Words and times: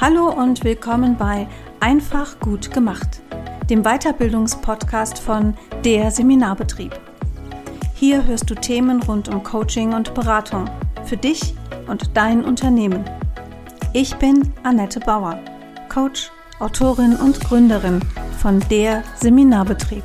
Hallo 0.00 0.30
und 0.30 0.64
willkommen 0.64 1.18
bei 1.18 1.46
Einfach 1.78 2.40
gut 2.40 2.70
gemacht, 2.70 3.20
dem 3.68 3.82
Weiterbildungspodcast 3.82 5.18
von 5.18 5.52
Der 5.84 6.10
Seminarbetrieb. 6.10 6.98
Hier 7.96 8.24
hörst 8.24 8.48
du 8.48 8.54
Themen 8.54 9.02
rund 9.02 9.28
um 9.28 9.42
Coaching 9.42 9.92
und 9.92 10.14
Beratung 10.14 10.70
für 11.04 11.18
dich 11.18 11.54
und 11.86 12.16
dein 12.16 12.42
Unternehmen. 12.42 13.04
Ich 13.92 14.16
bin 14.16 14.54
Annette 14.62 15.00
Bauer, 15.00 15.38
Coach, 15.90 16.30
Autorin 16.60 17.16
und 17.16 17.38
Gründerin 17.38 18.00
von 18.40 18.58
Der 18.70 19.04
Seminarbetrieb. 19.16 20.04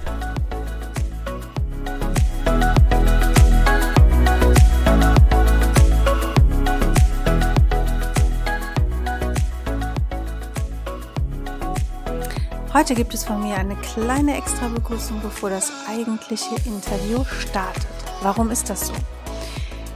Heute 12.76 12.94
gibt 12.94 13.14
es 13.14 13.24
von 13.24 13.42
mir 13.42 13.56
eine 13.56 13.78
kleine 13.78 14.36
Extra-Begrüßung, 14.36 15.22
bevor 15.22 15.50
das 15.50 15.72
eigentliche 15.88 16.56
Interview 16.66 17.24
startet. 17.24 17.88
Warum 18.22 18.52
ist 18.52 18.70
das 18.70 18.88
so? 18.88 18.94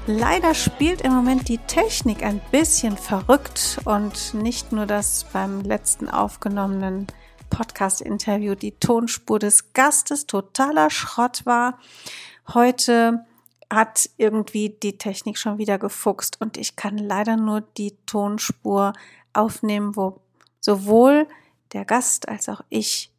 Leider 0.07 0.53
spielt 0.53 1.02
im 1.02 1.13
Moment 1.13 1.49
die 1.49 1.57
Technik 1.57 2.23
ein 2.23 2.39
bisschen 2.52 2.95
verrückt 2.95 3.81
und 3.83 4.33
nicht 4.33 4.71
nur, 4.71 4.85
dass 4.85 5.25
beim 5.25 5.59
letzten 5.59 6.09
aufgenommenen 6.09 7.07
Podcast-Interview 7.49 8.55
die 8.55 8.71
Tonspur 8.71 9.39
des 9.39 9.73
Gastes 9.73 10.25
totaler 10.25 10.89
Schrott 10.89 11.45
war. 11.45 11.80
Heute 12.53 13.25
hat 13.69 14.09
irgendwie 14.16 14.69
die 14.69 14.97
Technik 14.97 15.38
schon 15.38 15.57
wieder 15.57 15.80
gefuchst 15.80 16.39
und 16.39 16.55
ich 16.55 16.77
kann 16.77 16.97
leider 16.97 17.35
nur 17.35 17.59
die 17.59 17.97
Tonspur 18.05 18.94
aufnehmen, 19.33 19.97
wo 19.97 20.22
sowohl 20.61 21.27
der 21.73 21.86
Gast 21.86 22.28
als 22.30 22.50
auch 22.50 22.62
ich 22.70 23.12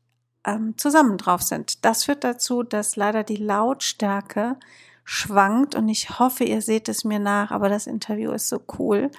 ähm, 0.45 0.77
zusammen 0.77 1.19
drauf 1.19 1.43
sind. 1.43 1.85
Das 1.85 2.05
führt 2.05 2.25
dazu, 2.25 2.63
dass 2.63 2.97
leider 2.97 3.25
die 3.25 3.37
Lautstärke 3.37 4.57
schwankt 5.05 5.75
und 5.75 5.89
ich 5.89 6.19
hoffe, 6.19 6.45
ihr 6.45 6.63
seht 6.63 6.89
es 6.89 7.05
mir 7.05 7.19
nach, 7.19 7.51
aber 7.51 7.69
das 7.69 7.87
Interview 7.87 8.33
ist 8.33 8.49
so 8.49 8.61
cool. 8.79 9.11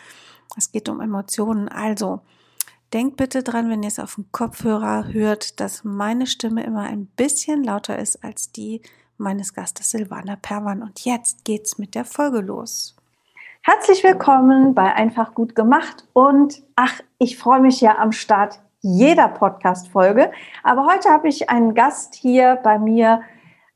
Es 0.57 0.71
geht 0.71 0.89
um 0.89 1.01
Emotionen. 1.01 1.69
Also, 1.69 2.21
denkt 2.93 3.17
bitte 3.17 3.43
dran, 3.43 3.69
wenn 3.69 3.83
ihr 3.83 3.87
es 3.87 3.99
auf 3.99 4.15
dem 4.15 4.31
Kopfhörer 4.31 5.11
hört, 5.11 5.59
dass 5.59 5.83
meine 5.83 6.27
Stimme 6.27 6.63
immer 6.63 6.83
ein 6.83 7.05
bisschen 7.05 7.63
lauter 7.63 7.97
ist 7.99 8.23
als 8.23 8.51
die 8.51 8.81
meines 9.17 9.53
Gastes 9.53 9.91
Silvana 9.91 10.35
Perwan. 10.35 10.81
Und 10.81 11.05
jetzt 11.05 11.45
geht's 11.45 11.77
mit 11.77 11.95
der 11.95 12.05
Folge 12.05 12.39
los. 12.39 12.95
Herzlich 13.61 14.03
willkommen 14.03 14.73
bei 14.73 14.93
Einfach 14.93 15.35
gut 15.35 15.55
gemacht 15.55 16.07
und 16.13 16.63
ach, 16.75 16.99
ich 17.19 17.37
freue 17.37 17.61
mich 17.61 17.79
ja 17.79 17.99
am 17.99 18.11
Start 18.11 18.59
jeder 18.81 19.29
Podcast-Folge. 19.29 20.31
Aber 20.63 20.85
heute 20.85 21.09
habe 21.09 21.27
ich 21.27 21.49
einen 21.49 21.73
Gast 21.73 22.15
hier 22.15 22.59
bei 22.63 22.79
mir. 22.79 23.21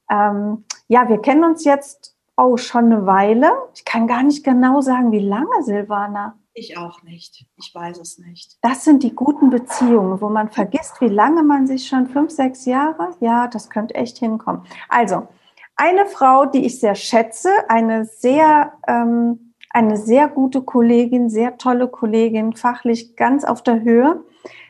Ähm, 0.10 0.66
ja, 0.88 1.08
wir 1.10 1.22
kennen 1.22 1.44
uns 1.44 1.64
jetzt 1.64 2.16
oh 2.38 2.58
schon 2.58 2.86
eine 2.86 3.06
Weile. 3.06 3.52
Ich 3.74 3.86
kann 3.86 4.08
gar 4.08 4.24
nicht 4.24 4.44
genau 4.44 4.82
sagen, 4.82 5.12
wie 5.12 5.20
lange, 5.20 5.64
Silvana. 5.64 6.38
Ich 6.54 6.78
auch 6.78 7.04
nicht. 7.04 7.46
Ich 7.58 7.74
weiß 7.74 8.00
es 8.00 8.18
nicht. 8.18 8.58
Das 8.62 8.86
sind 8.86 9.04
die 9.04 9.14
guten 9.14 9.50
Beziehungen, 9.50 10.22
wo 10.22 10.30
man 10.30 10.50
vergisst, 10.50 11.02
wie 11.02 11.10
lange 11.10 11.44
man 11.44 11.68
sich 11.68 11.88
schon 11.88 12.08
fünf, 12.08 12.32
sechs 12.32 12.66
Jahre. 12.66 13.10
Ja, 13.20 13.48
das 13.48 13.70
könnte 13.70 13.96
echt 13.96 14.18
hinkommen. 14.18 14.62
Also 14.88 15.28
eine 15.76 16.06
Frau, 16.06 16.46
die 16.46 16.66
ich 16.66 16.80
sehr 16.80 16.96
schätze, 16.96 17.50
eine 17.68 18.06
sehr 18.06 18.74
ähm, 18.88 19.45
eine 19.76 19.98
sehr 19.98 20.30
gute 20.30 20.62
Kollegin, 20.62 21.30
sehr 21.30 21.58
tolle 21.58 21.90
Kollegin, 21.90 22.54
fachlich 22.54 23.18
ganz 23.18 23.44
auf 23.44 23.62
der 23.62 23.82
Höhe. 23.82 24.24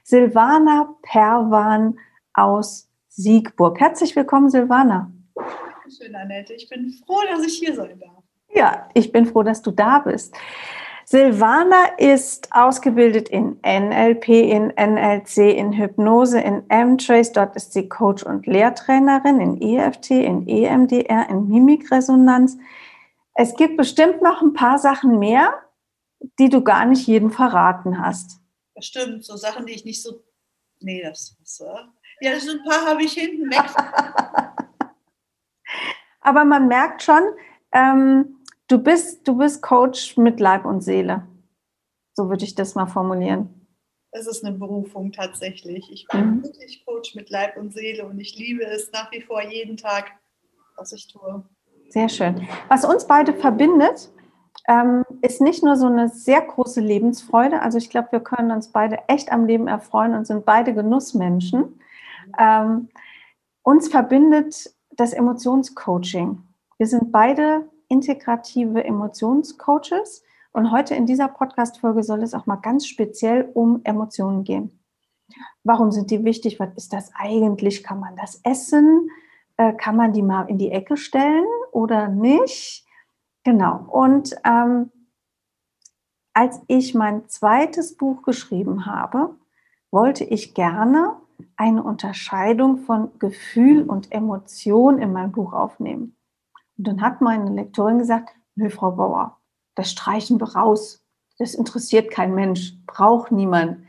Silvana 0.03 0.95
Perwan 1.03 1.99
aus 2.33 2.89
Siegburg. 3.09 3.79
Herzlich 3.79 4.15
willkommen, 4.15 4.49
Silvana. 4.49 5.11
Schön, 5.95 6.15
Annette. 6.15 6.55
Ich 6.55 6.67
bin 6.67 6.91
froh, 7.05 7.21
dass 7.29 7.45
ich 7.45 7.59
hier 7.59 7.75
sein 7.75 7.99
darf. 7.99 8.23
Ja, 8.51 8.89
ich 8.95 9.11
bin 9.11 9.27
froh, 9.27 9.43
dass 9.43 9.61
du 9.61 9.69
da 9.69 9.99
bist. 9.99 10.35
Silvana 11.05 11.85
ist 11.99 12.49
ausgebildet 12.51 13.29
in 13.29 13.59
NLP, 13.63 14.27
in 14.29 14.73
NLC, 14.75 15.55
in 15.55 15.71
Hypnose, 15.73 16.41
in 16.41 16.63
M-Trace. 16.67 17.31
Dort 17.31 17.55
ist 17.55 17.73
sie 17.73 17.87
Coach 17.87 18.23
und 18.23 18.47
Lehrtrainerin 18.47 19.39
in 19.39 19.61
EFT, 19.61 20.09
in 20.11 20.47
EMDR, 20.47 21.29
in 21.29 21.47
Mimikresonanz. 21.47 22.57
Es 23.35 23.55
gibt 23.55 23.75
bestimmt 23.75 24.21
noch 24.21 24.41
ein 24.41 24.53
paar 24.53 24.79
Sachen 24.79 25.19
mehr, 25.19 25.61
die 26.39 26.49
du 26.49 26.63
gar 26.63 26.85
nicht 26.85 27.05
jedem 27.05 27.31
verraten 27.31 27.99
hast. 27.99 28.39
Das 28.75 28.85
stimmt, 28.85 29.25
so 29.25 29.35
Sachen, 29.35 29.65
die 29.65 29.73
ich 29.73 29.85
nicht 29.85 30.01
so. 30.01 30.23
Nee, 30.79 31.03
das 31.03 31.37
ist. 31.41 31.57
so. 31.57 31.65
Ja, 32.21 32.39
so 32.39 32.51
ein 32.51 32.63
paar 32.63 32.85
habe 32.85 33.03
ich 33.03 33.13
hinten 33.13 33.49
weg. 33.49 33.65
Aber 36.21 36.45
man 36.45 36.67
merkt 36.67 37.03
schon, 37.03 37.21
ähm, 37.73 38.37
du, 38.67 38.79
bist, 38.79 39.27
du 39.27 39.37
bist 39.37 39.61
Coach 39.61 40.15
mit 40.15 40.39
Leib 40.39 40.65
und 40.65 40.81
Seele. 40.81 41.27
So 42.13 42.29
würde 42.29 42.45
ich 42.45 42.55
das 42.55 42.73
mal 42.73 42.87
formulieren. 42.87 43.67
Es 44.11 44.27
ist 44.27 44.45
eine 44.45 44.57
Berufung 44.57 45.11
tatsächlich. 45.11 45.91
Ich 45.91 46.07
bin 46.07 46.37
mhm. 46.37 46.43
wirklich 46.43 46.85
Coach 46.85 47.15
mit 47.15 47.29
Leib 47.29 47.57
und 47.57 47.73
Seele 47.73 48.05
und 48.05 48.17
ich 48.17 48.37
liebe 48.37 48.63
es 48.63 48.91
nach 48.93 49.11
wie 49.11 49.21
vor 49.21 49.43
jeden 49.43 49.75
Tag, 49.75 50.13
was 50.77 50.93
ich 50.93 51.07
tue. 51.07 51.43
Sehr 51.95 52.09
schön. 52.09 52.45
Was 52.67 52.83
uns 52.83 53.07
beide 53.07 53.31
verbindet, 53.31 54.11
ähm, 54.67 55.05
ist 55.21 55.39
nicht 55.39 55.63
nur 55.63 55.77
so 55.77 55.85
eine 55.85 56.09
sehr 56.09 56.41
große 56.41 56.81
Lebensfreude. 56.81 57.61
Also 57.61 57.77
ich 57.77 57.89
glaube, 57.89 58.09
wir 58.11 58.19
können 58.19 58.51
uns 58.51 58.67
beide 58.67 59.07
echt 59.07 59.31
am 59.31 59.45
Leben 59.45 59.69
erfreuen 59.69 60.13
und 60.13 60.27
sind 60.27 60.45
beide 60.45 60.73
Genussmenschen. 60.73 61.79
Ähm, 62.37 62.89
uns 63.63 63.87
verbindet 63.87 64.75
das 64.91 65.13
Emotionscoaching. 65.13 66.43
Wir 66.77 66.87
sind 66.87 67.13
beide 67.13 67.69
integrative 67.87 68.83
Emotionscoaches 68.83 70.21
und 70.51 70.71
heute 70.71 70.95
in 70.95 71.05
dieser 71.05 71.29
Podcast-Folge 71.29 72.03
soll 72.03 72.23
es 72.23 72.33
auch 72.33 72.45
mal 72.45 72.57
ganz 72.57 72.87
speziell 72.87 73.49
um 73.53 73.79
Emotionen 73.85 74.43
gehen. 74.43 74.77
Warum 75.63 75.93
sind 75.93 76.11
die 76.11 76.25
wichtig? 76.25 76.59
Was 76.59 76.73
ist 76.75 76.91
das 76.91 77.11
eigentlich? 77.15 77.85
Kann 77.85 78.01
man 78.01 78.17
das 78.17 78.41
essen? 78.43 79.09
Äh, 79.57 79.73
kann 79.73 79.95
man 79.95 80.13
die 80.13 80.21
mal 80.21 80.49
in 80.49 80.57
die 80.57 80.71
Ecke 80.71 80.97
stellen 80.97 81.45
oder 81.71 82.07
nicht? 82.07 82.85
Genau. 83.43 83.85
Und 83.89 84.35
ähm, 84.43 84.91
als 86.33 86.61
ich 86.67 86.93
mein 86.93 87.29
zweites 87.29 87.95
Buch 87.95 88.23
geschrieben 88.23 88.85
habe, 88.85 89.35
wollte 89.91 90.25
ich 90.25 90.53
gerne 90.53 91.15
eine 91.55 91.83
Unterscheidung 91.83 92.79
von 92.79 93.17
Gefühl 93.19 93.83
und 93.83 94.11
Emotion 94.11 94.99
in 94.99 95.13
mein 95.13 95.31
Buch 95.31 95.53
aufnehmen. 95.53 96.17
Und 96.77 96.87
dann 96.87 97.01
hat 97.01 97.21
meine 97.21 97.49
Lektorin 97.51 97.99
gesagt, 97.99 98.35
nö, 98.55 98.69
Frau 98.69 98.91
Bauer, 98.91 99.39
das 99.75 99.91
streichen 99.91 100.39
wir 100.39 100.55
raus. 100.55 101.05
Das 101.37 101.53
interessiert 101.53 102.11
kein 102.11 102.35
Mensch, 102.35 102.73
braucht 102.85 103.31
niemand. 103.31 103.84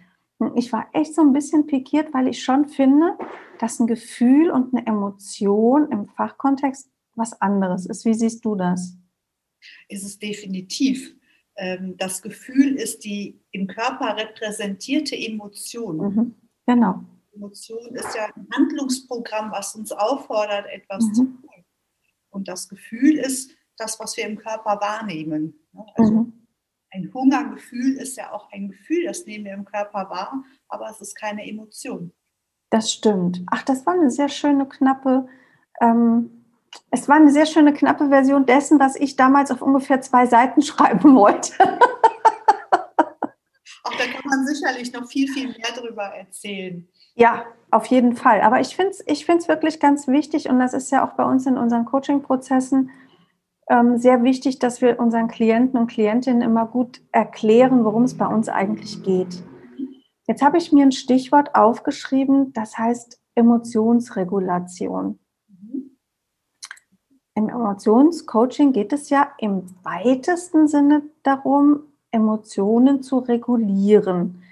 Ich 0.54 0.72
war 0.72 0.88
echt 0.92 1.14
so 1.14 1.22
ein 1.22 1.32
bisschen 1.32 1.66
pikiert, 1.66 2.12
weil 2.12 2.28
ich 2.28 2.42
schon 2.42 2.68
finde, 2.68 3.16
dass 3.58 3.80
ein 3.80 3.86
Gefühl 3.86 4.50
und 4.50 4.74
eine 4.74 4.86
Emotion 4.86 5.90
im 5.90 6.06
Fachkontext 6.06 6.90
was 7.14 7.40
anderes 7.40 7.86
ist. 7.86 8.04
Wie 8.04 8.14
siehst 8.14 8.44
du 8.44 8.54
das? 8.54 8.98
ist 9.88 10.04
es 10.04 10.18
definitiv. 10.18 11.14
Ähm, 11.56 11.96
das 11.96 12.22
Gefühl 12.22 12.76
ist 12.76 13.04
die 13.04 13.40
im 13.50 13.66
Körper 13.66 14.16
repräsentierte 14.16 15.16
Emotion. 15.16 15.96
Mhm. 15.96 16.34
Genau. 16.66 17.04
Emotion 17.32 17.94
ist 17.94 18.14
ja 18.14 18.26
ein 18.34 18.46
Handlungsprogramm, 18.54 19.50
was 19.50 19.74
uns 19.74 19.92
auffordert, 19.92 20.66
etwas 20.66 21.04
mhm. 21.04 21.14
zu 21.14 21.24
tun. 21.24 21.64
Und 22.30 22.48
das 22.48 22.68
Gefühl 22.68 23.18
ist 23.18 23.52
das, 23.76 23.98
was 24.00 24.16
wir 24.16 24.26
im 24.26 24.36
Körper 24.36 24.80
wahrnehmen. 24.80 25.54
Ne? 25.72 25.86
Also 25.94 26.12
mhm. 26.12 26.45
Ein 26.96 27.12
Hungergefühl 27.12 27.96
ist 27.96 28.16
ja 28.16 28.32
auch 28.32 28.50
ein 28.52 28.68
Gefühl, 28.68 29.04
das 29.04 29.26
nehmen 29.26 29.44
wir 29.44 29.54
im 29.54 29.64
Körper 29.64 30.10
wahr, 30.10 30.44
aber 30.68 30.90
es 30.90 31.00
ist 31.00 31.14
keine 31.14 31.48
Emotion. 31.48 32.12
Das 32.70 32.92
stimmt. 32.92 33.42
Ach, 33.50 33.62
das 33.62 33.86
war 33.86 33.94
eine 33.94 34.10
sehr 34.10 34.28
schöne, 34.28 34.66
knappe 34.66 35.28
ähm, 35.80 36.36
es 36.90 37.08
war 37.08 37.16
eine 37.16 37.30
sehr 37.30 37.46
schöne, 37.46 37.72
knappe 37.72 38.08
Version 38.08 38.46
dessen, 38.46 38.78
was 38.78 38.96
ich 38.96 39.16
damals 39.16 39.50
auf 39.50 39.62
ungefähr 39.62 40.00
zwei 40.00 40.26
Seiten 40.26 40.62
schreiben 40.62 41.14
wollte. 41.14 41.52
Auch 43.84 43.94
da 43.94 44.04
kann 44.04 44.24
man 44.24 44.46
sicherlich 44.46 44.92
noch 44.92 45.06
viel, 45.06 45.28
viel 45.28 45.48
mehr 45.48 45.68
darüber 45.74 46.02
erzählen. 46.02 46.88
Ja, 47.14 47.44
auf 47.70 47.86
jeden 47.86 48.16
Fall. 48.16 48.40
Aber 48.40 48.60
ich 48.60 48.74
finde 48.76 48.90
es 48.90 49.02
ich 49.06 49.24
find's 49.24 49.48
wirklich 49.48 49.80
ganz 49.80 50.08
wichtig 50.08 50.48
und 50.48 50.58
das 50.58 50.74
ist 50.74 50.90
ja 50.90 51.06
auch 51.06 51.12
bei 51.12 51.24
uns 51.24 51.46
in 51.46 51.56
unseren 51.56 51.84
Coaching-Prozessen 51.84 52.90
ähm, 53.68 53.98
sehr 53.98 54.22
wichtig, 54.22 54.58
dass 54.58 54.80
wir 54.80 54.98
unseren 55.00 55.28
Klienten 55.28 55.78
und 55.78 55.88
Klientinnen 55.88 56.42
immer 56.42 56.66
gut 56.66 57.00
erklären, 57.12 57.84
worum 57.84 58.04
es 58.04 58.16
bei 58.16 58.26
uns 58.26 58.48
eigentlich 58.48 59.02
geht. 59.02 59.42
Jetzt 60.28 60.42
habe 60.42 60.58
ich 60.58 60.72
mir 60.72 60.84
ein 60.84 60.92
Stichwort 60.92 61.54
aufgeschrieben, 61.54 62.52
das 62.52 62.78
heißt 62.78 63.20
Emotionsregulation. 63.34 65.18
Im 67.34 67.48
Emotionscoaching 67.50 68.72
geht 68.72 68.92
es 68.92 69.10
ja 69.10 69.30
im 69.38 69.66
weitesten 69.82 70.68
Sinne 70.68 71.02
darum, 71.22 71.80
Emotionen 72.10 73.02
zu 73.02 73.18
regulieren. 73.18 74.42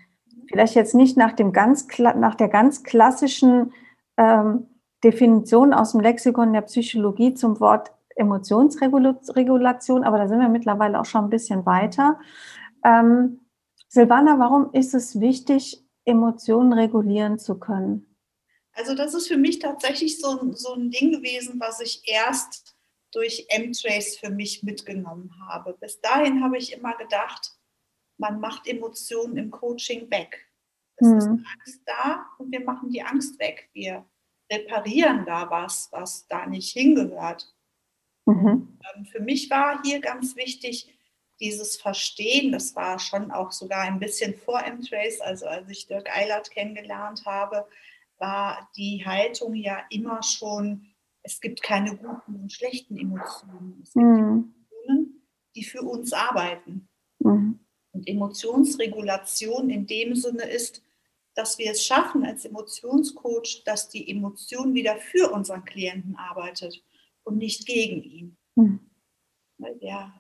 vielleicht 0.48 0.74
jetzt 0.74 0.94
nicht 0.94 1.16
nach, 1.16 1.32
dem 1.32 1.52
ganz, 1.52 1.88
nach 1.98 2.34
der 2.34 2.48
ganz 2.48 2.82
klassischen 2.82 3.72
ähm, 4.18 4.66
Definition 5.02 5.72
aus 5.72 5.92
dem 5.92 6.00
Lexikon 6.00 6.52
der 6.52 6.60
Psychologie 6.60 7.32
zum 7.32 7.58
Wort 7.60 7.93
Emotionsregulation, 8.16 10.04
aber 10.04 10.18
da 10.18 10.28
sind 10.28 10.40
wir 10.40 10.48
mittlerweile 10.48 11.00
auch 11.00 11.04
schon 11.04 11.24
ein 11.24 11.30
bisschen 11.30 11.66
weiter. 11.66 12.18
Ähm, 12.84 13.40
Silvana, 13.88 14.38
warum 14.38 14.72
ist 14.72 14.94
es 14.94 15.20
wichtig, 15.20 15.84
Emotionen 16.04 16.72
regulieren 16.72 17.38
zu 17.38 17.58
können? 17.58 18.14
Also 18.72 18.94
das 18.94 19.14
ist 19.14 19.28
für 19.28 19.36
mich 19.36 19.60
tatsächlich 19.60 20.20
so, 20.20 20.52
so 20.52 20.74
ein 20.74 20.90
Ding 20.90 21.12
gewesen, 21.12 21.60
was 21.60 21.80
ich 21.80 22.02
erst 22.06 22.76
durch 23.12 23.46
M-Trace 23.48 24.16
für 24.18 24.30
mich 24.30 24.64
mitgenommen 24.64 25.30
habe. 25.48 25.76
Bis 25.80 26.00
dahin 26.00 26.42
habe 26.42 26.58
ich 26.58 26.72
immer 26.72 26.96
gedacht, 26.96 27.56
man 28.18 28.40
macht 28.40 28.66
Emotionen 28.66 29.36
im 29.36 29.50
Coaching 29.50 30.10
weg. 30.10 30.44
Es 30.96 31.06
hm. 31.06 31.18
ist 31.18 31.26
Angst 31.26 31.82
da 31.86 32.26
und 32.38 32.50
wir 32.50 32.64
machen 32.64 32.90
die 32.90 33.02
Angst 33.02 33.38
weg. 33.38 33.68
Wir 33.72 34.04
reparieren 34.50 35.24
da 35.24 35.48
was, 35.50 35.88
was 35.92 36.26
da 36.26 36.46
nicht 36.46 36.72
hingehört. 36.72 37.53
Mhm. 38.26 38.78
Ähm, 38.94 39.04
für 39.04 39.20
mich 39.20 39.50
war 39.50 39.82
hier 39.82 40.00
ganz 40.00 40.36
wichtig, 40.36 40.88
dieses 41.40 41.76
Verstehen, 41.76 42.52
das 42.52 42.74
war 42.76 42.98
schon 42.98 43.30
auch 43.30 43.50
sogar 43.50 43.82
ein 43.82 43.98
bisschen 43.98 44.34
vor 44.34 44.62
M-Trace, 44.62 45.20
also 45.20 45.46
als 45.46 45.68
ich 45.68 45.86
Dirk 45.86 46.08
Eilert 46.16 46.50
kennengelernt 46.50 47.24
habe, 47.26 47.66
war 48.18 48.70
die 48.76 49.04
Haltung 49.04 49.54
ja 49.54 49.82
immer 49.90 50.22
schon, 50.22 50.86
es 51.22 51.40
gibt 51.40 51.62
keine 51.62 51.96
guten 51.96 52.36
und 52.36 52.52
schlechten 52.52 52.96
Emotionen. 52.96 53.80
Es 53.82 53.92
gibt 53.92 54.04
mhm. 54.04 54.54
Emotionen, 54.78 55.22
die 55.56 55.64
für 55.64 55.82
uns 55.82 56.12
arbeiten. 56.12 56.88
Mhm. 57.18 57.58
Und 57.92 58.08
Emotionsregulation 58.08 59.70
in 59.70 59.86
dem 59.86 60.14
Sinne 60.14 60.44
ist, 60.44 60.82
dass 61.34 61.58
wir 61.58 61.72
es 61.72 61.84
schaffen 61.84 62.24
als 62.24 62.44
Emotionscoach, 62.44 63.64
dass 63.64 63.88
die 63.88 64.08
Emotion 64.08 64.74
wieder 64.74 64.96
für 64.96 65.30
unseren 65.32 65.64
Klienten 65.64 66.16
arbeitet 66.16 66.82
und 67.24 67.38
nicht 67.38 67.66
gegen 67.66 68.02
ihn. 68.02 68.36
Mhm. 68.54 68.80
Wir 69.58 70.12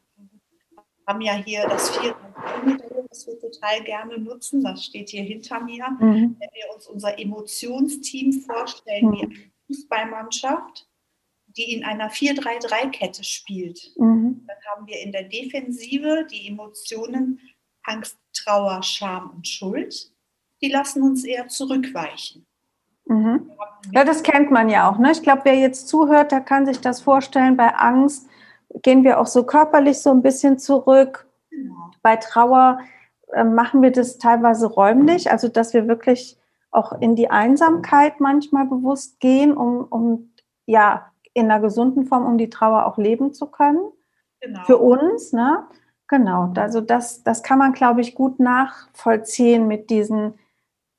haben 1.06 1.20
ja 1.20 1.34
hier 1.34 1.68
das 1.68 1.96
vier 1.96 2.16
modell 2.64 3.04
das 3.08 3.26
wir 3.26 3.38
total 3.38 3.84
gerne 3.84 4.18
nutzen. 4.18 4.64
Das 4.64 4.84
steht 4.84 5.10
hier 5.10 5.22
hinter 5.22 5.60
mir. 5.60 5.88
Mhm. 6.00 6.36
Wenn 6.38 6.50
wir 6.52 6.74
uns 6.74 6.86
unser 6.86 7.18
Emotionsteam 7.18 8.32
vorstellen, 8.32 9.06
mhm. 9.06 9.12
wie 9.12 9.22
eine 9.22 9.34
Fußballmannschaft, 9.66 10.88
die 11.46 11.74
in 11.74 11.84
einer 11.84 12.10
4-3-3-Kette 12.10 13.22
spielt, 13.22 13.92
mhm. 13.96 14.44
dann 14.46 14.56
haben 14.70 14.86
wir 14.86 15.00
in 15.00 15.12
der 15.12 15.24
Defensive 15.24 16.26
die 16.30 16.48
Emotionen 16.48 17.40
Angst, 17.84 18.18
Trauer, 18.32 18.82
Scham 18.82 19.30
und 19.30 19.46
Schuld 19.46 20.14
die 20.64 20.70
lassen 20.70 21.02
uns 21.02 21.24
eher 21.24 21.48
zurückweichen. 21.48 22.46
Mhm. 23.06 23.50
Ja, 23.92 24.04
das 24.04 24.22
kennt 24.22 24.50
man 24.50 24.68
ja 24.68 24.90
auch. 24.90 24.98
Ne? 24.98 25.12
Ich 25.12 25.22
glaube, 25.22 25.42
wer 25.44 25.54
jetzt 25.54 25.88
zuhört, 25.88 26.32
der 26.32 26.40
kann 26.40 26.66
sich 26.66 26.80
das 26.80 27.02
vorstellen. 27.02 27.56
Bei 27.56 27.74
Angst 27.74 28.28
gehen 28.82 29.04
wir 29.04 29.20
auch 29.20 29.26
so 29.26 29.44
körperlich 29.44 30.00
so 30.00 30.10
ein 30.10 30.22
bisschen 30.22 30.58
zurück. 30.58 31.26
Genau. 31.50 31.90
Bei 32.02 32.16
Trauer 32.16 32.80
äh, 33.32 33.44
machen 33.44 33.82
wir 33.82 33.92
das 33.92 34.18
teilweise 34.18 34.66
räumlich, 34.66 35.30
also 35.30 35.48
dass 35.48 35.74
wir 35.74 35.86
wirklich 35.86 36.38
auch 36.70 36.92
in 37.00 37.14
die 37.14 37.30
Einsamkeit 37.30 38.20
manchmal 38.20 38.66
bewusst 38.66 39.20
gehen, 39.20 39.56
um, 39.56 39.84
um 39.84 40.32
ja 40.66 41.10
in 41.34 41.50
einer 41.50 41.60
gesunden 41.60 42.06
Form, 42.06 42.26
um 42.26 42.38
die 42.38 42.50
Trauer 42.50 42.86
auch 42.86 42.98
leben 42.98 43.32
zu 43.32 43.46
können. 43.46 43.80
Genau. 44.40 44.64
Für 44.64 44.78
uns, 44.78 45.32
ne? 45.32 45.64
Genau. 46.08 46.52
Also 46.56 46.80
das, 46.80 47.22
das 47.22 47.42
kann 47.42 47.58
man, 47.58 47.72
glaube 47.72 48.00
ich, 48.00 48.14
gut 48.14 48.40
nachvollziehen 48.40 49.66
mit 49.68 49.90
diesen 49.90 50.34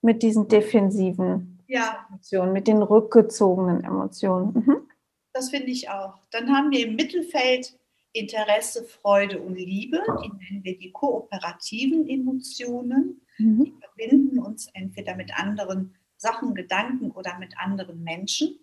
mit 0.05 0.21
diesen 0.21 0.47
defensiven 0.47 1.54
ja. 1.67 2.05
Emotionen, 2.09 2.53
mit 2.53 2.67
den 2.67 2.81
rückgezogenen 2.81 3.83
Emotionen. 3.83 4.53
Mhm. 4.53 4.89
Das 5.33 5.49
finde 5.49 5.71
ich 5.71 5.89
auch. 5.89 6.17
Dann 6.31 6.49
haben 6.55 6.71
wir 6.71 6.87
im 6.87 6.95
Mittelfeld 6.95 7.77
Interesse, 8.13 8.85
Freude 8.85 9.41
und 9.41 9.55
Liebe. 9.55 10.01
Die 10.23 10.29
nennen 10.29 10.63
wir 10.63 10.77
die 10.77 10.91
kooperativen 10.91 12.07
Emotionen. 12.07 13.21
Mhm. 13.37 13.65
Die 13.65 13.73
verbinden 13.79 14.39
uns 14.39 14.67
entweder 14.73 15.15
mit 15.15 15.37
anderen 15.37 15.95
Sachen, 16.15 16.55
Gedanken 16.55 17.11
oder 17.11 17.37
mit 17.37 17.57
anderen 17.59 18.01
Menschen. 18.03 18.59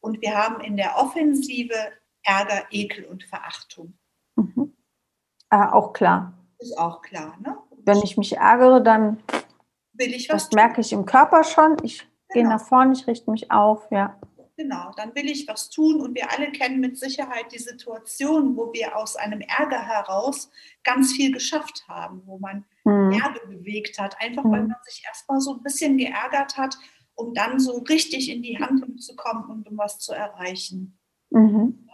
Und 0.00 0.22
wir 0.22 0.36
haben 0.36 0.60
in 0.60 0.76
der 0.76 0.96
Offensive 0.96 1.74
Ärger, 2.22 2.66
Ekel 2.70 3.04
und 3.06 3.24
Verachtung. 3.24 3.98
Mhm. 4.36 4.76
Äh, 5.50 5.66
auch 5.66 5.92
klar. 5.92 6.38
Ist 6.58 6.78
auch 6.78 7.02
klar. 7.02 7.36
Ne? 7.40 7.56
Wenn 7.84 7.98
ich 7.98 8.16
mich 8.16 8.36
ärgere, 8.36 8.80
dann 8.80 9.22
will 9.94 10.14
ich 10.14 10.28
was. 10.28 10.44
Das 10.44 10.52
merke 10.52 10.80
ich 10.80 10.92
im 10.92 11.06
Körper 11.06 11.42
schon. 11.42 11.76
Ich 11.82 12.06
genau. 12.32 12.48
gehe 12.48 12.48
nach 12.48 12.66
vorne, 12.66 12.92
ich 12.92 13.06
richte 13.06 13.30
mich 13.30 13.50
auf, 13.50 13.86
ja. 13.90 14.18
Genau, 14.56 14.92
dann 14.94 15.14
will 15.14 15.30
ich 15.30 15.48
was 15.48 15.70
tun 15.70 16.02
und 16.02 16.14
wir 16.14 16.30
alle 16.30 16.52
kennen 16.52 16.80
mit 16.80 16.98
Sicherheit 16.98 17.50
die 17.50 17.58
Situation, 17.58 18.58
wo 18.58 18.70
wir 18.74 18.94
aus 18.94 19.16
einem 19.16 19.40
Ärger 19.40 19.80
heraus 19.80 20.50
ganz 20.84 21.12
viel 21.12 21.32
geschafft 21.32 21.84
haben, 21.88 22.22
wo 22.26 22.38
man 22.38 22.66
mhm. 22.84 23.12
Erde 23.12 23.40
bewegt 23.48 23.98
hat, 23.98 24.20
einfach 24.20 24.44
mhm. 24.44 24.52
weil 24.52 24.62
man 24.64 24.76
sich 24.84 25.02
erstmal 25.06 25.40
so 25.40 25.54
ein 25.54 25.62
bisschen 25.62 25.96
geärgert 25.96 26.58
hat, 26.58 26.76
um 27.14 27.32
dann 27.32 27.58
so 27.58 27.78
richtig 27.78 28.28
in 28.30 28.42
die 28.42 28.58
Handlung 28.58 28.98
zu 28.98 29.16
kommen 29.16 29.44
und 29.50 29.66
um 29.66 29.78
was 29.78 29.98
zu 29.98 30.12
erreichen. 30.12 30.98
Mhm. 31.30 31.88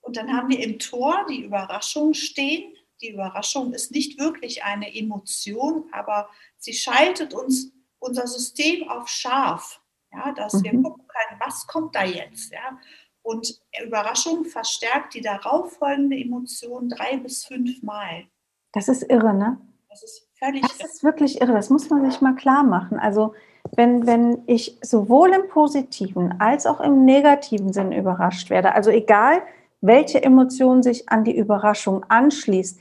Und 0.00 0.16
dann 0.16 0.36
haben 0.36 0.48
wir 0.48 0.60
im 0.60 0.80
Tor 0.80 1.26
die 1.30 1.44
Überraschung 1.44 2.12
stehen. 2.12 2.74
Die 3.02 3.10
Überraschung 3.10 3.72
ist 3.72 3.92
nicht 3.92 4.18
wirklich 4.18 4.64
eine 4.64 4.94
Emotion, 4.94 5.84
aber 5.92 6.28
Sie 6.56 6.72
schaltet 6.72 7.34
uns 7.34 7.72
unser 8.04 8.26
System 8.26 8.88
auf 8.88 9.08
scharf, 9.08 9.80
ja, 10.12 10.32
dass 10.32 10.54
mhm. 10.54 10.64
wir 10.64 10.72
gucken 10.82 11.04
können, 11.08 11.40
was 11.40 11.66
kommt 11.66 11.94
da 11.94 12.04
jetzt. 12.04 12.52
Ja? 12.52 12.78
Und 13.22 13.60
Überraschung 13.82 14.44
verstärkt 14.44 15.14
die 15.14 15.22
darauffolgende 15.22 16.16
Emotion 16.16 16.88
drei 16.88 17.16
bis 17.16 17.44
fünf 17.44 17.82
Mal. 17.82 18.24
Das 18.72 18.88
ist 18.88 19.02
irre, 19.02 19.32
ne? 19.32 19.58
Das 19.88 20.02
ist 20.02 20.28
völlig 20.38 20.62
Das 20.62 20.78
irre. 20.78 20.88
ist 20.88 21.04
wirklich 21.04 21.40
irre, 21.40 21.52
das 21.52 21.70
muss 21.70 21.88
man 21.88 22.10
sich 22.10 22.20
mal 22.20 22.34
klar 22.34 22.62
machen. 22.62 22.98
Also 22.98 23.34
wenn, 23.76 24.06
wenn 24.06 24.42
ich 24.46 24.78
sowohl 24.82 25.32
im 25.32 25.48
positiven 25.48 26.38
als 26.40 26.66
auch 26.66 26.80
im 26.80 27.04
negativen 27.04 27.72
Sinn 27.72 27.92
überrascht 27.92 28.50
werde, 28.50 28.74
also 28.74 28.90
egal, 28.90 29.42
welche 29.80 30.22
Emotion 30.22 30.82
sich 30.82 31.08
an 31.08 31.24
die 31.24 31.36
Überraschung 31.36 32.04
anschließt, 32.08 32.78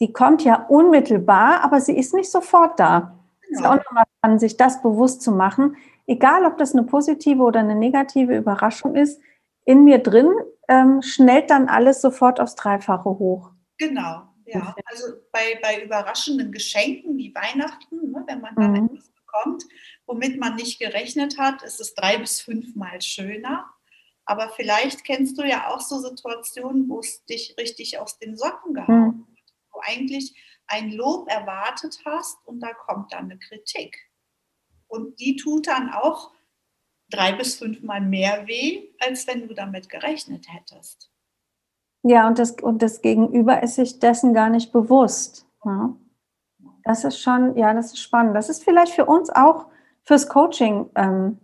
die 0.00 0.12
kommt 0.12 0.44
ja 0.44 0.66
unmittelbar, 0.68 1.62
aber 1.62 1.80
sie 1.80 1.96
ist 1.96 2.14
nicht 2.14 2.30
sofort 2.30 2.78
da. 2.78 3.17
Es 3.50 3.58
ist 3.58 3.64
ja 3.64 3.72
auch 3.72 3.84
nochmal 3.84 4.04
dran, 4.22 4.38
sich 4.38 4.56
das 4.56 4.82
bewusst 4.82 5.22
zu 5.22 5.32
machen. 5.32 5.76
Egal, 6.06 6.44
ob 6.44 6.58
das 6.58 6.72
eine 6.72 6.84
positive 6.84 7.42
oder 7.42 7.60
eine 7.60 7.74
negative 7.74 8.36
Überraschung 8.36 8.94
ist, 8.94 9.20
in 9.64 9.84
mir 9.84 9.98
drin 9.98 10.30
ähm, 10.68 11.02
schnellt 11.02 11.50
dann 11.50 11.68
alles 11.68 12.00
sofort 12.00 12.40
aufs 12.40 12.54
Dreifache 12.54 13.08
hoch. 13.08 13.50
Genau, 13.78 14.22
ja. 14.46 14.74
Also 14.86 15.14
bei, 15.32 15.58
bei 15.62 15.84
überraschenden 15.84 16.52
Geschenken 16.52 17.16
wie 17.16 17.34
Weihnachten, 17.34 18.10
ne, 18.10 18.24
wenn 18.26 18.40
man 18.40 18.54
dann 18.54 18.72
mhm. 18.72 18.86
etwas 18.86 19.10
bekommt, 19.10 19.64
womit 20.06 20.38
man 20.38 20.56
nicht 20.56 20.78
gerechnet 20.78 21.38
hat, 21.38 21.62
ist 21.62 21.80
es 21.80 21.94
drei 21.94 22.18
bis 22.18 22.40
fünfmal 22.40 23.00
schöner. 23.00 23.66
Aber 24.24 24.50
vielleicht 24.50 25.04
kennst 25.04 25.38
du 25.38 25.42
ja 25.42 25.68
auch 25.68 25.80
so 25.80 25.98
Situationen, 25.98 26.88
wo 26.88 27.00
es 27.00 27.24
dich 27.26 27.54
richtig 27.58 27.98
aus 27.98 28.18
den 28.18 28.36
Socken 28.36 28.74
gehauen 28.74 29.06
mhm 29.06 29.26
eigentlich 29.86 30.34
ein 30.68 30.92
Lob 30.92 31.28
erwartet 31.30 31.98
hast 32.04 32.38
und 32.46 32.60
da 32.60 32.72
kommt 32.72 33.12
dann 33.12 33.24
eine 33.24 33.38
Kritik. 33.38 33.96
Und 34.86 35.18
die 35.20 35.36
tut 35.36 35.66
dann 35.66 35.90
auch 35.90 36.32
drei 37.10 37.32
bis 37.32 37.56
fünfmal 37.56 38.00
mehr 38.00 38.46
weh, 38.46 38.88
als 39.00 39.26
wenn 39.26 39.48
du 39.48 39.54
damit 39.54 39.88
gerechnet 39.88 40.46
hättest. 40.48 41.10
Ja, 42.02 42.28
und 42.28 42.38
das, 42.38 42.52
und 42.62 42.82
das 42.82 43.02
Gegenüber 43.02 43.62
ist 43.62 43.74
sich 43.74 43.98
dessen 43.98 44.34
gar 44.34 44.50
nicht 44.50 44.72
bewusst. 44.72 45.46
Ja. 45.64 45.96
Das 46.84 47.04
ist 47.04 47.20
schon, 47.20 47.56
ja, 47.56 47.74
das 47.74 47.86
ist 47.86 48.00
spannend. 48.00 48.36
Das 48.36 48.48
ist 48.48 48.64
vielleicht 48.64 48.92
für 48.92 49.04
uns 49.04 49.30
auch 49.30 49.66
fürs 50.04 50.28
Coaching 50.28 50.88
ähm, 50.94 51.38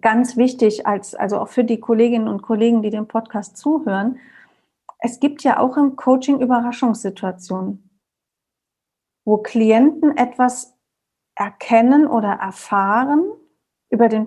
ganz 0.00 0.36
wichtig, 0.36 0.86
als, 0.86 1.14
also 1.14 1.38
auch 1.38 1.48
für 1.48 1.64
die 1.64 1.80
Kolleginnen 1.80 2.28
und 2.28 2.42
Kollegen, 2.42 2.82
die 2.82 2.90
dem 2.90 3.08
Podcast 3.08 3.56
zuhören, 3.56 4.18
es 5.04 5.18
gibt 5.20 5.42
ja 5.42 5.58
auch 5.58 5.76
im 5.76 5.96
Coaching 5.96 6.40
Überraschungssituationen, 6.40 7.90
wo 9.24 9.38
Klienten 9.38 10.16
etwas 10.16 10.76
erkennen 11.34 12.06
oder 12.06 12.32
erfahren 12.32 13.24
über, 13.90 14.08
den, 14.08 14.26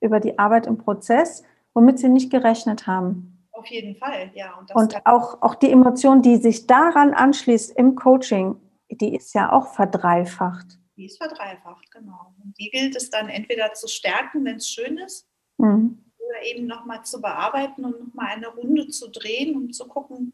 über 0.00 0.20
die 0.20 0.38
Arbeit 0.38 0.66
im 0.66 0.78
Prozess, 0.78 1.42
womit 1.74 1.98
sie 1.98 2.08
nicht 2.08 2.30
gerechnet 2.30 2.86
haben. 2.86 3.48
Auf 3.52 3.66
jeden 3.66 3.96
Fall, 3.96 4.30
ja. 4.34 4.54
Und, 4.58 4.74
und 4.74 5.06
auch, 5.06 5.42
auch 5.42 5.54
die 5.54 5.70
Emotion, 5.70 6.22
die 6.22 6.36
sich 6.36 6.66
daran 6.66 7.14
anschließt 7.14 7.76
im 7.76 7.94
Coaching, 7.94 8.56
die 8.90 9.14
ist 9.14 9.34
ja 9.34 9.52
auch 9.52 9.68
verdreifacht. 9.74 10.78
Die 10.96 11.06
ist 11.06 11.18
verdreifacht, 11.18 11.90
genau. 11.90 12.34
Und 12.42 12.58
die 12.58 12.70
gilt 12.70 12.96
es 12.96 13.10
dann 13.10 13.28
entweder 13.28 13.72
zu 13.72 13.88
stärken, 13.88 14.44
wenn 14.44 14.56
es 14.56 14.68
schön 14.68 14.98
ist, 14.98 15.28
mhm 15.58 16.06
oder 16.26 16.46
eben 16.46 16.66
nochmal 16.66 17.04
zu 17.04 17.20
bearbeiten 17.20 17.84
und 17.84 18.00
nochmal 18.00 18.28
eine 18.28 18.48
Runde 18.48 18.88
zu 18.88 19.10
drehen, 19.10 19.56
um 19.56 19.72
zu 19.72 19.86
gucken, 19.86 20.32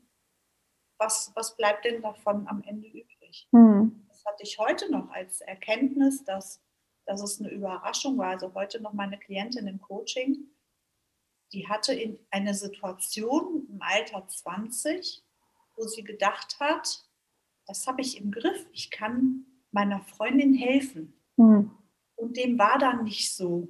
was, 0.99 1.33
was 1.35 1.57
bleibt 1.57 1.85
denn 1.85 2.03
davon 2.03 2.47
am 2.47 2.63
Ende 2.63 2.89
übrig. 2.89 3.49
Hm. 3.53 4.02
Das 4.23 4.33
hatte 4.33 4.43
ich 4.43 4.59
heute 4.59 4.91
noch 4.91 5.11
als 5.11 5.41
Erkenntnis, 5.41 6.25
dass, 6.25 6.61
dass 7.07 7.23
es 7.23 7.41
eine 7.41 7.51
Überraschung 7.51 8.19
war. 8.19 8.31
Also 8.31 8.55
heute 8.55 8.81
noch 8.81 8.93
meine 8.93 9.19
Klientin 9.19 9.67
im 9.67 9.81
Coaching, 9.81 10.49
die 11.53 11.69
hatte 11.69 11.93
in 11.93 12.19
eine 12.31 12.55
Situation 12.55 13.67
im 13.69 13.83
Alter 13.83 14.27
20, 14.27 15.23
wo 15.77 15.87
sie 15.87 16.05
gedacht 16.05 16.59
hat, 16.61 17.05
das 17.67 17.87
habe 17.87 18.01
ich 18.01 18.19
im 18.19 18.31
Griff, 18.31 18.67
ich 18.73 18.91
kann 18.91 19.45
meiner 19.71 20.01
Freundin 20.01 20.55
helfen. 20.55 21.21
Mhm. 21.37 21.71
Und 22.17 22.37
dem 22.37 22.59
war 22.59 22.79
dann 22.79 23.05
nicht 23.05 23.35
so. 23.35 23.69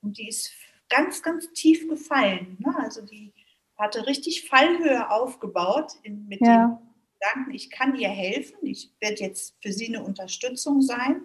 Und 0.00 0.18
die 0.18 0.28
ist 0.28 0.50
ganz, 0.88 1.22
ganz 1.22 1.52
tief 1.52 1.88
gefallen. 1.88 2.56
Ne? 2.58 2.74
Also 2.76 3.02
die 3.02 3.32
hatte 3.76 4.06
richtig 4.06 4.48
Fallhöhe 4.48 5.10
aufgebaut 5.10 5.92
in, 6.02 6.26
mit 6.26 6.40
ja. 6.40 6.66
dem 6.66 6.87
Gedanken, 7.20 7.54
ich 7.54 7.70
kann 7.70 7.96
ihr 7.96 8.08
helfen, 8.08 8.58
ich 8.62 8.94
werde 9.00 9.22
jetzt 9.22 9.56
für 9.60 9.72
sie 9.72 9.88
eine 9.88 10.04
Unterstützung 10.04 10.82
sein 10.82 11.22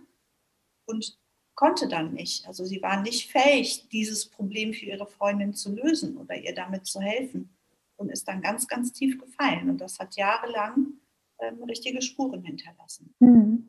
und 0.85 1.17
konnte 1.55 1.87
dann 1.87 2.13
nicht. 2.13 2.47
Also 2.47 2.65
sie 2.65 2.81
war 2.81 3.01
nicht 3.01 3.31
fähig, 3.31 3.87
dieses 3.89 4.29
Problem 4.29 4.73
für 4.73 4.85
ihre 4.85 5.07
Freundin 5.07 5.53
zu 5.53 5.73
lösen 5.73 6.17
oder 6.17 6.35
ihr 6.35 6.53
damit 6.53 6.85
zu 6.85 6.99
helfen 6.99 7.55
und 7.97 8.09
ist 8.09 8.27
dann 8.27 8.41
ganz, 8.41 8.67
ganz 8.67 8.91
tief 8.91 9.19
gefallen. 9.19 9.69
Und 9.69 9.81
das 9.81 9.99
hat 9.99 10.15
jahrelang 10.15 10.93
ähm, 11.39 11.63
richtige 11.63 12.01
Spuren 12.01 12.43
hinterlassen. 12.43 13.13
Mhm. 13.19 13.67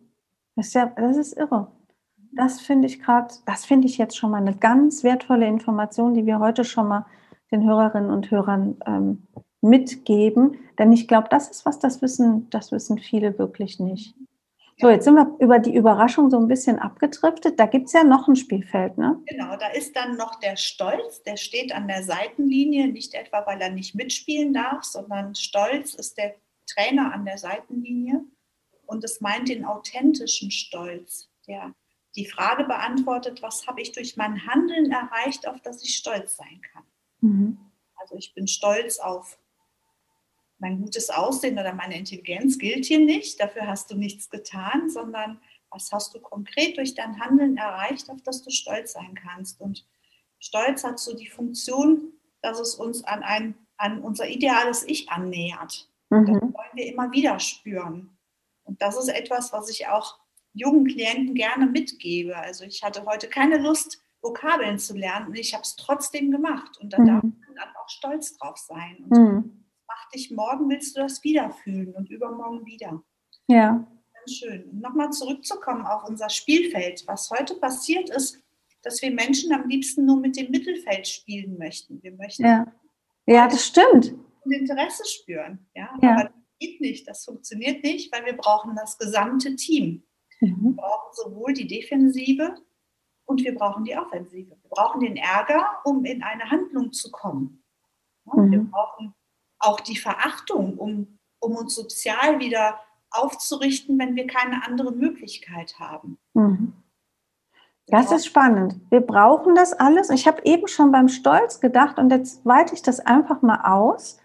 Das, 0.57 0.69
ist 0.69 0.75
ja, 0.75 0.87
das 0.87 1.17
ist 1.17 1.37
irre. 1.37 1.71
Das 2.33 2.61
finde 2.61 2.89
ich 2.89 3.01
gerade, 3.01 3.33
das 3.47 3.65
finde 3.65 3.87
ich 3.87 3.99
jetzt 3.99 4.17
schon 4.17 4.31
mal 4.31 4.41
eine 4.41 4.57
ganz 4.57 5.05
wertvolle 5.05 5.47
Information, 5.47 6.15
die 6.15 6.27
wir 6.27 6.41
heute 6.41 6.65
schon 6.65 6.89
mal 6.89 7.07
den 7.53 7.65
Hörerinnen 7.65 8.11
und 8.11 8.31
Hörern 8.31 8.77
ähm, 8.87 9.23
mitgeben. 9.65 10.59
Denn 10.79 10.93
ich 10.93 11.09
glaube, 11.09 11.29
das 11.31 11.49
ist 11.49 11.67
was, 11.67 11.79
das 11.79 12.03
wissen, 12.03 12.49
das 12.51 12.71
wissen 12.71 12.99
viele 12.99 13.39
wirklich 13.39 13.81
nicht. 13.81 14.15
So, 14.81 14.91
jetzt 14.91 15.05
sind 15.05 15.15
wir 15.15 15.37
über 15.39 15.61
die 15.61 15.75
Überraschung 15.75 16.31
so 16.31 16.39
ein 16.39 16.49
bisschen 16.49 16.81
abgedriftet. 16.81 17.61
Da 17.61 17.67
gibt 17.67 17.87
es 17.87 17.93
ja 17.93 18.03
noch 18.03 18.27
ein 18.27 18.35
Spielfeld, 18.35 18.99
ne? 18.99 19.21
Genau, 19.27 19.57
da 19.57 19.69
ist 19.69 19.95
dann 19.95 20.17
noch 20.17 20.41
der 20.41 20.57
Stolz, 20.57 21.23
der 21.23 21.37
steht 21.37 21.73
an 21.73 21.87
der 21.87 22.03
Seitenlinie, 22.03 22.89
nicht 22.89 23.15
etwa, 23.15 23.47
weil 23.47 23.61
er 23.61 23.71
nicht 23.71 23.95
mitspielen 23.95 24.53
darf, 24.53 24.83
sondern 24.83 25.37
Stolz 25.37 25.95
ist 25.95 26.19
der 26.19 26.35
Trainer 26.67 27.15
an 27.15 27.25
der 27.25 27.39
Seitenlinie 27.39 28.25
und 28.87 29.05
es 29.05 29.21
meint 29.21 29.49
den 29.49 29.65
authentischen 29.65 30.51
Stolz, 30.51 31.31
der 31.47 31.73
die 32.17 32.27
Frage 32.27 32.65
beantwortet, 32.65 33.43
was 33.43 33.67
habe 33.67 33.81
ich 33.81 33.93
durch 33.93 34.17
mein 34.17 34.47
Handeln 34.47 34.91
erreicht, 34.91 35.47
auf 35.47 35.61
das 35.61 35.83
ich 35.83 35.95
stolz 35.95 36.37
sein 36.37 36.61
kann. 36.73 36.85
Mhm. 37.21 37.59
Also 37.97 38.17
ich 38.17 38.35
bin 38.35 38.47
stolz 38.47 38.99
auf 38.99 39.39
mein 40.59 40.81
gutes 40.81 41.11
Aussehen 41.11 41.59
oder 41.59 41.75
meine 41.75 41.99
Intelligenz 41.99 42.59
gilt 42.59 42.85
hier 42.85 43.01
nicht, 43.01 43.41
dafür 43.41 43.67
hast 43.67 43.91
du 43.91 43.97
nichts 43.97 44.31
getan, 44.31 44.89
sondern 44.89 45.41
was 45.71 45.91
hast 45.93 46.15
du 46.15 46.21
konkret 46.21 46.77
durch 46.79 46.95
dein 46.95 47.21
Handeln 47.21 47.57
erreicht, 47.57 48.09
auf 48.09 48.23
das 48.23 48.43
du 48.43 48.51
stolz 48.51 48.93
sein 48.93 49.15
kannst. 49.15 49.61
Und 49.61 49.85
Stolz 50.39 50.85
hat 50.85 50.99
so 50.99 51.17
die 51.17 51.29
Funktion, 51.29 52.13
dass 52.43 52.61
es 52.61 52.75
uns 52.75 53.03
an, 53.05 53.23
ein, 53.23 53.55
an 53.77 54.01
unser 54.01 54.29
ideales 54.29 54.87
Ich 54.87 55.09
annähert. 55.09 55.89
Mhm. 56.11 56.27
Das 56.27 56.43
wollen 56.43 56.75
wir 56.75 56.87
immer 56.87 57.11
wieder 57.13 57.41
spüren. 57.41 58.17
Und 58.63 58.81
das 58.81 58.97
ist 58.97 59.09
etwas, 59.09 59.53
was 59.53 59.69
ich 59.69 59.89
auch 59.89 60.19
jungen 60.53 60.87
Klienten 60.87 61.35
gerne 61.35 61.67
mitgebe. 61.67 62.37
Also 62.37 62.65
ich 62.65 62.83
hatte 62.83 63.05
heute 63.05 63.29
keine 63.29 63.59
Lust, 63.59 64.01
Vokabeln 64.23 64.79
zu 64.79 64.97
lernen 64.97 65.29
und 65.29 65.35
ich 65.35 65.53
habe 65.53 65.63
es 65.63 65.77
trotzdem 65.77 66.31
gemacht. 66.31 66.79
Und 66.81 66.93
da 66.93 66.99
mhm. 66.99 67.07
darf 67.07 67.23
man 67.23 67.55
dann 67.57 67.77
auch 67.83 67.89
stolz 67.89 68.37
drauf 68.39 68.57
sein. 68.57 69.05
Und 69.09 69.11
mhm. 69.11 69.64
Dich 70.11 70.31
morgen, 70.31 70.69
willst 70.69 70.97
du 70.97 71.01
das 71.01 71.23
wieder 71.25 71.51
fühlen 71.51 71.95
und 71.95 72.11
übermorgen 72.11 72.65
wieder. 72.67 73.03
Ja. 73.47 73.87
Ganz 74.15 74.33
schön. 74.33 74.65
Und 74.71 74.81
nochmal 74.81 75.11
zurückzukommen 75.11 75.87
auf 75.87 76.09
unser 76.09 76.29
Spielfeld. 76.29 77.05
Was 77.07 77.31
heute 77.31 77.55
passiert 77.57 78.11
ist, 78.11 78.43
dass 78.83 79.01
wir 79.03 79.11
Menschen 79.11 79.53
am 79.53 79.69
liebsten 79.69 80.05
nur 80.05 80.21
mit 80.21 80.37
dem 80.37 80.51
Mittelfeld 80.51 81.09
spielen 81.09 81.59
möchten. 81.59 82.03
Wir 82.03 82.13
möchten 82.13 82.45
ja, 82.45 82.67
ja 83.27 83.49
das 83.49 83.67
stimmt. 83.67 84.15
Interesse 84.51 85.05
spüren. 85.07 85.67
Ja? 85.75 85.91
ja. 86.03 86.13
Aber 86.13 86.25
das 86.25 86.33
geht 86.61 86.81
nicht, 86.81 87.09
das 87.09 87.25
funktioniert 87.25 87.83
nicht, 87.83 88.13
weil 88.13 88.25
wir 88.27 88.37
brauchen 88.37 88.77
das 88.77 88.99
gesamte 88.99 89.57
Team. 89.57 90.05
Mhm. 90.41 90.57
Wir 90.63 90.77
brauchen 90.77 91.11
sowohl 91.13 91.55
die 91.55 91.67
Defensive 91.67 92.57
und 93.25 93.43
wir 93.43 93.55
brauchen 93.55 93.85
die 93.85 93.97
Offensive. 93.97 94.51
Wir 94.51 94.71
brauchen 94.71 95.01
den 95.01 95.17
Ärger, 95.17 95.81
um 95.85 96.05
in 96.05 96.23
eine 96.23 96.51
Handlung 96.51 96.93
zu 96.93 97.11
kommen. 97.11 97.63
Mhm. 98.27 98.51
Wir 98.51 98.61
brauchen 98.65 99.15
auch 99.65 99.81
die 99.81 99.97
Verachtung, 99.97 100.79
um, 100.79 101.19
um 101.41 101.57
uns 101.57 101.75
sozial 101.75 102.41
wieder 102.41 102.79
aufzurichten, 103.11 103.99
wenn 103.99 104.17
wir 104.17 104.27
keine 104.27 104.65
andere 104.67 104.93
Möglichkeit 104.93 105.79
haben. 105.79 106.19
Mhm. 106.35 106.73
Das 107.87 108.11
ist 108.11 108.27
spannend. 108.27 108.77
Wir 108.91 109.03
brauchen 109.03 109.55
das 109.55 109.75
alles. 109.75 110.09
Ich 110.09 110.27
habe 110.27 110.41
eben 110.45 110.69
schon 110.69 110.91
beim 110.91 111.09
Stolz 111.09 111.61
gedacht 111.61 111.99
und 111.99 112.11
jetzt 112.11 112.45
weite 112.47 112.75
ich 112.75 112.81
das 112.81 112.99
einfach 112.99 113.43
mal 113.43 113.61
aus. 113.63 114.19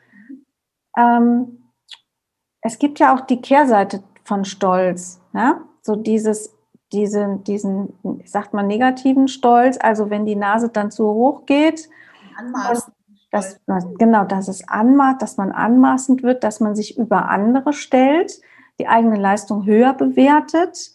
Ähm, 0.97 1.71
es 2.61 2.79
gibt 2.79 2.99
ja 2.99 3.13
auch 3.13 3.21
die 3.21 3.41
Kehrseite 3.41 4.01
von 4.23 4.45
Stolz. 4.45 5.19
Ja? 5.33 5.61
So 5.81 5.97
dieses 5.97 6.57
diese, 6.91 7.39
diesen, 7.45 7.93
sagt 8.25 8.53
man, 8.53 8.67
negativen 8.67 9.27
Stolz, 9.27 9.77
also 9.79 10.09
wenn 10.09 10.25
die 10.25 10.35
Nase 10.35 10.69
dann 10.69 10.91
zu 10.91 11.05
hoch 11.05 11.45
geht, 11.45 11.89
Anmaßen. 12.35 12.93
Dass, 13.31 13.59
dass, 13.67 13.85
genau, 13.97 14.25
dass 14.25 14.47
es 14.47 14.67
anmaßt, 14.67 15.21
dass 15.21 15.37
man 15.37 15.51
anmaßend 15.51 16.23
wird, 16.23 16.43
dass 16.43 16.59
man 16.59 16.75
sich 16.75 16.97
über 16.97 17.29
andere 17.29 17.73
stellt, 17.73 18.41
die 18.79 18.87
eigene 18.87 19.17
Leistung 19.17 19.65
höher 19.65 19.93
bewertet, 19.93 20.91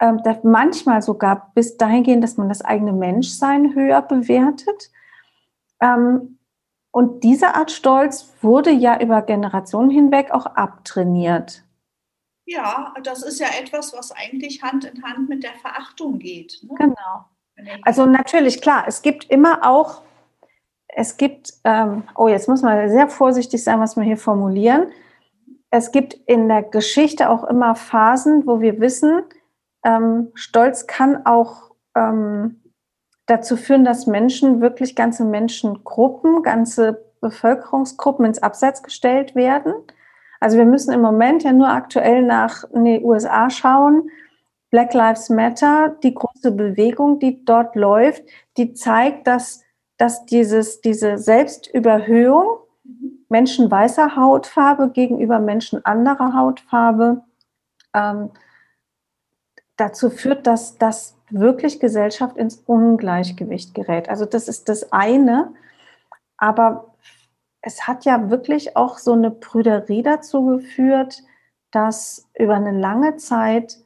ähm, 0.00 0.20
manchmal 0.42 1.02
sogar 1.02 1.50
bis 1.54 1.76
dahin 1.76 2.02
gehen, 2.02 2.20
dass 2.20 2.36
man 2.36 2.48
das 2.48 2.62
eigene 2.62 2.92
Menschsein 2.92 3.74
höher 3.74 4.02
bewertet. 4.02 4.90
Ähm, 5.80 6.38
und 6.92 7.24
diese 7.24 7.54
Art 7.54 7.70
Stolz 7.70 8.32
wurde 8.42 8.70
ja 8.70 9.00
über 9.00 9.22
Generationen 9.22 9.90
hinweg 9.90 10.30
auch 10.30 10.46
abtrainiert. 10.46 11.64
Ja, 12.44 12.92
das 13.02 13.22
ist 13.22 13.40
ja 13.40 13.46
etwas, 13.58 13.94
was 13.96 14.12
eigentlich 14.12 14.62
Hand 14.62 14.84
in 14.84 15.02
Hand 15.02 15.28
mit 15.28 15.42
der 15.42 15.54
Verachtung 15.54 16.18
geht. 16.18 16.60
Ne? 16.62 16.74
Genau. 16.76 17.24
Also 17.82 18.06
natürlich, 18.06 18.60
klar, 18.60 18.84
es 18.86 19.02
gibt 19.02 19.24
immer 19.30 19.66
auch, 19.66 20.02
es 20.94 21.16
gibt, 21.16 21.54
ähm, 21.64 22.04
oh, 22.14 22.28
jetzt 22.28 22.48
muss 22.48 22.62
man 22.62 22.88
sehr 22.90 23.08
vorsichtig 23.08 23.64
sein, 23.64 23.80
was 23.80 23.96
wir 23.96 24.04
hier 24.04 24.18
formulieren. 24.18 24.88
Es 25.70 25.90
gibt 25.90 26.14
in 26.26 26.48
der 26.48 26.62
Geschichte 26.62 27.30
auch 27.30 27.44
immer 27.44 27.74
Phasen, 27.74 28.46
wo 28.46 28.60
wir 28.60 28.80
wissen, 28.80 29.22
ähm, 29.84 30.30
Stolz 30.34 30.86
kann 30.86 31.26
auch 31.26 31.70
ähm, 31.96 32.60
dazu 33.26 33.56
führen, 33.56 33.84
dass 33.84 34.06
Menschen, 34.06 34.60
wirklich 34.60 34.94
ganze 34.94 35.24
Menschengruppen, 35.24 36.42
ganze 36.42 37.04
Bevölkerungsgruppen 37.20 38.26
ins 38.26 38.42
Abseits 38.42 38.82
gestellt 38.82 39.34
werden. 39.34 39.72
Also 40.40 40.58
wir 40.58 40.64
müssen 40.64 40.92
im 40.92 41.00
Moment 41.00 41.44
ja 41.44 41.52
nur 41.52 41.68
aktuell 41.68 42.22
nach 42.22 42.64
in 42.72 42.84
die 42.84 43.00
USA 43.00 43.48
schauen. 43.48 44.10
Black 44.70 44.94
Lives 44.94 45.28
Matter, 45.28 45.96
die 46.02 46.14
große 46.14 46.50
Bewegung, 46.52 47.18
die 47.18 47.44
dort 47.44 47.76
läuft, 47.76 48.24
die 48.56 48.72
zeigt, 48.72 49.26
dass, 49.26 49.61
dass 50.02 50.26
dieses, 50.26 50.80
diese 50.80 51.16
Selbstüberhöhung 51.16 52.58
Menschen 53.28 53.70
weißer 53.70 54.16
Hautfarbe 54.16 54.90
gegenüber 54.90 55.38
Menschen 55.38 55.84
anderer 55.84 56.34
Hautfarbe 56.34 57.22
ähm, 57.94 58.30
dazu 59.76 60.10
führt, 60.10 60.48
dass, 60.48 60.76
dass 60.76 61.16
wirklich 61.30 61.78
Gesellschaft 61.78 62.36
ins 62.36 62.56
Ungleichgewicht 62.66 63.74
gerät. 63.74 64.08
Also 64.08 64.24
das 64.24 64.48
ist 64.48 64.68
das 64.68 64.92
eine. 64.92 65.54
Aber 66.36 66.96
es 67.60 67.86
hat 67.86 68.04
ja 68.04 68.28
wirklich 68.28 68.76
auch 68.76 68.98
so 68.98 69.12
eine 69.12 69.30
Prüderie 69.30 70.02
dazu 70.02 70.46
geführt, 70.46 71.22
dass 71.70 72.28
über 72.36 72.56
eine 72.56 72.72
lange 72.72 73.18
Zeit 73.18 73.81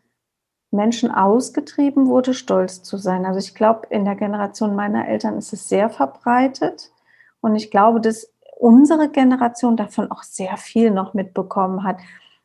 Menschen 0.71 1.11
ausgetrieben 1.11 2.07
wurde, 2.07 2.35
stolz 2.35 2.83
zu 2.83 2.97
sein. 2.97 3.25
Also 3.25 3.39
ich 3.39 3.55
glaube, 3.55 3.87
in 3.91 4.05
der 4.05 4.17
Generation 4.17 4.75
meiner 4.75 5.09
Eltern 5.09 5.39
ist 5.39 5.53
es 5.53 5.69
sehr 5.69 5.91
verbreitet. 5.91 6.91
Und 7.41 7.55
ich 7.57 7.71
glaube, 7.71 8.01
dass 8.01 8.33
unsere 8.59 9.09
Generation 9.09 9.77
davon 9.77 10.11
auch 10.11 10.23
sehr 10.23 10.57
viel 10.57 10.91
noch 10.91 11.15
mitbekommen 11.15 11.85
hat, 11.85 11.99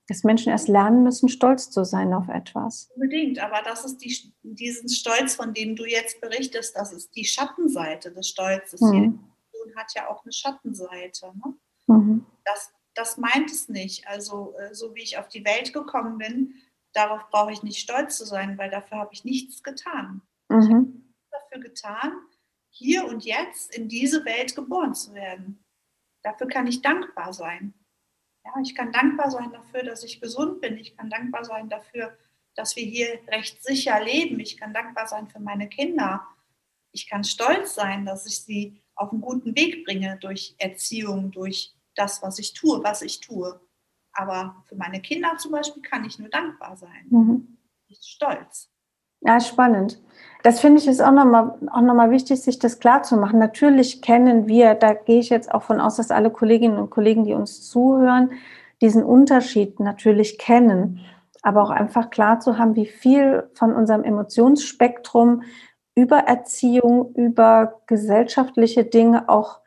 dass 0.07 0.23
Menschen 0.23 0.49
erst 0.49 0.67
lernen 0.67 1.03
müssen, 1.03 1.29
stolz 1.29 1.69
zu 1.71 1.85
sein 1.85 2.13
auf 2.13 2.27
etwas. 2.27 2.89
Unbedingt, 2.95 3.39
aber 3.39 3.61
das 3.63 3.85
ist 3.85 3.97
die, 3.99 4.33
diesen 4.43 4.89
Stolz, 4.89 5.35
von 5.35 5.53
dem 5.53 5.75
du 5.75 5.85
jetzt 5.85 6.19
berichtest, 6.19 6.75
das 6.75 6.91
ist 6.91 7.15
die 7.15 7.23
Schattenseite 7.23 8.11
des 8.11 8.27
Stolzes. 8.27 8.81
Mhm. 8.81 9.19
Person 9.51 9.75
hat 9.75 9.93
ja 9.95 10.09
auch 10.09 10.23
eine 10.23 10.33
Schattenseite. 10.33 11.27
Ne? 11.27 11.53
Mhm. 11.87 12.25
Das, 12.43 12.71
das 12.93 13.17
meint 13.17 13.49
es 13.51 13.69
nicht. 13.69 14.05
Also 14.07 14.53
äh, 14.59 14.73
so 14.75 14.93
wie 14.95 15.03
ich 15.03 15.17
auf 15.17 15.29
die 15.29 15.45
Welt 15.45 15.71
gekommen 15.71 16.17
bin, 16.17 16.55
darauf 16.93 17.29
brauche 17.29 17.51
ich 17.51 17.63
nicht 17.63 17.79
stolz 17.79 18.17
zu 18.17 18.25
sein, 18.25 18.57
weil 18.57 18.69
dafür 18.69 18.97
habe 18.99 19.13
ich 19.13 19.23
nichts 19.23 19.63
getan. 19.63 20.21
Mhm. 20.49 21.13
Ich 21.17 21.33
habe 21.33 21.43
dafür 21.43 21.59
getan, 21.61 22.13
hier 22.69 23.05
und 23.05 23.25
jetzt 23.25 23.75
in 23.75 23.87
diese 23.87 24.25
Welt 24.25 24.55
geboren 24.55 24.95
zu 24.95 25.13
werden. 25.13 25.63
Dafür 26.23 26.47
kann 26.47 26.67
ich 26.67 26.81
dankbar 26.81 27.33
sein. 27.33 27.73
Ja, 28.45 28.53
ich 28.61 28.75
kann 28.75 28.91
dankbar 28.91 29.29
sein 29.29 29.51
dafür, 29.51 29.83
dass 29.83 30.03
ich 30.03 30.21
gesund 30.21 30.61
bin. 30.61 30.77
Ich 30.77 30.95
kann 30.95 31.09
dankbar 31.09 31.45
sein 31.45 31.69
dafür, 31.69 32.17
dass 32.55 32.75
wir 32.75 32.83
hier 32.83 33.19
recht 33.27 33.63
sicher 33.63 34.03
leben. 34.03 34.39
Ich 34.39 34.57
kann 34.57 34.73
dankbar 34.73 35.07
sein 35.07 35.27
für 35.27 35.39
meine 35.39 35.69
Kinder. 35.69 36.25
Ich 36.91 37.07
kann 37.07 37.23
stolz 37.23 37.75
sein, 37.75 38.05
dass 38.05 38.25
ich 38.25 38.41
sie 38.41 38.81
auf 38.95 39.11
einen 39.11 39.21
guten 39.21 39.55
Weg 39.55 39.85
bringe 39.85 40.17
durch 40.19 40.55
Erziehung, 40.57 41.31
durch 41.31 41.73
das, 41.95 42.21
was 42.21 42.39
ich 42.39 42.53
tue, 42.53 42.83
was 42.83 43.01
ich 43.01 43.19
tue. 43.19 43.59
Aber 44.13 44.63
für 44.65 44.75
meine 44.75 45.01
Kinder 45.01 45.37
zum 45.37 45.51
Beispiel 45.51 45.81
kann 45.81 46.05
ich 46.05 46.19
nur 46.19 46.29
dankbar 46.29 46.75
sein. 46.75 47.05
Mhm. 47.09 47.57
Ich 47.87 47.97
bin 47.97 48.03
stolz. 48.03 48.69
Ja, 49.21 49.39
spannend. 49.39 50.01
Das 50.43 50.59
finde 50.59 50.81
ich 50.81 50.87
ist 50.87 51.01
auch 51.01 51.11
nochmal 51.11 51.53
auch 51.71 51.81
noch 51.81 51.93
mal 51.93 52.09
wichtig, 52.09 52.41
sich 52.41 52.57
das 52.57 52.79
klar 52.79 53.03
zu 53.03 53.17
machen. 53.17 53.37
Natürlich 53.37 54.01
kennen 54.01 54.47
wir, 54.47 54.73
da 54.73 54.93
gehe 54.93 55.19
ich 55.19 55.29
jetzt 55.29 55.53
auch 55.53 55.61
von 55.61 55.79
aus, 55.79 55.97
dass 55.97 56.09
alle 56.09 56.31
Kolleginnen 56.31 56.79
und 56.79 56.89
Kollegen, 56.89 57.23
die 57.23 57.33
uns 57.33 57.69
zuhören, 57.69 58.31
diesen 58.81 59.03
Unterschied 59.03 59.79
natürlich 59.79 60.39
kennen. 60.39 61.01
Aber 61.43 61.61
auch 61.61 61.69
einfach 61.69 62.09
klar 62.09 62.39
zu 62.39 62.57
haben, 62.57 62.75
wie 62.75 62.87
viel 62.87 63.49
von 63.53 63.73
unserem 63.73 64.03
Emotionsspektrum 64.03 65.43
über 65.93 66.19
Erziehung, 66.19 67.13
über 67.13 67.81
gesellschaftliche 67.85 68.85
Dinge 68.85 69.29
auch 69.29 69.59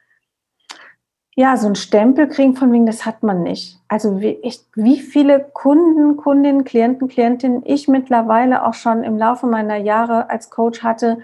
ja, 1.36 1.56
so 1.56 1.66
ein 1.66 1.74
Stempel 1.74 2.28
kriegen 2.28 2.54
von 2.54 2.72
wegen, 2.72 2.86
das 2.86 3.04
hat 3.04 3.22
man 3.22 3.42
nicht. 3.42 3.80
Also 3.88 4.20
wie, 4.20 4.38
ich, 4.42 4.60
wie 4.74 5.00
viele 5.00 5.40
Kunden, 5.52 6.16
Kundinnen, 6.16 6.64
Klienten, 6.64 7.08
Klientinnen 7.08 7.62
ich 7.66 7.88
mittlerweile 7.88 8.64
auch 8.64 8.74
schon 8.74 9.02
im 9.02 9.18
Laufe 9.18 9.46
meiner 9.46 9.76
Jahre 9.76 10.30
als 10.30 10.50
Coach 10.50 10.82
hatte, 10.82 11.22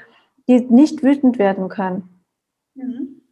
die 0.48 0.60
nicht 0.60 1.04
wütend 1.04 1.38
werden 1.38 1.68
können. 1.68 2.24
Mhm. 2.74 3.22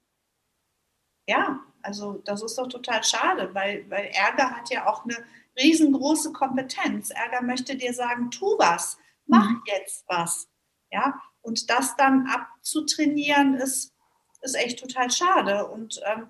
Ja, 1.29 1.61
also 1.83 2.23
das 2.25 2.43
ist 2.43 2.57
doch 2.59 2.69
total 2.69 3.03
schade, 3.03 3.51
weil, 3.55 3.85
weil 3.91 4.11
Ärger 4.13 4.51
hat 4.57 4.71
ja 4.71 4.87
auch 4.87 5.05
eine 5.05 5.17
riesengroße 5.59 6.33
Kompetenz. 6.33 7.11
Ärger 7.11 7.43
möchte 7.43 7.77
dir 7.77 7.93
sagen, 7.93 8.31
tu 8.31 8.47
was, 8.59 8.99
mach 9.27 9.51
mhm. 9.51 9.63
jetzt 9.67 10.05
was. 10.07 10.49
Ja, 10.93 11.21
und 11.43 11.69
das 11.71 11.97
dann 11.97 12.27
abzutrainieren 12.29 13.55
ist, 13.55 13.95
ist 14.43 14.57
echt 14.57 14.79
total 14.79 15.11
schade. 15.11 15.67
Und 15.67 16.01
ähm, 16.07 16.29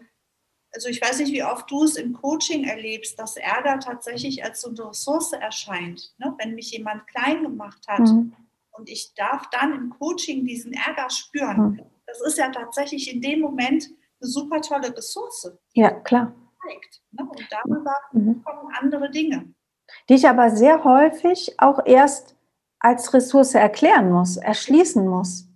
also 0.72 0.88
ich 0.88 1.00
weiß 1.00 1.18
nicht, 1.20 1.32
wie 1.32 1.44
oft 1.44 1.70
du 1.70 1.84
es 1.84 1.96
im 1.96 2.12
Coaching 2.12 2.64
erlebst, 2.64 3.18
dass 3.18 3.36
Ärger 3.36 3.78
tatsächlich 3.80 4.44
als 4.44 4.60
so 4.60 4.68
eine 4.68 4.90
Ressource 4.90 5.32
erscheint. 5.32 6.14
Ne? 6.18 6.34
Wenn 6.38 6.54
mich 6.54 6.72
jemand 6.72 7.06
klein 7.06 7.42
gemacht 7.42 7.86
hat 7.88 8.00
mhm. 8.00 8.34
und 8.72 8.88
ich 8.88 9.14
darf 9.14 9.48
dann 9.50 9.74
im 9.74 9.90
Coaching 9.90 10.44
diesen 10.44 10.72
Ärger 10.72 11.08
spüren, 11.10 11.60
mhm. 11.60 11.82
das 12.06 12.20
ist 12.20 12.38
ja 12.38 12.50
tatsächlich 12.50 13.12
in 13.12 13.20
dem 13.20 13.40
Moment 13.40 13.88
eine 14.20 14.30
super 14.30 14.60
tolle 14.60 14.94
Ressource. 14.96 15.50
Ja, 15.74 15.90
klar. 15.90 16.34
Zeigt, 16.62 17.02
ne? 17.12 17.26
Und 17.28 17.46
darüber 17.50 17.94
mhm. 18.12 18.42
kommen 18.44 18.74
andere 18.80 19.10
Dinge. 19.10 19.54
Die 20.08 20.14
ich 20.14 20.28
aber 20.28 20.50
sehr 20.50 20.84
häufig 20.84 21.54
auch 21.58 21.86
erst 21.86 22.36
als 22.78 23.12
Ressource 23.14 23.54
erklären 23.54 24.10
muss, 24.10 24.36
erschließen 24.36 25.06
muss. 25.06 25.47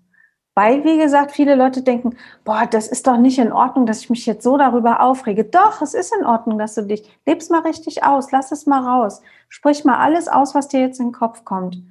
Weil, 0.54 0.84
wie 0.84 0.98
gesagt, 0.98 1.32
viele 1.32 1.54
Leute 1.54 1.82
denken, 1.82 2.16
boah, 2.44 2.66
das 2.66 2.88
ist 2.88 3.06
doch 3.06 3.16
nicht 3.16 3.38
in 3.38 3.52
Ordnung, 3.52 3.86
dass 3.86 4.00
ich 4.00 4.10
mich 4.10 4.26
jetzt 4.26 4.42
so 4.42 4.58
darüber 4.58 5.00
aufrege. 5.00 5.44
Doch, 5.44 5.80
es 5.80 5.94
ist 5.94 6.14
in 6.14 6.26
Ordnung, 6.26 6.58
dass 6.58 6.74
du 6.74 6.82
dich, 6.82 7.08
lebst 7.24 7.50
mal 7.50 7.62
richtig 7.62 8.04
aus, 8.04 8.30
lass 8.32 8.52
es 8.52 8.66
mal 8.66 8.84
raus. 8.84 9.22
Sprich 9.48 9.84
mal 9.84 9.98
alles 9.98 10.28
aus, 10.28 10.54
was 10.54 10.68
dir 10.68 10.80
jetzt 10.80 11.00
in 11.00 11.06
den 11.06 11.12
Kopf 11.12 11.44
kommt. 11.44 11.82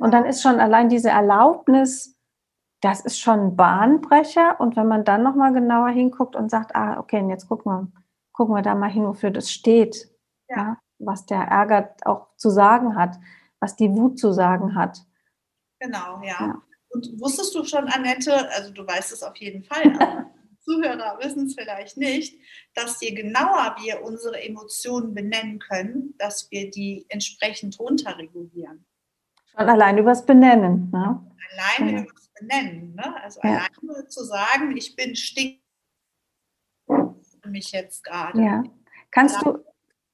Und 0.00 0.12
dann 0.12 0.26
ist 0.26 0.42
schon 0.42 0.60
allein 0.60 0.88
diese 0.88 1.08
Erlaubnis, 1.08 2.18
das 2.82 3.00
ist 3.00 3.18
schon 3.18 3.40
ein 3.40 3.56
Bahnbrecher. 3.56 4.60
Und 4.60 4.76
wenn 4.76 4.88
man 4.88 5.04
dann 5.04 5.22
nochmal 5.22 5.54
genauer 5.54 5.88
hinguckt 5.88 6.36
und 6.36 6.50
sagt, 6.50 6.76
ah, 6.76 6.98
okay, 6.98 7.20
und 7.20 7.30
jetzt 7.30 7.48
gucken 7.48 7.72
wir, 7.72 7.88
gucken 8.32 8.54
wir 8.54 8.62
da 8.62 8.74
mal 8.74 8.90
hin, 8.90 9.06
wofür 9.06 9.30
das 9.30 9.50
steht. 9.50 10.10
Ja. 10.48 10.56
ja 10.56 10.76
was 10.98 11.26
der 11.26 11.42
Ärger 11.42 11.94
auch 12.04 12.28
zu 12.36 12.50
sagen 12.50 12.96
hat, 12.96 13.18
was 13.60 13.76
die 13.76 13.90
Wut 13.90 14.18
zu 14.18 14.32
sagen 14.32 14.74
hat. 14.74 15.04
Genau, 15.80 16.20
ja. 16.22 16.36
ja. 16.40 16.62
Und 16.94 17.20
wusstest 17.20 17.54
du 17.54 17.64
schon, 17.64 17.88
Annette, 17.88 18.48
also 18.52 18.70
du 18.72 18.86
weißt 18.86 19.12
es 19.12 19.22
auf 19.22 19.36
jeden 19.36 19.64
Fall, 19.64 19.82
aber 19.98 20.30
Zuhörer 20.60 21.18
wissen 21.20 21.46
es 21.46 21.54
vielleicht 21.54 21.96
nicht, 21.96 22.38
dass 22.74 23.00
je 23.00 23.10
genauer 23.10 23.76
wir 23.82 24.02
unsere 24.02 24.40
Emotionen 24.42 25.12
benennen 25.12 25.58
können, 25.58 26.14
dass 26.18 26.50
wir 26.50 26.70
die 26.70 27.04
entsprechend 27.08 27.78
runterregulieren. 27.78 28.86
Schon 29.50 29.68
allein 29.68 29.98
übers 29.98 30.24
Benennen. 30.24 30.90
Ne? 30.90 31.20
Alleine 31.52 31.92
ja. 31.92 32.02
übers 32.04 32.30
Benennen. 32.38 32.94
Ne? 32.94 33.22
Also 33.22 33.40
ja. 33.42 33.66
alleine 33.82 34.06
zu 34.06 34.24
sagen, 34.24 34.76
ich 34.76 34.96
bin 34.96 35.14
stinkend 35.16 35.60
mich 37.46 37.72
jetzt 37.72 38.04
gerade. 38.04 38.40
Ja. 38.40 38.64
Kannst 39.10 39.36
du. 39.42 39.62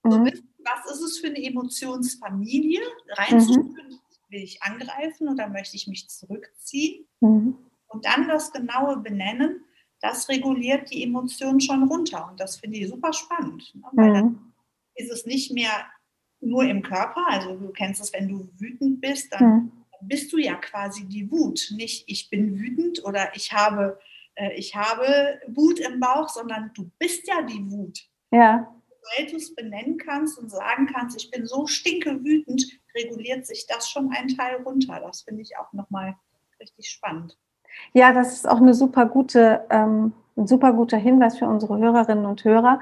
So 0.02 0.18
mhm. 0.18 0.24
wissen, 0.24 0.52
was 0.64 0.90
ist 0.92 1.02
es 1.02 1.18
für 1.18 1.28
eine 1.28 1.44
Emotionsfamilie? 1.44 2.80
Reinzuführen, 3.10 3.88
mhm 3.90 3.99
will 4.30 4.42
ich 4.42 4.62
angreifen 4.62 5.28
oder 5.28 5.48
möchte 5.48 5.76
ich 5.76 5.86
mich 5.86 6.08
zurückziehen? 6.08 7.06
Mhm. 7.20 7.56
Und 7.88 8.04
dann 8.04 8.28
das 8.28 8.52
genaue 8.52 8.98
Benennen, 8.98 9.64
das 10.00 10.28
reguliert 10.28 10.90
die 10.90 11.02
Emotionen 11.02 11.60
schon 11.60 11.84
runter. 11.84 12.28
Und 12.30 12.40
das 12.40 12.56
finde 12.56 12.78
ich 12.78 12.88
super 12.88 13.12
spannend. 13.12 13.74
Ne? 13.74 13.82
Weil 13.92 14.10
mhm. 14.10 14.14
dann 14.14 14.52
ist 14.94 15.10
es 15.10 15.26
nicht 15.26 15.52
mehr 15.52 15.86
nur 16.40 16.64
im 16.64 16.82
Körper. 16.82 17.26
Also 17.28 17.56
du 17.56 17.70
kennst 17.70 18.00
es, 18.00 18.12
wenn 18.12 18.28
du 18.28 18.48
wütend 18.58 19.00
bist, 19.00 19.32
dann, 19.32 19.44
mhm. 19.44 19.72
bist 20.02 20.32
du 20.32 20.38
ja 20.38 20.54
quasi 20.54 21.06
die 21.06 21.30
Wut. 21.30 21.72
Nicht 21.76 22.04
ich 22.06 22.30
bin 22.30 22.58
wütend 22.58 23.04
oder 23.04 23.34
ich 23.34 23.52
habe, 23.52 23.98
äh, 24.34 24.54
ich 24.54 24.74
habe 24.74 25.40
Wut 25.48 25.78
im 25.80 26.00
Bauch, 26.00 26.28
sondern 26.28 26.70
du 26.74 26.90
bist 26.98 27.26
ja 27.26 27.42
die 27.42 27.70
Wut. 27.70 28.08
Ja. 28.30 28.74
Es 29.34 29.54
benennen 29.54 29.98
kannst 29.98 30.38
und 30.38 30.50
sagen 30.50 30.86
kannst, 30.92 31.16
ich 31.16 31.30
bin 31.30 31.46
so 31.46 31.66
stinke 31.66 32.22
wütend, 32.22 32.64
reguliert 32.94 33.46
sich 33.46 33.66
das 33.66 33.88
schon 33.88 34.12
einen 34.12 34.28
Teil 34.28 34.62
runter. 34.62 35.00
Das 35.00 35.22
finde 35.22 35.42
ich 35.42 35.56
auch 35.58 35.72
nochmal 35.72 36.14
richtig 36.60 36.90
spannend. 36.90 37.36
Ja, 37.92 38.12
das 38.12 38.32
ist 38.32 38.48
auch 38.48 38.58
eine 38.58 38.74
super 38.74 39.06
gute, 39.06 39.64
ähm, 39.70 40.12
ein 40.36 40.46
super 40.46 40.72
guter 40.72 40.96
Hinweis 40.96 41.38
für 41.38 41.46
unsere 41.46 41.78
Hörerinnen 41.78 42.26
und 42.26 42.44
Hörer. 42.44 42.80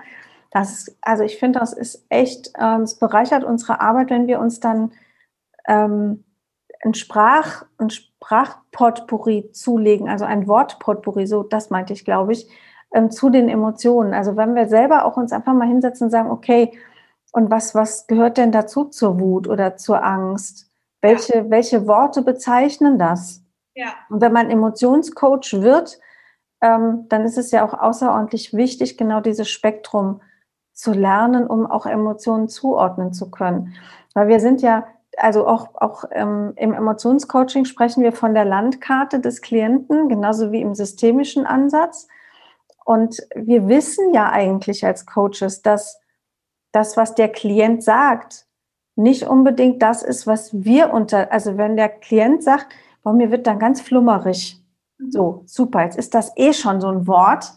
Das 0.51 0.73
ist, 0.73 0.99
also 1.03 1.25
ich 1.25 1.39
finde, 1.39 1.61
das 1.61 1.73
ist 1.73 2.07
echt, 2.09 2.53
ähm, 2.59 2.83
es 2.83 2.99
bereichert 2.99 3.45
unsere 3.45 3.81
Arbeit, 3.81 4.11
wenn 4.11 4.27
wir 4.27 4.41
uns 4.41 4.61
dann 4.61 4.93
ähm, 5.67 6.25
ein 6.81 6.95
Sprach, 6.95 7.65
ein 7.79 7.91
Sprachpotpourri 7.91 9.51
zulegen, 9.53 10.09
also 10.09 10.25
ein 10.25 10.47
Wortpotpourri, 10.47 11.27
so 11.27 11.43
das 11.43 11.71
meinte 11.71 11.93
ich, 11.93 12.05
glaube 12.05 12.33
ich, 12.33 12.49
ähm, 12.93 13.11
zu 13.11 13.31
den 13.31 13.49
Emotionen. 13.49 14.15
Also 14.15 14.37
wenn 14.37 14.55
wir 14.55 14.69
selber 14.69 15.05
auch 15.05 15.17
uns 15.17 15.33
einfach 15.33 15.55
mal 15.55 15.69
hinsetzen 15.69 16.07
und 16.07 16.11
sagen, 16.11 16.31
okay, 16.31 16.73
und 17.33 17.51
was, 17.51 17.75
was 17.75 18.07
gehört 18.07 18.39
denn 18.39 18.53
dazu 18.53 18.85
zur 18.85 19.21
Wut 19.21 19.49
oder 19.49 19.77
zur 19.77 20.03
Angst? 20.03 20.71
Welche, 21.01 21.39
ja. 21.39 21.51
welche 21.51 21.87
Worte 21.87 22.23
bezeichnen 22.23 22.99
das? 22.99 23.43
Ja. 23.75 23.89
Und 24.09 24.21
wenn 24.21 24.33
man 24.33 24.51
Emotionscoach 24.51 25.61
wird, 25.61 25.99
ähm, 26.61 27.07
dann 27.09 27.25
ist 27.25 27.39
es 27.39 27.51
ja 27.51 27.65
auch 27.65 27.75
außerordentlich 27.75 28.55
wichtig, 28.55 28.97
genau 28.97 29.21
dieses 29.21 29.49
Spektrum 29.49 30.21
zu 30.73 30.93
lernen, 30.93 31.47
um 31.47 31.67
auch 31.67 31.87
Emotionen 31.87 32.49
zuordnen 32.49 33.13
zu 33.13 33.31
können. 33.31 33.75
Weil 34.15 34.29
wir 34.29 34.41
sind 34.41 34.63
ja, 34.63 34.87
also 35.17 35.47
auch, 35.47 35.75
auch 35.75 36.05
ähm, 36.11 36.53
im 36.57 36.73
Emotionscoaching 36.73 37.65
sprechen 37.65 38.03
wir 38.03 38.13
von 38.13 38.35
der 38.35 38.45
Landkarte 38.45 39.21
des 39.21 39.43
Klienten, 39.43 40.09
genauso 40.09 40.51
wie 40.51 40.61
im 40.61 40.75
systemischen 40.75 41.47
Ansatz. 41.47 42.09
Und 42.89 43.19
wir 43.35 43.69
wissen 43.69 44.15
ja 44.15 44.31
eigentlich 44.31 44.87
als 44.87 45.05
Coaches, 45.05 45.61
dass 45.61 46.01
das, 46.73 46.97
was 46.97 47.15
der 47.15 47.29
Klient 47.29 47.85
sagt, 47.85 48.47
nicht 48.97 49.25
unbedingt 49.25 49.83
das 49.83 50.03
ist, 50.03 50.27
was 50.27 50.65
wir 50.65 50.95
unter, 50.95 51.31
also 51.31 51.59
wenn 51.59 51.77
der 51.77 51.91
Klient 51.91 52.43
sagt, 52.43 52.69
boah, 53.03 53.13
mir 53.13 53.31
wird 53.31 53.47
dann 53.47 53.59
ganz 53.59 53.83
flummerig. 53.83 54.65
Mhm. 54.97 55.11
So, 55.11 55.43
super, 55.45 55.83
jetzt 55.83 55.99
ist 55.99 56.15
das 56.15 56.33
eh 56.37 56.55
schon 56.55 56.81
so 56.81 56.89
ein 56.89 57.07
Wort, 57.07 57.53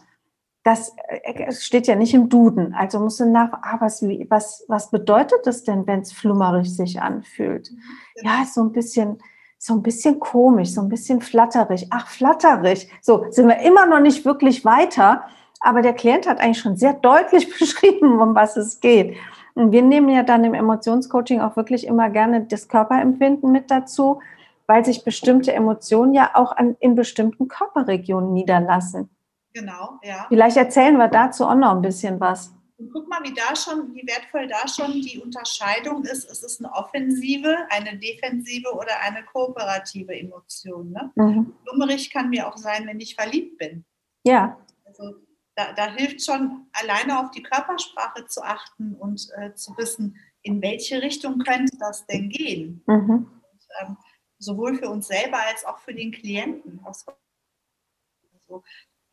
das 0.64 0.94
äh, 1.08 1.50
steht 1.50 1.86
ja 1.86 1.94
nicht 1.94 2.12
im 2.12 2.28
Duden. 2.28 2.74
Also 2.74 3.00
musst 3.00 3.18
du 3.18 3.24
nach, 3.24 3.54
ah, 3.54 3.78
was, 3.80 4.02
was, 4.02 4.66
was 4.68 4.90
bedeutet 4.90 5.46
das 5.46 5.64
denn, 5.64 5.86
wenn 5.86 6.00
es 6.00 6.12
flummerig 6.12 6.76
sich 6.76 7.00
anfühlt? 7.00 7.70
Mhm. 7.70 7.78
Ja, 8.22 8.44
so 8.44 8.62
ein 8.62 8.72
bisschen, 8.72 9.16
so 9.64 9.74
ein 9.74 9.82
bisschen 9.82 10.18
komisch, 10.18 10.70
so 10.70 10.80
ein 10.80 10.88
bisschen 10.88 11.20
flatterig. 11.20 11.86
Ach, 11.90 12.08
flatterig. 12.08 12.90
So, 13.00 13.26
sind 13.30 13.46
wir 13.46 13.60
immer 13.60 13.86
noch 13.86 14.00
nicht 14.00 14.24
wirklich 14.24 14.64
weiter. 14.64 15.22
Aber 15.60 15.82
der 15.82 15.92
Klient 15.92 16.28
hat 16.28 16.40
eigentlich 16.40 16.58
schon 16.58 16.76
sehr 16.76 16.94
deutlich 16.94 17.48
beschrieben, 17.58 18.20
um 18.20 18.34
was 18.34 18.56
es 18.56 18.80
geht. 18.80 19.16
Und 19.54 19.70
wir 19.70 19.82
nehmen 19.82 20.08
ja 20.08 20.24
dann 20.24 20.42
im 20.42 20.54
Emotionscoaching 20.54 21.40
auch 21.40 21.54
wirklich 21.54 21.86
immer 21.86 22.10
gerne 22.10 22.44
das 22.44 22.66
Körperempfinden 22.66 23.52
mit 23.52 23.70
dazu, 23.70 24.18
weil 24.66 24.84
sich 24.84 25.04
bestimmte 25.04 25.52
Emotionen 25.52 26.12
ja 26.12 26.30
auch 26.34 26.56
an, 26.56 26.76
in 26.80 26.96
bestimmten 26.96 27.46
Körperregionen 27.46 28.32
niederlassen. 28.32 29.10
Genau, 29.52 30.00
ja. 30.02 30.26
Vielleicht 30.26 30.56
erzählen 30.56 30.96
wir 30.96 31.06
dazu 31.06 31.46
auch 31.46 31.54
noch 31.54 31.70
ein 31.70 31.82
bisschen 31.82 32.18
was. 32.18 32.52
Und 32.82 32.92
guck 32.92 33.08
mal, 33.08 33.22
wie 33.22 33.32
da 33.32 33.54
schon, 33.54 33.94
wie 33.94 34.04
wertvoll 34.08 34.48
da 34.48 34.66
schon 34.66 35.00
die 35.02 35.20
Unterscheidung 35.20 36.04
ist. 36.04 36.28
Ist 36.28 36.42
es 36.42 36.58
eine 36.58 36.72
offensive, 36.72 37.56
eine 37.70 37.96
defensive 37.96 38.72
oder 38.74 38.98
eine 39.00 39.24
kooperative 39.24 40.18
Emotion? 40.18 40.90
Ne? 40.90 41.12
Mhm. 41.14 41.54
Lummerig 41.64 42.10
kann 42.10 42.30
mir 42.30 42.48
auch 42.48 42.56
sein, 42.56 42.86
wenn 42.88 42.98
ich 42.98 43.14
verliebt 43.14 43.58
bin. 43.58 43.84
Ja. 44.24 44.58
Also 44.84 45.14
da, 45.54 45.72
da, 45.74 45.92
hilft 45.94 46.24
schon 46.24 46.66
alleine 46.72 47.20
auf 47.20 47.30
die 47.30 47.42
Körpersprache 47.44 48.26
zu 48.26 48.42
achten 48.42 48.96
und 48.96 49.28
äh, 49.36 49.54
zu 49.54 49.76
wissen, 49.76 50.16
in 50.42 50.60
welche 50.60 51.02
Richtung 51.02 51.38
könnte 51.38 51.76
das 51.78 52.04
denn 52.06 52.30
gehen? 52.30 52.82
Mhm. 52.86 53.10
Und, 53.10 53.66
ähm, 53.80 53.96
sowohl 54.38 54.76
für 54.76 54.88
uns 54.88 55.06
selber 55.06 55.38
als 55.38 55.64
auch 55.64 55.78
für 55.78 55.94
den 55.94 56.10
Klienten. 56.10 56.80
Also, 56.84 57.12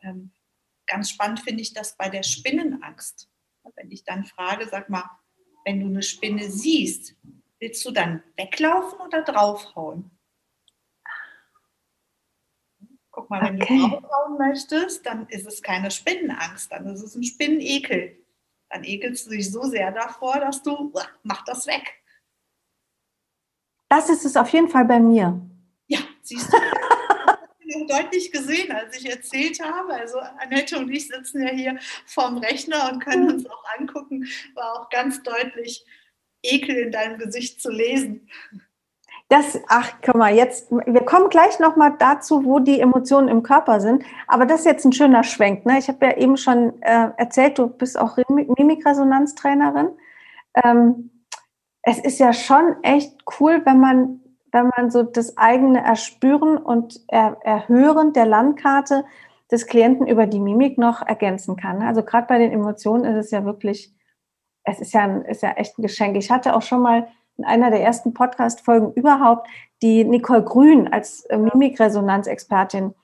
ähm, 0.00 0.32
ganz 0.88 1.10
spannend 1.10 1.38
finde 1.38 1.62
ich 1.62 1.72
das 1.72 1.96
bei 1.96 2.08
der 2.08 2.24
Spinnenangst. 2.24 3.30
Wenn 3.76 3.90
ich 3.90 4.04
dann 4.04 4.24
frage, 4.24 4.68
sag 4.68 4.88
mal, 4.88 5.08
wenn 5.64 5.80
du 5.80 5.86
eine 5.86 6.02
Spinne 6.02 6.50
siehst, 6.50 7.14
willst 7.58 7.84
du 7.84 7.90
dann 7.90 8.22
weglaufen 8.36 9.00
oder 9.00 9.22
draufhauen? 9.22 10.10
Guck 13.10 13.28
mal, 13.28 13.42
wenn 13.42 13.60
okay. 13.60 13.78
du 13.78 13.88
draufhauen 13.88 14.38
möchtest, 14.38 15.04
dann 15.06 15.28
ist 15.28 15.46
es 15.46 15.62
keine 15.62 15.90
Spinnenangst, 15.90 16.70
dann 16.70 16.86
ist 16.86 17.02
es 17.02 17.14
ein 17.14 17.24
Spinnenekel. 17.24 18.16
Dann 18.70 18.84
ekelst 18.84 19.26
du 19.26 19.30
dich 19.30 19.50
so 19.50 19.62
sehr 19.64 19.90
davor, 19.90 20.38
dass 20.38 20.62
du, 20.62 20.92
mach 21.22 21.44
das 21.44 21.66
weg. 21.66 22.02
Das 23.88 24.08
ist 24.08 24.24
es 24.24 24.36
auf 24.36 24.48
jeden 24.50 24.68
Fall 24.68 24.84
bei 24.84 25.00
mir. 25.00 25.40
Ja, 25.88 25.98
siehst 26.22 26.52
du. 26.52 26.56
deutlich 27.88 28.32
gesehen, 28.32 28.72
als 28.72 28.96
ich 28.96 29.08
erzählt 29.08 29.60
habe. 29.62 29.94
Also 29.94 30.18
Annette 30.18 30.78
und 30.78 30.90
ich 30.90 31.08
sitzen 31.08 31.42
ja 31.42 31.50
hier 31.50 31.78
vorm 32.06 32.38
Rechner 32.38 32.90
und 32.92 33.00
können 33.04 33.30
uns 33.30 33.46
auch 33.48 33.64
angucken. 33.78 34.26
War 34.54 34.80
auch 34.80 34.88
ganz 34.90 35.22
deutlich 35.22 35.84
Ekel 36.42 36.76
in 36.76 36.92
deinem 36.92 37.18
Gesicht 37.18 37.60
zu 37.60 37.70
lesen. 37.70 38.28
Das, 39.28 39.60
ach, 39.68 39.92
guck 40.02 40.16
mal, 40.16 40.34
jetzt, 40.34 40.72
wir 40.72 41.04
kommen 41.04 41.28
gleich 41.28 41.60
nochmal 41.60 41.94
dazu, 41.96 42.44
wo 42.44 42.58
die 42.58 42.80
Emotionen 42.80 43.28
im 43.28 43.44
Körper 43.44 43.80
sind. 43.80 44.02
Aber 44.26 44.44
das 44.44 44.60
ist 44.60 44.66
jetzt 44.66 44.84
ein 44.84 44.92
schöner 44.92 45.22
Schwenk. 45.22 45.64
Ne? 45.66 45.78
Ich 45.78 45.86
habe 45.86 46.04
ja 46.04 46.16
eben 46.16 46.36
schon 46.36 46.82
äh, 46.82 47.10
erzählt, 47.16 47.56
du 47.56 47.68
bist 47.68 47.96
auch 47.96 48.18
Mimikresonanztrainerin. 48.28 49.90
Ähm, 50.64 51.10
es 51.82 52.00
ist 52.00 52.18
ja 52.18 52.32
schon 52.32 52.82
echt 52.82 53.18
cool, 53.38 53.62
wenn 53.64 53.78
man, 53.78 54.19
wenn 54.52 54.70
man 54.76 54.90
so 54.90 55.02
das 55.02 55.36
eigene 55.36 55.82
Erspüren 55.84 56.56
und 56.58 57.00
er, 57.08 57.38
Erhören 57.42 58.12
der 58.12 58.26
Landkarte 58.26 59.04
des 59.50 59.66
Klienten 59.66 60.06
über 60.06 60.26
die 60.26 60.40
Mimik 60.40 60.78
noch 60.78 61.06
ergänzen 61.06 61.56
kann. 61.56 61.82
Also 61.82 62.02
gerade 62.02 62.26
bei 62.26 62.38
den 62.38 62.52
Emotionen 62.52 63.04
ist 63.04 63.26
es 63.26 63.30
ja 63.30 63.44
wirklich, 63.44 63.92
es 64.64 64.80
ist 64.80 64.92
ja, 64.92 65.02
ein, 65.02 65.24
ist 65.24 65.42
ja 65.42 65.50
echt 65.52 65.78
ein 65.78 65.82
Geschenk. 65.82 66.16
Ich 66.16 66.30
hatte 66.30 66.54
auch 66.54 66.62
schon 66.62 66.82
mal 66.82 67.08
in 67.36 67.44
einer 67.44 67.70
der 67.70 67.82
ersten 67.82 68.12
Podcast-Folgen 68.14 68.92
überhaupt 68.92 69.48
die 69.82 70.04
Nicole 70.04 70.44
Grün 70.44 70.88
als 70.92 71.24
äh, 71.26 71.38
Mimikresonanzexpertin 71.38 72.94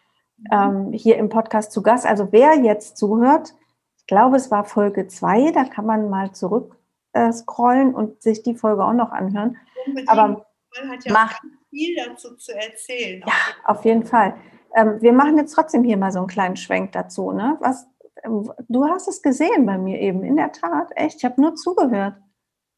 ähm, 0.53 0.93
hier 0.93 1.17
im 1.17 1.29
Podcast 1.29 1.73
zu 1.73 1.83
Gast. 1.83 2.07
Also 2.07 2.29
wer 2.31 2.55
jetzt 2.55 2.97
zuhört, 2.97 3.55
ich 3.97 4.07
glaube, 4.07 4.37
es 4.37 4.51
war 4.51 4.65
Folge 4.65 5.09
2, 5.09 5.53
da 5.53 5.65
kann 5.65 5.87
man 5.87 6.11
mal 6.11 6.33
zurück 6.33 6.77
äh, 7.13 7.33
scrollen 7.33 7.95
und 7.95 8.23
sich 8.23 8.43
die 8.43 8.55
Folge 8.55 8.85
auch 8.85 8.93
noch 8.93 9.11
anhören. 9.11 9.57
Unbedingt. 9.87 10.11
Aber 10.11 10.46
hat 10.89 11.05
ja 11.05 11.13
macht, 11.13 11.43
viel 11.71 11.97
dazu 11.97 12.37
zu 12.37 12.53
erzählen. 12.53 13.23
Ja, 13.27 13.35
auf 13.65 13.85
jeden 13.85 14.05
Fall. 14.05 14.37
Ähm, 14.75 15.01
wir 15.01 15.13
machen 15.13 15.39
jetzt 15.39 15.53
trotzdem 15.53 15.85
hier 15.85 15.97
mal 15.97 16.13
so 16.13 16.19
einen 16.19 16.29
kleinen 16.29 16.57
Schwenk 16.57 16.93
dazu. 16.93 17.33
Ne? 17.33 17.57
Was, 17.61 17.87
ähm, 18.25 18.53
du 18.69 18.85
hast 18.87 19.09
es 19.09 19.23
gesehen 19.23 19.67
bei 19.67 19.79
mir 19.79 20.01
eben, 20.01 20.25
in 20.25 20.37
der 20.37 20.53
Tat, 20.53 20.91
echt. 20.97 21.17
Ich 21.17 21.25
habe 21.25 21.41
nur 21.41 21.55
zugehört. 21.55 22.17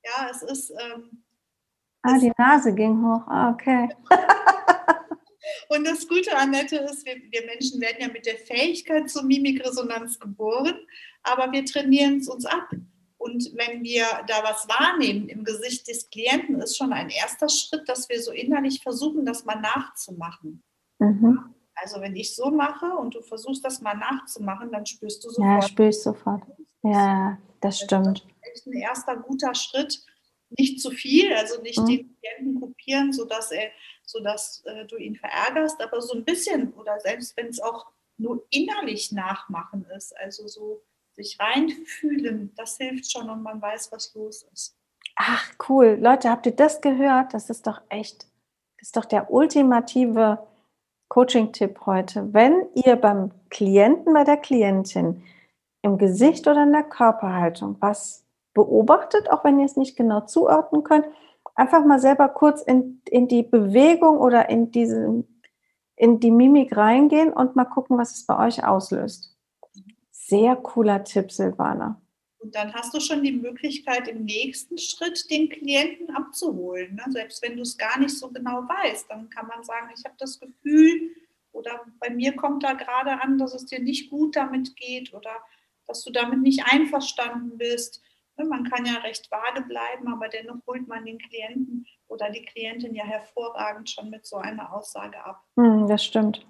Ja, 0.05 0.29
es 0.31 0.43
ist, 0.43 0.71
ähm, 0.71 1.25
Ah, 2.03 2.19
die 2.19 2.33
Nase 2.39 2.75
ging 2.75 3.03
hoch. 3.05 3.27
Ah, 3.27 3.51
okay. 3.51 3.89
Und 5.69 5.87
das 5.87 6.07
Gute, 6.09 6.35
Annette, 6.37 6.77
ist, 6.77 7.05
wir, 7.05 7.17
wir, 7.17 7.47
Menschen 7.47 7.81
werden 7.81 7.99
ja 8.01 8.09
mit 8.09 8.27
der 8.27 8.37
Fähigkeit 8.37 9.11
zur 9.11 9.25
Mimikresonanz 9.25 10.19
geboren, 10.19 10.79
aber 11.23 11.51
wir 11.53 11.65
trainieren 11.65 12.19
es 12.19 12.29
uns 12.29 12.47
ab. 12.47 12.71
Und 13.19 13.51
wenn 13.57 13.83
wir 13.83 14.07
da 14.29 14.45
was 14.45 14.69
wahrnehmen 14.69 15.29
im 15.29 15.45
Gesicht 15.45 15.89
des 15.89 16.09
Klienten, 16.09 16.61
ist 16.61 16.77
schon 16.77 16.93
ein 16.93 17.11
erster 17.11 17.49
Schritt, 17.49 17.89
dass 17.89 18.09
wir 18.09 18.23
so 18.23 18.31
innerlich 18.31 18.81
versuchen, 18.81 19.27
das 19.27 19.45
mal 19.45 19.61
nachzumachen. 19.61 20.63
Mhm. 20.99 21.55
Also 21.75 22.01
wenn 22.01 22.17
ich 22.17 22.35
so 22.35 22.51
mache 22.51 22.87
und 22.87 23.15
du 23.15 23.23
versuchst, 23.23 23.65
das 23.65 23.81
mal 23.81 23.95
nachzumachen, 23.95 24.71
dann 24.73 24.87
spürst 24.87 25.25
du 25.25 25.31
sofort. 25.31 25.63
Ja, 25.63 25.69
spürst 25.69 26.03
sofort. 26.03 26.43
Ja, 26.83 27.39
das 27.61 27.81
stimmt. 27.81 28.25
Das 28.43 28.61
ist 28.61 28.67
ein 28.67 28.73
erster 28.73 29.17
guter 29.17 29.55
Schritt, 29.55 30.01
nicht 30.51 30.81
zu 30.81 30.91
viel, 30.91 31.33
also 31.35 31.61
nicht 31.61 31.79
mhm. 31.79 31.87
den 31.87 32.17
Klienten 32.17 32.61
kopieren, 32.61 33.13
sodass, 33.13 33.51
er, 33.51 33.71
sodass 34.05 34.63
äh, 34.65 34.87
du 34.87 34.97
ihn 34.97 35.17
verärgerst, 35.17 35.81
aber 35.83 36.01
so 36.01 36.15
ein 36.15 36.25
bisschen 36.25 36.73
oder 36.75 36.99
selbst 37.01 37.37
wenn 37.37 37.49
es 37.49 37.61
auch 37.61 37.87
nur 38.17 38.45
innerlich 38.51 39.13
nachmachen 39.13 39.85
ist, 39.97 40.17
also 40.17 40.49
so 40.49 40.83
sich 41.19 41.39
reinfühlen, 41.41 42.53
das 42.57 42.77
hilft 42.77 43.11
schon 43.11 43.29
und 43.29 43.43
man 43.43 43.61
weiß, 43.61 43.93
was 43.93 44.15
los 44.15 44.47
ist. 44.53 44.77
Ach 45.17 45.53
cool, 45.69 45.99
Leute, 46.01 46.31
habt 46.31 46.47
ihr 46.47 46.55
das 46.55 46.81
gehört? 46.81 47.35
Das 47.35 47.51
ist 47.51 47.67
doch 47.67 47.83
echt, 47.89 48.23
das 48.79 48.89
ist 48.89 48.97
doch 48.97 49.05
der 49.05 49.31
ultimative 49.31 50.47
Coaching-Tipp 51.09 51.81
heute. 51.87 52.33
Wenn 52.33 52.67
ihr 52.75 52.97
beim 52.97 53.33
Klienten, 53.51 54.15
bei 54.15 54.25
der 54.25 54.37
Klientin 54.37 55.23
im 55.83 55.99
Gesicht 55.99 56.47
oder 56.47 56.63
in 56.63 56.73
der 56.73 56.85
Körperhaltung 56.85 57.77
was 57.81 58.25
beobachtet, 58.55 59.31
auch 59.31 59.45
wenn 59.45 59.59
ihr 59.59 59.67
es 59.67 59.77
nicht 59.77 59.97
genau 59.97 60.23
zuordnen 60.23 60.83
könnt. 60.83 61.07
Einfach 61.55 61.85
mal 61.85 61.99
selber 61.99 62.29
kurz 62.29 62.63
in, 62.63 63.01
in 63.09 63.29
die 63.29 63.43
Bewegung 63.43 64.19
oder 64.19 64.49
in, 64.49 64.71
diese, 64.71 65.25
in 65.97 66.21
die 66.21 66.31
Mimik 66.31 66.77
reingehen 66.77 67.33
und 67.33 67.57
mal 67.57 67.65
gucken, 67.65 67.99
was 67.99 68.13
es 68.13 68.27
bei 68.27 68.47
euch 68.47 68.65
auslöst. 68.65 69.28
Sehr 70.29 70.57
cooler 70.57 71.05
Tipp, 71.05 71.33
Silvana. 71.33 72.03
Und 72.39 72.55
dann 72.55 72.75
hast 72.75 72.93
du 72.93 73.01
schon 73.01 73.23
die 73.23 73.33
Möglichkeit, 73.33 74.09
im 74.09 74.27
nächsten 74.27 74.77
Schritt 74.77 75.31
den 75.31 75.49
Klienten 75.49 76.15
abzuholen. 76.15 76.97
Ne? 76.97 77.05
Selbst 77.09 77.43
wenn 77.43 77.57
du 77.57 77.63
es 77.63 77.79
gar 77.79 77.99
nicht 77.99 78.17
so 78.17 78.29
genau 78.31 78.61
weißt, 78.61 79.11
dann 79.11 79.31
kann 79.31 79.47
man 79.47 79.65
sagen, 79.65 79.89
ich 79.97 80.05
habe 80.05 80.17
das 80.19 80.39
Gefühl 80.39 81.13
oder 81.53 81.81
bei 81.99 82.11
mir 82.11 82.37
kommt 82.37 82.63
da 82.63 82.75
gerade 82.75 83.23
an, 83.23 83.39
dass 83.39 83.55
es 83.55 83.65
dir 83.65 83.81
nicht 83.81 84.11
gut 84.11 84.37
damit 84.37 84.77
geht 84.77 85.15
oder 85.15 85.31
dass 85.87 86.05
du 86.05 86.13
damit 86.13 86.41
nicht 86.41 86.63
einverstanden 86.71 87.57
bist. 87.57 88.03
Ne, 88.37 88.45
man 88.45 88.65
kann 88.65 88.85
ja 88.85 88.97
recht 88.97 89.31
vage 89.31 89.63
bleiben, 89.63 90.13
aber 90.13 90.29
dennoch 90.29 90.59
holt 90.67 90.87
man 90.87 91.07
den 91.07 91.19
Klienten 91.19 91.87
oder 92.07 92.29
die 92.29 92.45
Klientin 92.45 92.95
ja 92.95 93.05
hervorragend 93.05 93.89
schon 93.89 94.11
mit 94.11 94.27
so 94.27 94.37
einer 94.37 94.75
Aussage 94.75 95.25
ab. 95.25 95.43
Hm, 95.57 95.87
das 95.89 96.05
stimmt. 96.05 96.47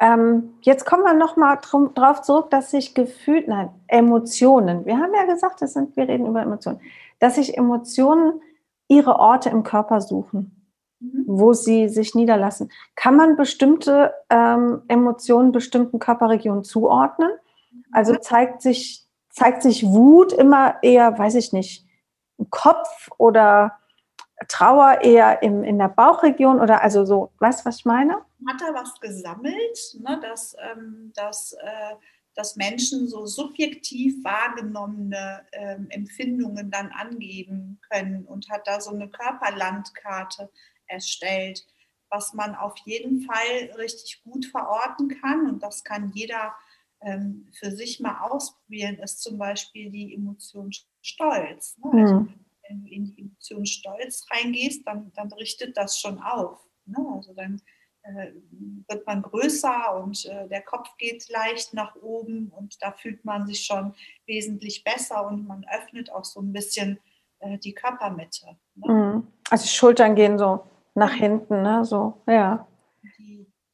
Ähm, 0.00 0.54
jetzt 0.60 0.84
kommen 0.84 1.04
wir 1.04 1.14
nochmal 1.14 1.58
darauf 1.94 2.22
zurück, 2.22 2.50
dass 2.50 2.70
sich 2.70 2.94
gefühlt, 2.94 3.48
nein, 3.48 3.70
Emotionen, 3.88 4.84
wir 4.84 4.98
haben 4.98 5.14
ja 5.14 5.24
gesagt, 5.24 5.62
das 5.62 5.72
sind, 5.72 5.96
wir 5.96 6.08
reden 6.08 6.26
über 6.26 6.42
Emotionen, 6.42 6.80
dass 7.18 7.36
sich 7.36 7.56
Emotionen 7.56 8.40
ihre 8.88 9.18
Orte 9.18 9.48
im 9.48 9.62
Körper 9.62 10.00
suchen, 10.00 10.68
mhm. 11.00 11.24
wo 11.26 11.54
sie 11.54 11.88
sich 11.88 12.14
niederlassen. 12.14 12.70
Kann 12.94 13.16
man 13.16 13.36
bestimmte 13.36 14.12
ähm, 14.28 14.82
Emotionen 14.88 15.52
bestimmten 15.52 15.98
Körperregionen 15.98 16.62
zuordnen? 16.62 17.30
Also 17.90 18.14
zeigt 18.16 18.60
sich 18.62 19.06
zeigt 19.36 19.62
sich 19.62 19.84
Wut 19.84 20.32
immer 20.32 20.76
eher, 20.82 21.18
weiß 21.18 21.34
ich 21.34 21.52
nicht, 21.52 21.86
im 22.38 22.48
Kopf 22.48 23.10
oder 23.18 23.72
Trauer 24.48 25.02
eher 25.02 25.42
im, 25.42 25.62
in 25.62 25.78
der 25.78 25.88
Bauchregion 25.88 26.58
oder 26.58 26.82
also 26.82 27.04
so, 27.04 27.30
weißt 27.38 27.60
du, 27.60 27.64
was 27.66 27.78
ich 27.80 27.84
meine? 27.84 28.16
Hat 28.46 28.60
er 28.60 28.74
was 28.74 29.00
gesammelt, 29.00 29.96
ne, 29.98 30.18
dass, 30.20 30.54
ähm, 30.58 31.12
dass, 31.14 31.52
äh, 31.52 31.94
dass 32.34 32.56
Menschen 32.56 33.08
so 33.08 33.26
subjektiv 33.26 34.22
wahrgenommene 34.22 35.46
ähm, 35.52 35.86
Empfindungen 35.90 36.70
dann 36.70 36.90
angeben 36.90 37.80
können 37.90 38.26
und 38.26 38.50
hat 38.50 38.66
da 38.66 38.80
so 38.80 38.90
eine 38.90 39.08
Körperlandkarte 39.08 40.50
erstellt, 40.86 41.66
was 42.10 42.34
man 42.34 42.54
auf 42.54 42.76
jeden 42.84 43.22
Fall 43.22 43.70
richtig 43.78 44.22
gut 44.22 44.46
verorten 44.46 45.08
kann 45.08 45.48
und 45.48 45.62
das 45.62 45.82
kann 45.82 46.12
jeder 46.14 46.54
ähm, 47.02 47.48
für 47.52 47.70
sich 47.70 48.00
mal 48.00 48.20
ausprobieren, 48.28 48.96
ist 48.96 49.22
zum 49.22 49.38
Beispiel 49.38 49.90
die 49.90 50.14
Emotion 50.14 50.70
Stolz. 51.00 51.76
Ne? 51.78 52.02
Also, 52.02 52.14
mhm. 52.20 52.34
wenn 52.68 52.82
du 52.82 52.90
in 52.90 53.04
die 53.04 53.20
Emotion 53.20 53.66
Stolz 53.66 54.26
reingehst, 54.30 54.86
dann, 54.86 55.12
dann 55.14 55.32
richtet 55.32 55.76
das 55.76 55.98
schon 55.98 56.18
auf. 56.18 56.60
Ne? 56.84 56.98
Also 57.14 57.34
dann 57.34 57.60
wird 58.88 59.06
man 59.06 59.22
größer 59.22 60.00
und 60.02 60.24
äh, 60.26 60.48
der 60.48 60.62
Kopf 60.62 60.96
geht 60.98 61.28
leicht 61.28 61.74
nach 61.74 61.96
oben 61.96 62.52
und 62.56 62.80
da 62.82 62.92
fühlt 62.92 63.24
man 63.24 63.46
sich 63.46 63.64
schon 63.64 63.94
wesentlich 64.26 64.84
besser 64.84 65.26
und 65.26 65.46
man 65.46 65.64
öffnet 65.74 66.12
auch 66.12 66.24
so 66.24 66.40
ein 66.40 66.52
bisschen 66.52 66.98
äh, 67.40 67.58
die 67.58 67.74
Körpermitte. 67.74 68.56
Ne? 68.76 68.92
Mhm. 68.92 69.26
Also 69.50 69.64
die 69.64 69.70
Schultern 69.70 70.14
gehen 70.14 70.38
so 70.38 70.64
nach 70.94 71.12
hinten, 71.12 71.62
ne? 71.62 71.84
so, 71.84 72.22
ja 72.26 72.66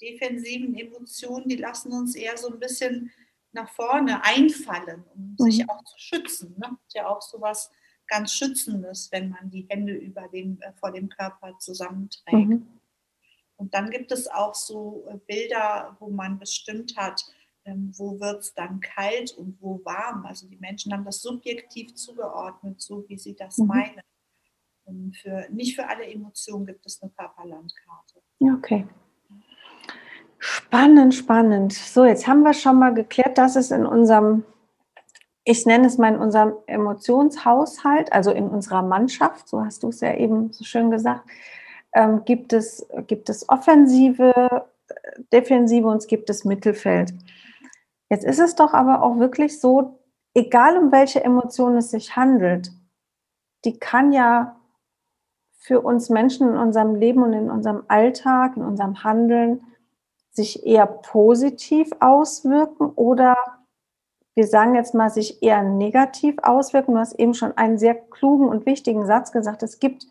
defensiven 0.02 0.74
Emotionen, 0.74 1.48
die 1.48 1.56
lassen 1.56 1.92
uns 1.92 2.14
eher 2.14 2.36
so 2.36 2.48
ein 2.48 2.58
bisschen 2.58 3.10
nach 3.52 3.70
vorne 3.70 4.24
einfallen, 4.24 5.04
um 5.14 5.36
mhm. 5.38 5.50
sich 5.50 5.68
auch 5.70 5.82
zu 5.84 5.98
schützen. 5.98 6.54
Ne? 6.58 6.76
Ist 6.86 6.94
ja 6.94 7.08
auch 7.08 7.22
so 7.22 7.40
was 7.40 7.70
ganz 8.08 8.32
Schützendes, 8.32 9.10
wenn 9.12 9.30
man 9.30 9.48
die 9.50 9.66
Hände 9.70 9.94
über 9.94 10.28
dem, 10.28 10.60
äh, 10.60 10.72
vor 10.74 10.90
dem 10.90 11.08
Körper 11.08 11.56
zusammenträgt. 11.58 12.48
Mhm. 12.48 12.66
Und 13.62 13.72
dann 13.74 13.90
gibt 13.90 14.10
es 14.10 14.26
auch 14.26 14.56
so 14.56 15.04
äh, 15.08 15.18
Bilder, 15.28 15.96
wo 16.00 16.10
man 16.10 16.36
bestimmt 16.40 16.96
hat, 16.96 17.24
ähm, 17.64 17.92
wo 17.96 18.18
wird 18.18 18.40
es 18.40 18.54
dann 18.54 18.80
kalt 18.80 19.38
und 19.38 19.56
wo 19.60 19.80
warm. 19.84 20.26
Also 20.26 20.48
die 20.48 20.56
Menschen 20.56 20.92
haben 20.92 21.04
das 21.04 21.22
subjektiv 21.22 21.94
zugeordnet, 21.94 22.80
so 22.80 23.04
wie 23.08 23.16
sie 23.16 23.36
das 23.36 23.58
mhm. 23.58 23.66
meinen. 23.68 25.12
Für, 25.12 25.46
nicht 25.52 25.76
für 25.76 25.88
alle 25.88 26.04
Emotionen 26.04 26.66
gibt 26.66 26.84
es 26.84 27.00
eine 27.00 27.12
Körperlandkarte. 27.12 28.20
Okay. 28.40 28.84
Spannend, 30.40 31.14
spannend. 31.14 31.72
So, 31.72 32.04
jetzt 32.04 32.26
haben 32.26 32.42
wir 32.42 32.54
schon 32.54 32.80
mal 32.80 32.92
geklärt, 32.92 33.38
dass 33.38 33.54
es 33.54 33.70
in 33.70 33.86
unserem, 33.86 34.42
ich 35.44 35.66
nenne 35.66 35.86
es 35.86 35.98
mal 35.98 36.12
in 36.12 36.18
unserem 36.18 36.54
Emotionshaushalt, 36.66 38.12
also 38.12 38.32
in 38.32 38.48
unserer 38.48 38.82
Mannschaft, 38.82 39.48
so 39.48 39.64
hast 39.64 39.84
du 39.84 39.90
es 39.90 40.00
ja 40.00 40.16
eben 40.16 40.52
so 40.52 40.64
schön 40.64 40.90
gesagt, 40.90 41.30
ähm, 41.94 42.24
gibt, 42.24 42.52
es, 42.52 42.86
gibt 43.06 43.28
es 43.28 43.48
Offensive, 43.48 44.66
Defensive 45.32 45.86
und 45.86 45.98
es 45.98 46.06
gibt 46.06 46.30
es 46.30 46.44
Mittelfeld. 46.44 47.12
Jetzt 48.10 48.24
ist 48.24 48.40
es 48.40 48.54
doch 48.54 48.74
aber 48.74 49.02
auch 49.02 49.18
wirklich 49.18 49.60
so, 49.60 49.98
egal 50.34 50.76
um 50.76 50.92
welche 50.92 51.24
Emotion 51.24 51.76
es 51.76 51.90
sich 51.90 52.16
handelt, 52.16 52.70
die 53.64 53.78
kann 53.78 54.12
ja 54.12 54.56
für 55.58 55.80
uns 55.80 56.10
Menschen 56.10 56.48
in 56.48 56.56
unserem 56.56 56.96
Leben 56.96 57.22
und 57.22 57.32
in 57.32 57.50
unserem 57.50 57.84
Alltag, 57.88 58.56
in 58.56 58.64
unserem 58.64 59.04
Handeln 59.04 59.62
sich 60.30 60.66
eher 60.66 60.86
positiv 60.86 61.90
auswirken 62.00 62.90
oder 62.96 63.36
wir 64.34 64.46
sagen 64.46 64.74
jetzt 64.74 64.94
mal, 64.94 65.10
sich 65.10 65.42
eher 65.42 65.62
negativ 65.62 66.36
auswirken. 66.42 66.94
Du 66.94 67.00
hast 67.00 67.12
eben 67.18 67.34
schon 67.34 67.56
einen 67.56 67.78
sehr 67.78 67.94
klugen 67.94 68.48
und 68.48 68.64
wichtigen 68.64 69.06
Satz 69.06 69.30
gesagt. 69.30 69.62
Es 69.62 69.78
gibt, 69.78 70.06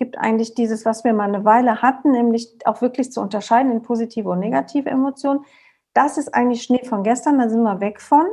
gibt 0.00 0.18
eigentlich 0.18 0.54
dieses, 0.54 0.84
was 0.84 1.04
wir 1.04 1.12
mal 1.12 1.28
eine 1.28 1.44
Weile 1.44 1.82
hatten, 1.82 2.10
nämlich 2.10 2.48
auch 2.64 2.80
wirklich 2.80 3.12
zu 3.12 3.20
unterscheiden 3.20 3.70
in 3.70 3.82
positive 3.82 4.28
und 4.28 4.40
negative 4.40 4.90
Emotionen. 4.90 5.44
Das 5.92 6.18
ist 6.18 6.34
eigentlich 6.34 6.62
Schnee 6.62 6.84
von 6.84 7.04
gestern, 7.04 7.38
da 7.38 7.48
sind 7.48 7.62
wir 7.62 7.80
weg 7.80 8.00
von. 8.00 8.26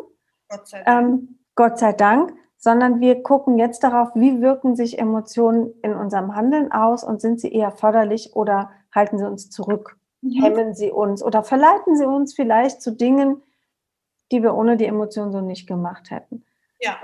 Gott 0.50 0.68
sei 0.68 0.82
Dank. 0.84 1.06
Ähm, 1.06 1.40
Gott 1.56 1.78
sei 1.78 1.94
Dank 1.94 2.34
sondern 2.58 3.00
wir 3.00 3.22
gucken 3.22 3.58
jetzt 3.58 3.84
darauf, 3.84 4.10
wie 4.16 4.42
wirken 4.42 4.76
sich 4.76 5.00
Emotionen 5.00 5.74
in 5.84 5.94
unserem 5.94 6.36
Handeln 6.36 6.72
aus 6.72 7.04
und 7.04 7.22
sind 7.22 7.40
sie 7.40 7.52
eher 7.52 7.72
förderlich 7.72 8.36
oder 8.36 8.72
halten 8.94 9.20
sie 9.20 9.28
uns 9.28 9.50
zurück, 9.50 9.98
mhm. 10.22 10.42
hemmen 10.42 10.74
sie 10.74 10.92
uns 10.92 11.24
oder 11.24 11.44
verleiten 11.44 11.96
sie 11.96 12.06
uns 12.06 12.34
vielleicht 12.34 12.82
zu 12.82 12.92
Dingen, 12.92 13.44
die 14.32 14.42
wir 14.42 14.56
ohne 14.56 14.76
die 14.76 14.86
Emotionen 14.86 15.32
so 15.32 15.40
nicht 15.40 15.68
gemacht 15.68 16.10
hätten. 16.10 16.44
Ja. 16.80 17.00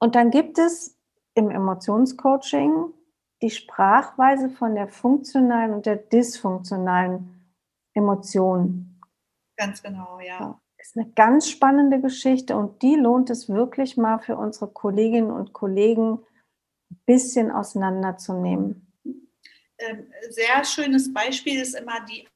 Und 0.00 0.14
dann 0.14 0.30
gibt 0.30 0.58
es 0.58 0.97
im 1.38 1.50
Emotionscoaching 1.50 2.92
die 3.40 3.50
Sprachweise 3.50 4.50
von 4.50 4.74
der 4.74 4.88
funktionalen 4.88 5.72
und 5.72 5.86
der 5.86 5.96
dysfunktionalen 5.96 7.54
Emotion. 7.94 9.00
Ganz 9.56 9.82
genau, 9.82 10.18
ja 10.20 10.60
ist 10.88 10.96
eine 10.96 11.10
ganz 11.12 11.48
spannende 11.48 12.00
Geschichte 12.00 12.56
und 12.56 12.82
die 12.82 12.94
lohnt 12.94 13.30
es 13.30 13.48
wirklich 13.48 13.96
mal 13.96 14.18
für 14.18 14.36
unsere 14.36 14.68
Kolleginnen 14.68 15.30
und 15.30 15.52
Kollegen 15.52 16.20
ein 16.90 17.00
bisschen 17.04 17.50
auseinanderzunehmen. 17.50 18.92
Ähm, 19.78 20.10
sehr 20.30 20.64
schönes 20.64 21.12
Beispiel 21.12 21.60
ist 21.60 21.74
immer 21.74 22.04
die, 22.06 22.26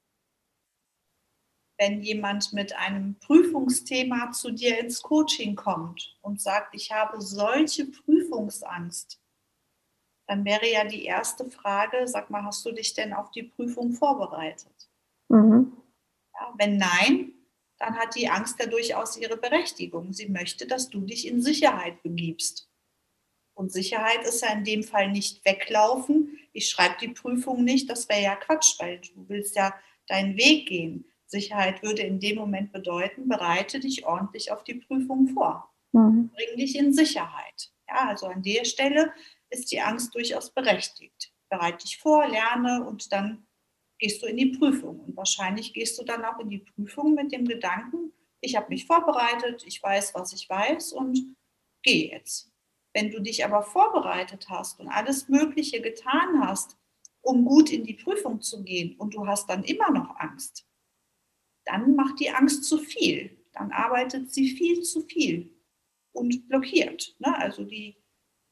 wenn 1.82 2.00
jemand 2.00 2.52
mit 2.52 2.76
einem 2.76 3.16
Prüfungsthema 3.18 4.30
zu 4.30 4.52
dir 4.52 4.78
ins 4.78 5.02
Coaching 5.02 5.56
kommt 5.56 6.16
und 6.22 6.40
sagt, 6.40 6.76
ich 6.76 6.92
habe 6.92 7.20
solche 7.20 7.86
Prüfungsangst, 7.86 9.20
dann 10.28 10.44
wäre 10.44 10.70
ja 10.70 10.84
die 10.84 11.04
erste 11.04 11.50
Frage, 11.50 12.06
sag 12.06 12.30
mal, 12.30 12.44
hast 12.44 12.64
du 12.64 12.70
dich 12.70 12.94
denn 12.94 13.12
auf 13.12 13.32
die 13.32 13.42
Prüfung 13.42 13.94
vorbereitet? 13.94 14.88
Mhm. 15.28 15.72
Ja, 16.34 16.54
wenn 16.56 16.76
nein, 16.76 17.32
dann 17.80 17.96
hat 17.96 18.14
die 18.14 18.28
Angst 18.28 18.60
ja 18.60 18.66
durchaus 18.66 19.16
ihre 19.16 19.36
Berechtigung. 19.36 20.12
Sie 20.12 20.28
möchte, 20.28 20.68
dass 20.68 20.88
du 20.88 21.00
dich 21.00 21.26
in 21.26 21.42
Sicherheit 21.42 22.00
begibst. 22.04 22.70
Und 23.54 23.72
Sicherheit 23.72 24.22
ist 24.22 24.40
ja 24.42 24.52
in 24.52 24.62
dem 24.62 24.84
Fall 24.84 25.10
nicht 25.10 25.44
weglaufen. 25.44 26.38
Ich 26.52 26.70
schreibe 26.70 26.94
die 27.00 27.08
Prüfung 27.08 27.64
nicht, 27.64 27.90
das 27.90 28.08
wäre 28.08 28.22
ja 28.22 28.36
Quatsch, 28.36 28.78
weil 28.78 29.00
du 29.00 29.28
willst 29.28 29.56
ja 29.56 29.74
deinen 30.06 30.36
Weg 30.36 30.68
gehen. 30.68 31.11
Sicherheit 31.32 31.82
würde 31.82 32.02
in 32.02 32.20
dem 32.20 32.36
Moment 32.36 32.72
bedeuten, 32.72 33.28
bereite 33.28 33.80
dich 33.80 34.06
ordentlich 34.06 34.52
auf 34.52 34.62
die 34.62 34.74
Prüfung 34.74 35.28
vor. 35.28 35.68
Mhm. 35.92 36.30
Bring 36.30 36.56
dich 36.56 36.76
in 36.76 36.92
Sicherheit. 36.92 37.72
Ja, 37.88 38.08
also 38.08 38.26
an 38.26 38.42
der 38.42 38.64
Stelle 38.64 39.12
ist 39.50 39.72
die 39.72 39.80
Angst 39.80 40.14
durchaus 40.14 40.50
berechtigt. 40.50 41.32
Bereite 41.50 41.78
dich 41.78 41.98
vor, 41.98 42.28
lerne 42.28 42.84
und 42.86 43.12
dann 43.12 43.46
gehst 43.98 44.22
du 44.22 44.26
in 44.26 44.36
die 44.36 44.56
Prüfung. 44.56 45.00
Und 45.00 45.16
wahrscheinlich 45.16 45.72
gehst 45.72 45.98
du 45.98 46.04
dann 46.04 46.24
auch 46.24 46.38
in 46.38 46.48
die 46.48 46.58
Prüfung 46.58 47.14
mit 47.14 47.32
dem 47.32 47.46
Gedanken, 47.46 48.12
ich 48.44 48.56
habe 48.56 48.70
mich 48.70 48.86
vorbereitet, 48.86 49.62
ich 49.66 49.80
weiß, 49.80 50.14
was 50.14 50.32
ich 50.32 50.50
weiß 50.50 50.92
und 50.92 51.36
gehe 51.82 52.10
jetzt. 52.10 52.50
Wenn 52.92 53.10
du 53.10 53.20
dich 53.20 53.44
aber 53.44 53.62
vorbereitet 53.62 54.48
hast 54.48 54.80
und 54.80 54.88
alles 54.88 55.28
Mögliche 55.28 55.80
getan 55.80 56.44
hast, 56.44 56.76
um 57.22 57.44
gut 57.44 57.70
in 57.70 57.84
die 57.84 57.94
Prüfung 57.94 58.40
zu 58.40 58.64
gehen 58.64 58.96
und 58.96 59.14
du 59.14 59.26
hast 59.28 59.48
dann 59.48 59.62
immer 59.62 59.90
noch 59.92 60.16
Angst, 60.16 60.66
dann 61.64 61.94
macht 61.94 62.20
die 62.20 62.30
Angst 62.30 62.64
zu 62.64 62.78
viel. 62.78 63.36
Dann 63.52 63.70
arbeitet 63.70 64.32
sie 64.32 64.48
viel 64.48 64.82
zu 64.82 65.02
viel 65.02 65.54
und 66.12 66.48
blockiert. 66.48 67.14
Ne? 67.18 67.36
Also 67.36 67.64
die, 67.64 67.96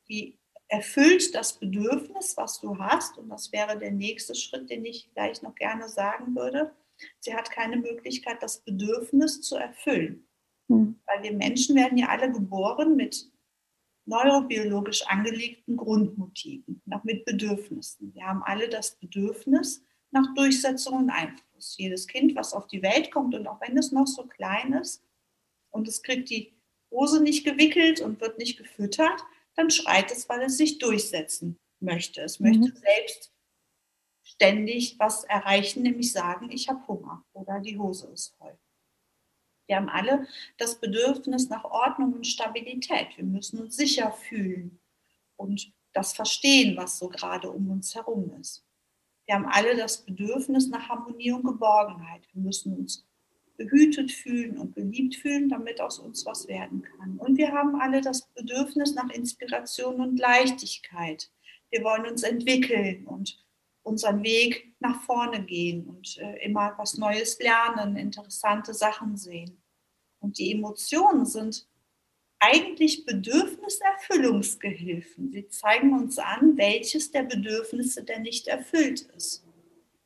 die 0.09 0.38
erfüllt 0.68 1.35
das 1.35 1.59
Bedürfnis, 1.59 2.37
was 2.37 2.61
du 2.61 2.79
hast. 2.79 3.18
Und 3.18 3.29
das 3.29 3.53
wäre 3.53 3.79
der 3.79 3.90
nächste 3.90 4.35
Schritt, 4.35 4.70
den 4.70 4.85
ich 4.85 5.12
gleich 5.14 5.42
noch 5.42 5.55
gerne 5.55 5.88
sagen 5.88 6.35
würde. 6.37 6.75
Sie 7.18 7.35
hat 7.35 7.51
keine 7.51 7.77
Möglichkeit, 7.77 8.42
das 8.42 8.61
Bedürfnis 8.62 9.40
zu 9.40 9.57
erfüllen. 9.57 10.27
Hm. 10.68 11.01
Weil 11.07 11.23
wir 11.23 11.33
Menschen 11.33 11.75
werden 11.77 11.99
ja 11.99 12.09
alle 12.09 12.31
geboren 12.31 12.94
mit 12.94 13.31
neurobiologisch 14.07 15.07
angelegten 15.07 15.77
Grundmotiven, 15.77 16.83
mit 17.05 17.25
Bedürfnissen. 17.25 18.12
Wir 18.14 18.27
haben 18.27 18.42
alle 18.42 18.68
das 18.68 18.96
Bedürfnis 18.96 19.85
nach 20.11 20.35
Durchsetzung 20.35 20.99
und 20.99 21.11
Einfluss. 21.11 21.77
Jedes 21.77 22.07
Kind, 22.07 22.35
was 22.35 22.53
auf 22.53 22.66
die 22.66 22.83
Welt 22.83 23.11
kommt 23.11 23.35
und 23.35 23.46
auch 23.46 23.61
wenn 23.61 23.77
es 23.77 23.92
noch 23.92 24.07
so 24.07 24.25
klein 24.25 24.73
ist 24.73 25.03
und 25.70 25.88
es 25.88 26.03
kriegt 26.03 26.31
die 26.31 26.55
Hose 26.90 27.23
nicht 27.23 27.44
gewickelt 27.44 28.01
und 28.01 28.20
wird 28.20 28.38
nicht 28.38 28.59
gefüttert, 28.59 29.23
dann 29.55 29.70
schreit 29.70 30.11
es, 30.11 30.29
weil 30.29 30.42
es 30.42 30.57
sich 30.57 30.79
durchsetzen 30.79 31.59
möchte. 31.81 32.23
Es 32.23 32.40
möchte 32.40 32.68
mhm. 32.68 32.77
selbst 32.77 33.33
ständig 34.23 34.99
was 34.99 35.25
erreichen, 35.25 35.83
nämlich 35.83 36.12
sagen, 36.12 36.51
ich 36.51 36.68
habe 36.68 36.87
Hunger 36.87 37.25
oder 37.33 37.61
die 37.61 37.79
Hose 37.79 38.09
ist 38.09 38.35
voll. 38.38 38.59
Wir 39.66 39.77
haben 39.77 39.88
alle 39.88 40.27
das 40.59 40.81
Bedürfnis 40.81 41.49
nach 41.49 41.64
Ordnung 41.64 42.12
und 42.14 42.27
Stabilität. 42.27 43.16
Wir 43.16 43.25
müssen 43.25 43.61
uns 43.61 43.77
sicher 43.77 44.11
fühlen 44.11 44.81
und 45.37 45.73
das 45.92 46.12
verstehen, 46.12 46.77
was 46.77 46.99
so 46.99 47.09
gerade 47.09 47.51
um 47.51 47.70
uns 47.70 47.94
herum 47.94 48.33
ist. 48.40 48.64
Wir 49.31 49.37
haben 49.37 49.47
alle 49.47 49.77
das 49.77 49.99
Bedürfnis 49.99 50.66
nach 50.71 50.88
Harmonie 50.88 51.31
und 51.31 51.45
Geborgenheit. 51.45 52.27
Wir 52.33 52.43
müssen 52.43 52.77
uns 52.77 53.07
behütet 53.57 54.11
fühlen 54.11 54.59
und 54.59 54.75
geliebt 54.75 55.14
fühlen, 55.14 55.49
damit 55.49 55.81
aus 55.81 56.01
uns 56.01 56.27
was 56.27 56.49
werden 56.49 56.83
kann. 56.83 57.16
Und 57.16 57.38
wir 57.38 57.53
haben 57.53 57.81
alle 57.81 58.01
das 58.01 58.27
Bedürfnis 58.35 58.97
nach 58.97 59.09
Inspiration 59.11 60.01
und 60.01 60.19
Leichtigkeit. 60.19 61.31
Wir 61.71 61.85
wollen 61.85 62.07
uns 62.11 62.25
entwickeln 62.25 63.07
und 63.07 63.38
unseren 63.85 64.25
Weg 64.25 64.75
nach 64.81 65.01
vorne 65.03 65.45
gehen 65.45 65.87
und 65.87 66.19
äh, 66.19 66.45
immer 66.45 66.75
was 66.77 66.99
Neues 66.99 67.38
lernen, 67.38 67.95
interessante 67.95 68.75
Sachen 68.75 69.16
sehen. 69.16 69.62
Und 70.19 70.38
die 70.38 70.51
Emotionen 70.51 71.25
sind 71.25 71.69
eigentlich 72.40 73.05
Bedürfniserfüllungsgehilfen. 73.05 75.31
Sie 75.31 75.46
zeigen 75.48 75.92
uns 75.92 76.18
an, 76.18 76.57
welches 76.57 77.12
der 77.12 77.24
Bedürfnisse 77.24 78.03
denn 78.03 78.22
nicht 78.22 78.48
erfüllt 78.48 79.03
ist. 79.16 79.44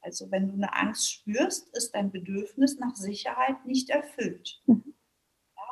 Also 0.01 0.29
wenn 0.31 0.49
du 0.49 0.55
eine 0.55 0.75
Angst 0.75 1.12
spürst, 1.12 1.68
ist 1.75 1.94
dein 1.94 2.11
Bedürfnis 2.11 2.77
nach 2.79 2.97
Sicherheit 2.97 3.64
nicht 3.64 3.88
erfüllt. 3.88 4.61
Ja, 4.66 4.83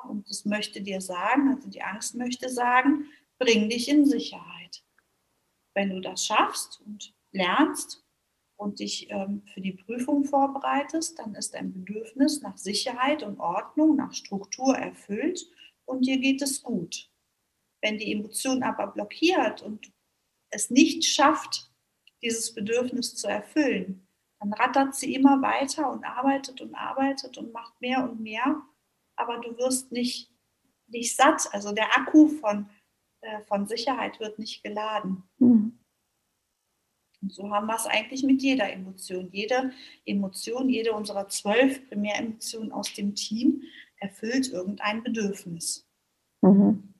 und 0.09 0.31
das 0.31 0.47
möchte 0.47 0.81
dir 0.81 1.03
sagen, 1.03 1.51
also 1.51 1.69
die 1.69 1.83
Angst 1.83 2.15
möchte 2.15 2.49
sagen, 2.49 3.09
bring 3.39 3.69
dich 3.69 3.89
in 3.89 4.07
Sicherheit. 4.07 4.85
Wenn 5.75 5.91
du 5.91 6.01
das 6.01 6.25
schaffst 6.25 6.81
und 6.87 7.13
lernst 7.33 8.07
und 8.57 8.79
dich 8.79 9.11
ähm, 9.11 9.43
für 9.53 9.61
die 9.61 9.73
Prüfung 9.73 10.25
vorbereitest, 10.25 11.19
dann 11.19 11.35
ist 11.35 11.53
dein 11.55 11.73
Bedürfnis 11.73 12.41
nach 12.41 12.57
Sicherheit 12.57 13.23
und 13.23 13.39
Ordnung, 13.41 13.97
nach 13.97 14.15
Struktur 14.15 14.75
erfüllt 14.77 15.47
und 15.85 16.07
dir 16.07 16.19
geht 16.19 16.43
es 16.43 16.63
gut. 16.63 17.11
Wenn 17.81 17.99
die 17.99 18.13
Emotion 18.13 18.63
aber 18.63 18.87
blockiert 18.89 19.63
und 19.63 19.93
es 20.51 20.71
nicht 20.71 21.05
schafft, 21.05 21.71
dieses 22.23 22.55
Bedürfnis 22.55 23.17
zu 23.17 23.27
erfüllen, 23.27 24.07
dann 24.39 24.53
rattert 24.53 24.95
sie 24.95 25.15
immer 25.15 25.41
weiter 25.43 25.91
und 25.91 26.05
arbeitet 26.05 26.61
und 26.61 26.75
arbeitet 26.75 27.39
und 27.39 27.53
macht 27.53 27.81
mehr 27.81 28.03
und 28.03 28.21
mehr, 28.21 28.63
aber 29.17 29.39
du 29.39 29.57
wirst 29.57 29.93
nicht, 29.93 30.31
nicht 30.89 31.17
satt. 31.17 31.49
Also 31.53 31.73
der 31.73 31.97
Akku 31.97 32.29
von, 32.29 32.69
äh, 33.21 33.41
von 33.43 33.67
Sicherheit 33.67 34.19
wird 34.21 34.39
nicht 34.39 34.63
geladen. 34.63 35.23
Mhm. 35.39 35.79
Und 37.23 37.33
so 37.33 37.49
haben 37.51 37.67
wir 37.67 37.77
es 37.77 37.87
eigentlich 37.87 38.25
mit 38.25 38.43
jeder 38.43 38.73
Emotion. 38.73 39.29
Jede 39.31 39.73
Emotion, 40.05 40.69
jede 40.69 40.93
unserer 40.93 41.29
zwölf 41.29 41.89
Primäremotionen 41.89 42.73
aus 42.73 42.93
dem 42.95 43.15
Team 43.15 43.63
erfüllt 44.03 44.53
irgendein 44.53 45.03
Bedürfnis. 45.03 45.87
Mhm. 46.43 46.95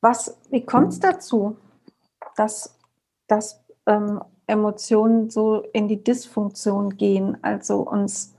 Was, 0.00 0.38
wie 0.50 0.64
kommt 0.64 0.92
es 0.92 1.00
dazu, 1.00 1.56
dass, 2.36 2.78
dass 3.26 3.64
ähm, 3.86 4.22
Emotionen 4.46 5.30
so 5.30 5.62
in 5.72 5.88
die 5.88 6.02
Dysfunktion 6.02 6.96
gehen, 6.96 7.42
also 7.42 7.80
uns 7.80 8.34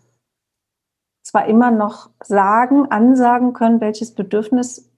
zwar 1.23 1.47
immer 1.47 1.71
noch 1.71 2.09
sagen, 2.23 2.89
ansagen 2.89 3.51
können, 3.51 3.81
welches 3.81 4.15
Bedürfnis 4.15 4.89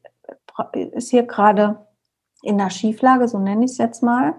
ist 0.74 1.10
hier 1.10 1.24
gerade 1.24 1.88
in 2.44 2.60
der 2.60 2.70
Schieflage, 2.70 3.28
so 3.28 3.40
nenne 3.40 3.66
ich 3.66 3.72
es 3.72 3.78
jetzt 3.80 4.04
mal. 4.04 4.36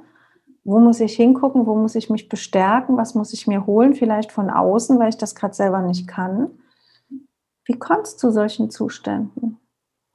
Wo 0.65 0.79
muss 0.79 1.01
ich 1.01 1.17
hingucken? 1.17 1.67
Wo 1.67 1.75
muss 1.75 1.95
ich 1.95 2.11
mich 2.11 2.29
bestärken? 2.29 2.97
Was 2.97 3.15
muss 3.15 3.33
ich 3.33 3.47
mir 3.47 3.67
holen? 3.67 3.95
Vielleicht 3.95 4.31
von 4.33 4.51
außen, 4.51 4.99
weil 4.99 5.09
ich 5.09 5.17
das 5.17 5.35
gerade 5.35 5.55
selber 5.55 5.81
nicht 5.83 6.07
kann. 6.07 6.59
Wie 7.65 7.79
kommt 7.79 8.07
es 8.07 8.17
zu 8.17 8.31
solchen 8.31 8.71
Zuständen? 8.71 9.59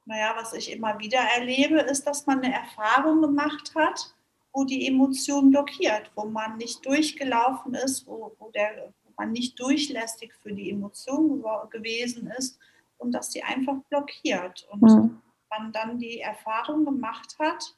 Naja, 0.06 0.34
was 0.36 0.54
ich 0.54 0.72
immer 0.72 1.00
wieder 1.00 1.20
erlebe, 1.38 1.80
ist, 1.80 2.06
dass 2.06 2.28
man 2.28 2.42
eine 2.42 2.54
Erfahrung 2.54 3.22
gemacht 3.22 3.74
hat, 3.76 4.14
wo 4.54 4.64
die 4.64 4.88
Emotion 4.88 5.50
blockiert, 5.50 6.12
wo 6.16 6.26
man 6.26 6.58
nicht 6.58 6.86
durchgelaufen 6.86 7.74
ist, 7.74 8.06
wo, 8.08 8.36
wo, 8.38 8.52
der, 8.52 8.94
wo 9.04 9.12
man 9.18 9.32
nicht 9.32 9.60
durchlästig 9.60 10.34
für 10.42 10.54
die 10.54 10.70
Emotion 10.70 11.44
gewesen 11.72 12.32
ist 12.38 12.60
und 12.98 13.14
dass 13.14 13.32
sie 13.32 13.42
einfach 13.42 13.78
blockiert. 13.90 14.68
Und 14.72 14.82
mhm. 14.84 15.22
man 15.50 15.72
dann 15.72 15.98
die 15.98 16.20
Erfahrung 16.20 16.86
gemacht 16.86 17.36
hat, 17.40 17.76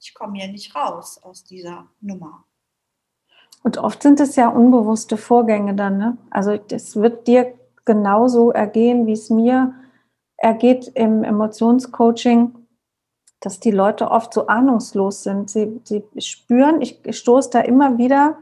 ich 0.00 0.14
komme 0.14 0.38
hier 0.38 0.48
nicht 0.48 0.74
raus 0.74 1.20
aus 1.22 1.44
dieser 1.44 1.86
Nummer. 2.00 2.44
Und 3.62 3.78
oft 3.78 4.02
sind 4.02 4.20
es 4.20 4.36
ja 4.36 4.48
unbewusste 4.48 5.16
Vorgänge 5.16 5.74
dann. 5.74 5.98
Ne? 5.98 6.16
Also 6.30 6.52
es 6.70 6.96
wird 6.96 7.26
dir 7.26 7.54
genauso 7.84 8.50
ergehen, 8.50 9.06
wie 9.06 9.12
es 9.12 9.28
mir 9.30 9.74
ergeht 10.38 10.90
im 10.94 11.22
Emotionscoaching 11.22 12.60
dass 13.40 13.58
die 13.58 13.70
Leute 13.70 14.10
oft 14.10 14.32
so 14.34 14.46
ahnungslos 14.46 15.22
sind. 15.22 15.50
Sie, 15.50 15.80
sie 15.84 16.04
spüren, 16.18 16.82
ich, 16.82 17.00
stoße 17.10 17.50
da 17.50 17.60
immer 17.60 17.98
wieder 17.98 18.38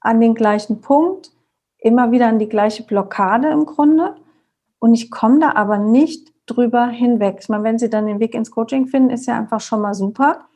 an 0.00 0.20
den 0.20 0.34
gleichen 0.34 0.80
Punkt, 0.80 1.32
immer 1.78 2.12
wieder 2.12 2.28
an 2.28 2.38
die 2.38 2.48
gleiche 2.48 2.84
Blockade 2.84 3.48
im 3.48 3.66
Grunde. 3.66 4.14
Und 4.78 4.94
ich 4.94 5.10
komme 5.10 5.40
da 5.40 5.54
aber 5.56 5.78
nicht 5.78 6.32
drüber 6.46 6.86
hinweg. 6.86 7.38
Ich 7.40 7.48
meine, 7.48 7.64
wenn 7.64 7.78
Sie 7.78 7.90
dann 7.90 8.06
den 8.06 8.20
Weg 8.20 8.34
ins 8.34 8.52
Coaching 8.52 8.86
finden, 8.86 9.10
ist 9.10 9.26
ja 9.26 9.36
einfach 9.36 9.60
schon 9.60 9.80
mal 9.80 9.94
super. 9.94 10.47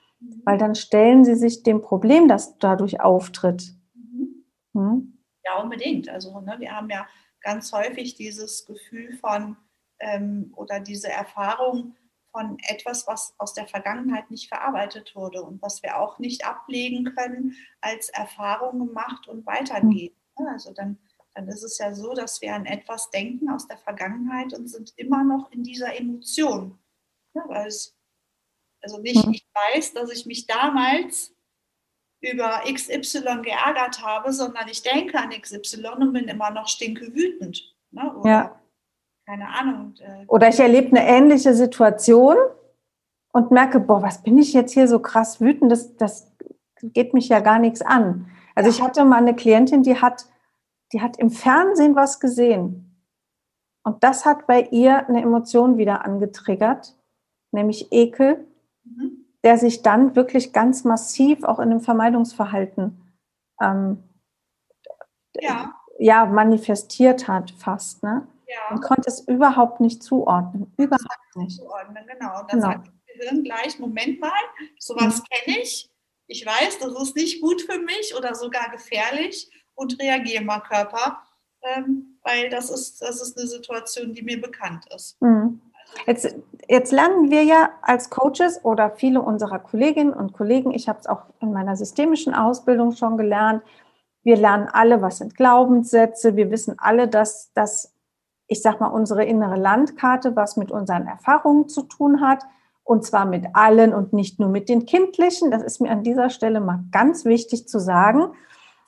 Weil 0.45 0.59
dann 0.59 0.75
stellen 0.75 1.25
Sie 1.25 1.35
sich 1.35 1.63
dem 1.63 1.83
Problem, 1.83 2.29
das 2.29 2.59
dadurch 2.59 3.01
auftritt. 3.01 3.75
Mhm. 3.95 4.45
Hm? 4.75 5.19
Ja, 5.45 5.61
unbedingt. 5.63 6.09
Also 6.09 6.41
ne, 6.41 6.57
wir 6.59 6.73
haben 6.73 6.91
ja 6.91 7.07
ganz 7.41 7.73
häufig 7.73 8.15
dieses 8.15 8.67
Gefühl 8.67 9.17
von 9.19 9.57
ähm, 9.99 10.53
oder 10.57 10.81
diese 10.81 11.09
Erfahrung, 11.09 11.95
von 12.33 12.57
etwas, 12.67 13.07
was 13.07 13.35
aus 13.39 13.53
der 13.53 13.67
Vergangenheit 13.67 14.31
nicht 14.31 14.49
verarbeitet 14.49 15.15
wurde 15.15 15.43
und 15.43 15.61
was 15.63 15.83
wir 15.83 15.99
auch 15.99 16.19
nicht 16.19 16.47
ablegen 16.47 17.05
können, 17.15 17.55
als 17.81 18.09
Erfahrung 18.09 18.87
gemacht 18.87 19.29
und 19.29 19.47
weitergehen. 19.47 20.17
Hm. 20.39 20.47
Also 20.47 20.73
dann, 20.73 20.99
dann 21.35 21.47
ist 21.49 21.63
es 21.63 21.79
ja 21.79 21.95
so, 21.95 22.15
dass 22.15 22.41
wir 22.41 22.55
an 22.55 22.65
etwas 22.65 23.11
denken 23.11 23.51
aus 23.51 23.69
der 23.69 23.79
Vergangenheit 23.79 24.55
und 24.55 24.69
sind 24.69 24.93
immer 24.97 25.25
noch 25.25 25.53
in 25.53 25.63
dieser 25.63 25.95
Emotion. 25.95 26.79
Ja, 27.35 27.43
weil 27.49 27.69
es, 27.69 27.97
also 28.83 28.99
nicht, 28.99 29.25
hm. 29.25 29.33
ich 29.33 29.47
weiß, 29.55 29.95
dass 29.95 30.11
ich 30.11 30.27
mich 30.27 30.47
damals 30.47 31.35
über 32.21 32.63
XY 32.73 33.43
geärgert 33.43 34.03
habe, 34.03 34.33
sondern 34.33 34.69
ich 34.69 34.83
denke 34.83 35.19
an 35.19 35.31
XY 35.31 35.87
und 35.99 36.13
bin 36.13 36.29
immer 36.29 36.51
noch 36.51 36.69
stinke 36.69 37.15
wütend. 37.15 37.75
Ne? 37.91 38.15
Oder 38.17 38.31
ja 38.31 38.63
keine 39.27 39.49
Ahnung. 39.49 39.95
Äh, 40.01 40.27
Oder 40.27 40.49
ich 40.49 40.61
erlebe 40.61 40.89
eine 40.89 41.07
ähnliche 41.07 41.55
Situation 41.55 42.37
und 43.33 43.51
merke, 43.51 43.81
boah, 43.81 44.03
was 44.03 44.23
bin 44.23 44.39
ich 44.39 44.53
jetzt 44.53 44.73
hier 44.73 44.89
so 44.89 44.99
krass 44.99 45.41
wütend, 45.41 45.73
das, 45.73 45.97
das 45.97 46.31
geht 46.83 47.15
mich 47.15 47.29
ja 47.29 47.41
gar 47.41 47.59
nichts 47.59 47.83
an. 47.83 48.29
Also 48.55 48.69
ich 48.69 48.83
hatte 48.83 49.05
mal 49.05 49.19
eine 49.19 49.35
Klientin, 49.35 49.83
die 49.83 50.01
hat, 50.01 50.27
die 50.93 51.01
hat 51.01 51.19
im 51.19 51.31
Fernsehen 51.31 51.97
was 51.97 52.21
gesehen. 52.21 53.01
Und 53.85 54.05
das 54.05 54.27
hat 54.27 54.47
bei 54.47 54.69
ihr 54.71 55.09
eine 55.09 55.23
Emotion 55.23 55.79
wieder 55.79 56.05
angetriggert, 56.05 56.95
nämlich 57.51 57.91
Ekel, 57.91 58.47
mhm. 58.85 59.27
der 59.43 59.59
sich 59.59 59.83
dann 59.83 60.17
wirklich 60.17 60.53
ganz 60.53 60.85
massiv 60.85 61.45
auch 61.45 61.59
in 61.59 61.71
einem 61.71 61.81
Vermeidungsverhalten 61.81 63.01
ähm, 63.61 64.03
ja. 65.41 65.75
ja. 65.99 66.27
manifestiert 66.27 67.29
hat, 67.29 67.51
fast. 67.53 68.03
Ne? 68.03 68.27
Ja. 68.47 68.75
Und 68.75 68.83
konnte 68.83 69.09
es 69.09 69.21
überhaupt 69.21 69.81
nicht 69.81 70.03
zuordnen. 70.03 70.73
Überhaupt 70.77 71.37
nicht. 71.37 71.57
Zuordnen, 71.57 72.05
genau. 72.07 72.41
Und 72.41 72.53
dann 72.53 72.61
genau. 72.61 72.73
sagt 72.73 72.87
das 72.87 73.19
Gehirn 73.19 73.45
gleich, 73.45 73.79
Moment 73.79 74.21
mal, 74.21 74.31
sowas 74.79 75.21
mhm. 75.21 75.25
kenne 75.31 75.59
ich. 75.61 75.89
Ich 76.27 76.47
weiß, 76.47 76.79
das 76.79 76.93
ist 77.03 77.17
nicht 77.17 77.43
gut 77.43 77.63
für 77.63 77.79
mich 77.79 78.15
oder 78.17 78.35
sogar 78.35 78.71
gefährlich 78.71 79.51
und 79.75 80.01
reagiere 80.01 80.45
mal 80.45 80.61
Körper, 80.61 81.23
ähm, 81.63 82.19
weil 82.23 82.49
das 82.49 82.71
ist, 82.71 83.03
das 83.03 83.21
ist 83.21 83.37
eine 83.37 83.47
Situation, 83.47 84.15
die 84.15 84.23
mir 84.23 84.41
bekannt 84.41 84.87
ist. 84.95 85.21
Mhm. 85.21 85.61
Jetzt, 86.07 86.35
jetzt 86.73 86.91
lernen 86.91 87.31
wir 87.31 87.45
ja 87.45 87.69
als 87.83 88.09
Coaches 88.09 88.65
oder 88.65 88.91
viele 88.91 89.21
unserer 89.21 89.59
Kolleginnen 89.59 90.15
und 90.15 90.33
Kollegen, 90.33 90.71
ich 90.71 90.89
habe 90.89 90.99
es 90.99 91.07
auch 91.07 91.25
in 91.41 91.53
meiner 91.53 91.77
systemischen 91.77 92.35
Ausbildung 92.35 92.93
schon 92.93 93.19
gelernt, 93.19 93.63
wir 94.23 94.37
lernen 94.37 94.69
alle, 94.73 95.03
was 95.03 95.19
sind 95.19 95.37
Glaubenssätze, 95.37 96.35
wir 96.35 96.51
wissen 96.51 96.77
alle, 96.79 97.09
dass, 97.09 97.53
dass 97.53 97.95
ich 98.47 98.63
sag 98.63 98.81
mal, 98.81 98.87
unsere 98.87 99.25
innere 99.25 99.57
Landkarte, 99.57 100.35
was 100.35 100.57
mit 100.57 100.71
unseren 100.71 101.07
Erfahrungen 101.07 101.69
zu 101.69 101.83
tun 101.83 102.21
hat. 102.21 102.43
Und 102.85 103.05
zwar 103.05 103.27
mit 103.27 103.47
allen 103.55 103.95
und 103.95 104.13
nicht 104.13 104.41
nur 104.41 104.49
mit 104.49 104.69
den 104.69 104.87
kindlichen. 104.87 105.51
Das 105.51 105.63
ist 105.63 105.81
mir 105.81 105.91
an 105.91 106.03
dieser 106.03 106.31
Stelle 106.31 106.61
mal 106.61 106.85
ganz 106.91 107.25
wichtig 107.25 107.69
zu 107.69 107.79
sagen. 107.79 108.33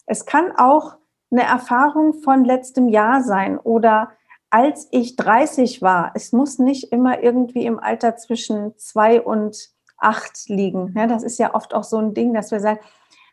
Es 0.06 0.26
kann 0.26 0.52
auch 0.56 0.96
eine 1.30 1.42
Erfahrung 1.42 2.14
von 2.14 2.44
letztem 2.44 2.88
Jahr 2.88 3.22
sein 3.22 3.58
oder 3.58 4.10
als 4.54 4.86
ich 4.92 5.16
30 5.16 5.82
war. 5.82 6.12
Es 6.14 6.30
muss 6.30 6.60
nicht 6.60 6.92
immer 6.92 7.20
irgendwie 7.24 7.66
im 7.66 7.80
Alter 7.80 8.14
zwischen 8.14 8.78
zwei 8.78 9.20
und 9.20 9.70
acht 9.96 10.48
liegen. 10.48 10.94
Ja, 10.96 11.08
das 11.08 11.24
ist 11.24 11.40
ja 11.40 11.56
oft 11.56 11.74
auch 11.74 11.82
so 11.82 11.98
ein 11.98 12.14
Ding, 12.14 12.32
dass 12.32 12.52
wir 12.52 12.60
sagen, 12.60 12.78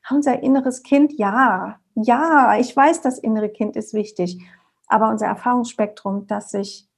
unser 0.09 0.41
inneres 0.41 0.81
Kind, 0.81 1.13
ja, 1.13 1.79
ja, 1.93 2.57
ich 2.57 2.75
weiß, 2.75 3.01
das 3.01 3.19
innere 3.19 3.49
Kind 3.49 3.75
ist 3.75 3.93
wichtig. 3.93 4.43
Aber 4.87 5.09
unser 5.09 5.27
Erfahrungsspektrum, 5.27 6.25
das 6.25 6.49
sich 6.49 6.89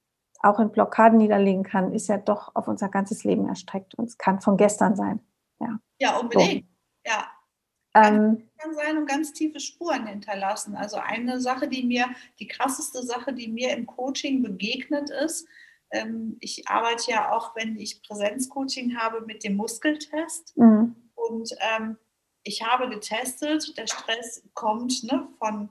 auch 0.41 0.57
in 0.62 0.71
Blockaden 0.71 1.17
niederlegen 1.17 1.63
kann, 1.63 1.91
ist 1.91 2.07
ja 2.07 2.17
doch 2.17 2.55
auf 2.55 2.69
unser 2.69 2.88
ganzes 2.88 3.25
Leben 3.25 3.49
erstreckt 3.49 3.93
und 3.95 4.05
es 4.05 4.17
kann 4.17 4.39
von 4.39 4.55
gestern 4.55 4.95
sein. 4.95 5.19
Ja, 5.59 5.79
ja 5.99 6.17
unbedingt. 6.17 6.63
So. 6.63 7.12
Ja. 7.12 7.25
Ähm, 7.95 8.49
kann 8.58 8.73
sein 8.73 8.97
und 8.97 9.08
ganz 9.08 9.34
tiefe 9.34 9.60
Spuren 9.60 10.08
hinterlassen. 10.08 10.75
Also 10.75 10.97
eine 10.97 11.39
Sache, 11.39 11.67
die 11.67 11.84
mir, 11.84 12.08
die 12.39 12.47
krasseste 12.47 13.03
Sache, 13.03 13.34
die 13.34 13.47
mir 13.47 13.71
im 13.71 13.86
Coaching 13.86 14.41
begegnet 14.41 15.10
ist, 15.10 15.47
ähm, 15.91 16.38
ich 16.39 16.67
arbeite 16.67 17.12
ja 17.12 17.32
auch, 17.32 17.56
wenn 17.56 17.77
ich 17.77 18.01
Präsenzcoaching 18.01 18.97
habe, 18.97 19.21
mit 19.21 19.43
dem 19.43 19.56
Muskeltest. 19.56 20.58
Mhm. 20.58 20.95
Und 21.13 21.51
ähm, 21.60 21.97
ich 22.43 22.63
habe 22.63 22.89
getestet, 22.89 23.77
der 23.77 23.88
Stress 23.88 24.43
kommt 24.53 25.03
ne, 25.03 25.27
von 25.38 25.69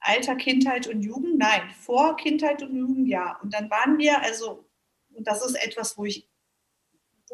Alter, 0.00 0.36
Kindheit 0.36 0.86
und 0.86 1.02
Jugend? 1.02 1.38
Nein, 1.38 1.62
vor 1.80 2.16
Kindheit 2.16 2.62
und 2.62 2.76
Jugend 2.76 3.08
ja. 3.08 3.38
Und 3.42 3.52
dann 3.52 3.70
waren 3.70 3.98
wir, 3.98 4.22
also, 4.22 4.64
und 5.12 5.26
das 5.26 5.44
ist 5.44 5.54
etwas, 5.54 5.98
wo 5.98 6.04
ich, 6.04 6.28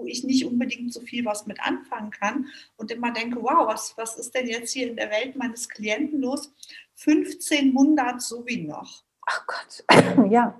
wo 0.02 0.06
ich 0.06 0.24
nicht 0.24 0.44
unbedingt 0.44 0.92
so 0.92 1.00
viel 1.00 1.24
was 1.24 1.46
mit 1.46 1.60
anfangen 1.60 2.10
kann 2.10 2.46
und 2.76 2.90
immer 2.90 3.12
denke, 3.12 3.42
wow, 3.42 3.66
was, 3.66 3.94
was 3.96 4.18
ist 4.18 4.34
denn 4.34 4.48
jetzt 4.48 4.72
hier 4.72 4.90
in 4.90 4.96
der 4.96 5.10
Welt 5.10 5.36
meines 5.36 5.68
Klienten 5.68 6.20
los? 6.20 6.52
1500 7.04 8.20
so 8.20 8.44
wie 8.46 8.62
noch. 8.62 9.04
Ach 9.26 9.46
Gott, 9.46 9.84
ja. 10.30 10.58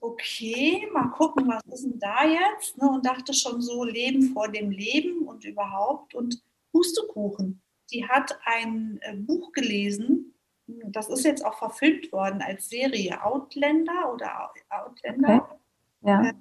Okay, 0.00 0.88
mal 0.92 1.08
gucken, 1.10 1.48
was 1.48 1.62
ist 1.72 1.84
denn 1.84 1.98
da 2.00 2.24
jetzt? 2.24 2.76
Ne, 2.76 2.88
und 2.90 3.06
dachte 3.06 3.32
schon 3.32 3.62
so, 3.62 3.84
Leben 3.84 4.32
vor 4.32 4.48
dem 4.48 4.70
Leben 4.70 5.28
und 5.28 5.44
überhaupt. 5.44 6.14
Und 6.14 6.42
Pustekuchen, 6.72 7.62
die 7.92 8.06
hat 8.06 8.36
ein 8.44 8.98
äh, 9.02 9.14
Buch 9.14 9.52
gelesen, 9.52 10.34
das 10.66 11.08
ist 11.08 11.24
jetzt 11.24 11.44
auch 11.44 11.58
verfilmt 11.58 12.12
worden 12.12 12.42
als 12.42 12.68
Serie 12.68 13.24
Outlander 13.24 14.12
oder 14.12 14.52
Outlander. 14.68 15.42
Okay. 15.42 15.56
Ja. 16.02 16.32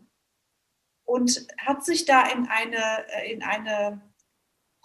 Und 1.10 1.48
hat 1.58 1.84
sich 1.84 2.06
da 2.06 2.22
in 2.28 2.48
eine, 2.48 3.04
äh, 3.16 3.34
in 3.34 3.42
eine 3.42 4.00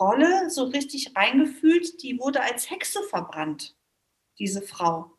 Rolle 0.00 0.48
so 0.48 0.64
richtig 0.64 1.14
reingefühlt, 1.14 2.02
die 2.02 2.18
wurde 2.18 2.40
als 2.40 2.70
Hexe 2.70 3.02
verbrannt, 3.02 3.76
diese 4.38 4.62
Frau. 4.62 5.10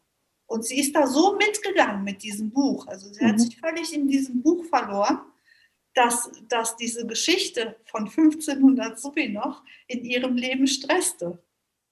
Und 0.47 0.65
sie 0.65 0.79
ist 0.79 0.95
da 0.95 1.05
so 1.05 1.35
mitgegangen 1.35 2.03
mit 2.03 2.23
diesem 2.23 2.49
Buch. 2.49 2.87
Also 2.87 3.13
sie 3.13 3.23
mhm. 3.23 3.29
hat 3.29 3.39
sich 3.39 3.55
völlig 3.59 3.93
in 3.93 4.07
diesem 4.07 4.41
Buch 4.41 4.65
verloren, 4.65 5.21
dass, 5.93 6.31
dass 6.49 6.75
diese 6.75 7.05
Geschichte 7.05 7.75
von 7.85 8.05
1500 8.07 8.99
so 8.99 9.15
wie 9.15 9.29
noch 9.29 9.63
in 9.87 10.03
ihrem 10.05 10.35
Leben 10.35 10.65
stresste. 10.65 11.37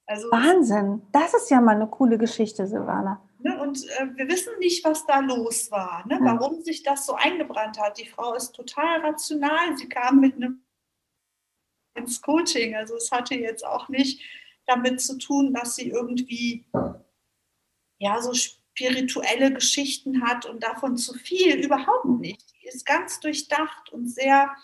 Also, 0.08 0.30
Wahnsinn, 0.32 1.04
das 1.12 1.36
ist 1.36 1.52
ja 1.52 1.62
mal 1.62 1.76
eine 1.76 1.88
coole 1.88 2.18
Geschichte, 2.18 2.66
Silvana. 2.66 3.22
Ne, 3.44 3.60
und 3.62 3.86
äh, 4.00 4.08
wir 4.16 4.30
wissen 4.30 4.58
nicht, 4.60 4.86
was 4.86 5.06
da 5.06 5.20
los 5.20 5.70
war, 5.70 6.08
ne, 6.08 6.18
warum 6.22 6.62
sich 6.62 6.82
das 6.82 7.06
so 7.06 7.14
eingebrannt 7.16 7.78
hat. 7.78 7.98
Die 7.98 8.08
Frau 8.08 8.36
ist 8.36 8.54
total 8.54 9.02
rational. 9.02 9.78
Sie 9.78 9.90
kam 9.90 10.22
mit 10.22 10.36
einem 10.36 10.64
ins 11.94 12.22
Coaching. 12.22 12.74
Also 12.74 12.96
es 12.96 13.12
hatte 13.12 13.36
jetzt 13.36 13.66
auch 13.66 13.90
nicht 13.90 14.22
damit 14.66 15.02
zu 15.02 15.18
tun, 15.18 15.54
dass 15.54 15.76
sie 15.76 15.90
irgendwie 15.90 16.64
ja 18.00 18.22
so 18.22 18.34
spirituelle 18.34 19.54
Geschichten 19.54 20.26
hat 20.26 20.46
und 20.46 20.64
davon 20.64 20.96
zu 20.96 21.14
viel. 21.14 21.66
Überhaupt 21.66 22.06
nicht. 22.06 22.54
Die 22.62 22.68
ist 22.68 22.86
ganz 22.86 23.20
durchdacht 23.20 23.90
und 23.92 24.08
sehr 24.08 24.56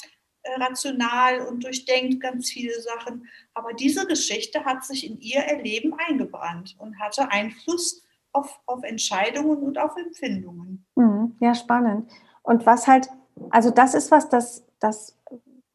äh, 0.44 0.54
rational 0.54 1.42
und 1.42 1.66
durchdenkt 1.66 2.22
ganz 2.22 2.50
viele 2.50 2.80
Sachen. 2.80 3.28
Aber 3.54 3.74
diese 3.74 4.08
Geschichte 4.08 4.64
hat 4.64 4.86
sich 4.86 5.06
in 5.06 5.20
ihr 5.20 5.42
Erleben 5.42 5.94
eingebrannt 5.96 6.78
und 6.80 6.98
hatte 6.98 7.30
Einfluss 7.30 8.04
auf, 8.34 8.60
auf 8.66 8.84
Entscheidungen 8.84 9.58
und 9.64 9.78
auf 9.78 9.96
Empfindungen. 9.98 10.86
Mhm. 10.96 11.36
Ja, 11.40 11.54
spannend. 11.56 12.10
Und 12.42 12.66
was 12.66 12.88
halt, 12.88 13.10
also 13.50 13.70
das 13.70 13.94
ist 13.94 14.12
was, 14.12 14.30
das, 14.30 14.66
das, 14.80 15.18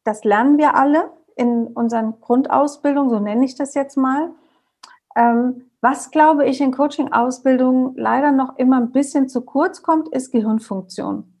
das 0.03 0.23
lernen 0.23 0.57
wir 0.57 0.75
alle 0.75 1.11
in 1.35 1.67
unseren 1.67 2.19
Grundausbildungen, 2.21 3.09
so 3.09 3.19
nenne 3.19 3.45
ich 3.45 3.55
das 3.55 3.73
jetzt 3.73 3.97
mal. 3.97 4.31
Ähm, 5.15 5.69
was, 5.81 6.09
glaube 6.11 6.45
ich, 6.47 6.61
in 6.61 6.71
Coaching-Ausbildungen 6.71 7.95
leider 7.95 8.31
noch 8.31 8.57
immer 8.57 8.77
ein 8.77 8.91
bisschen 8.91 9.29
zu 9.29 9.41
kurz 9.41 9.83
kommt, 9.83 10.09
ist 10.09 10.31
Gehirnfunktion. 10.31 11.31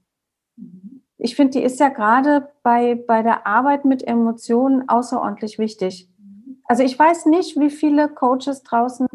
Ich 1.17 1.35
finde, 1.35 1.51
die 1.51 1.63
ist 1.63 1.79
ja 1.79 1.89
gerade 1.89 2.51
bei, 2.61 2.95
bei 2.95 3.23
der 3.23 3.47
Arbeit 3.47 3.85
mit 3.85 4.05
Emotionen 4.05 4.87
außerordentlich 4.87 5.57
wichtig. 5.57 6.09
Also 6.65 6.83
ich 6.83 6.97
weiß 6.97 7.25
nicht, 7.27 7.59
wie 7.59 7.69
viele 7.69 8.09
Coaches 8.09 8.63
draußen 8.63 9.07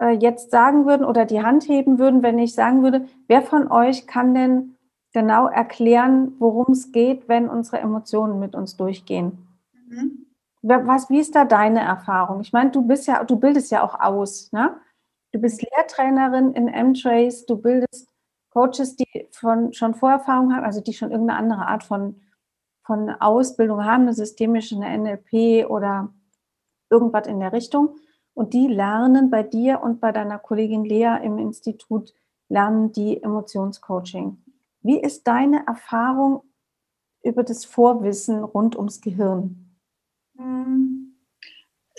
äh, 0.00 0.10
jetzt 0.10 0.50
sagen 0.50 0.86
würden 0.86 1.04
oder 1.04 1.24
die 1.24 1.42
Hand 1.42 1.68
heben 1.68 1.98
würden, 1.98 2.22
wenn 2.22 2.38
ich 2.38 2.54
sagen 2.54 2.82
würde, 2.82 3.06
wer 3.26 3.42
von 3.42 3.70
euch 3.70 4.06
kann 4.06 4.34
denn 4.34 4.76
genau 5.12 5.46
erklären, 5.46 6.34
worum 6.38 6.72
es 6.72 6.92
geht, 6.92 7.28
wenn 7.28 7.48
unsere 7.48 7.78
Emotionen 7.78 8.38
mit 8.38 8.54
uns 8.54 8.76
durchgehen? 8.76 9.46
Mhm. 9.88 10.26
Was, 10.62 11.08
wie 11.08 11.20
ist 11.20 11.34
da 11.34 11.44
deine 11.44 11.80
Erfahrung? 11.80 12.40
Ich 12.40 12.52
meine, 12.52 12.70
du 12.70 12.82
bist 12.82 13.06
ja, 13.06 13.22
du 13.24 13.36
bildest 13.36 13.70
ja 13.70 13.82
auch 13.82 14.00
aus, 14.00 14.52
ne? 14.52 14.76
Du 15.32 15.40
bist 15.40 15.62
Lehrtrainerin 15.62 16.52
in 16.54 16.68
M-Trace, 16.68 17.46
du 17.46 17.56
bildest 17.56 18.08
Coaches, 18.50 18.96
die 18.96 19.28
von, 19.30 19.72
schon 19.72 19.94
Vorerfahrung 19.94 20.54
haben, 20.54 20.64
also 20.64 20.80
die 20.80 20.94
schon 20.94 21.10
irgendeine 21.10 21.38
andere 21.38 21.66
Art 21.66 21.84
von, 21.84 22.20
von 22.82 23.10
Ausbildung 23.10 23.84
haben, 23.84 24.02
eine 24.02 24.14
systemische, 24.14 24.74
eine 24.76 24.98
NLP 24.98 25.68
oder 25.68 26.08
irgendwas 26.90 27.26
in 27.26 27.40
der 27.40 27.52
Richtung. 27.52 27.96
Und 28.38 28.54
die 28.54 28.68
lernen 28.68 29.30
bei 29.30 29.42
dir 29.42 29.80
und 29.82 30.00
bei 30.00 30.12
deiner 30.12 30.38
Kollegin 30.38 30.84
Lea 30.84 31.16
im 31.24 31.38
Institut, 31.38 32.14
lernen 32.48 32.92
die 32.92 33.20
Emotionscoaching. 33.20 34.40
Wie 34.80 35.00
ist 35.00 35.26
deine 35.26 35.66
Erfahrung 35.66 36.44
über 37.24 37.42
das 37.42 37.64
Vorwissen 37.64 38.44
rund 38.44 38.76
ums 38.76 39.00
Gehirn? 39.00 39.76
Hm. 40.36 41.16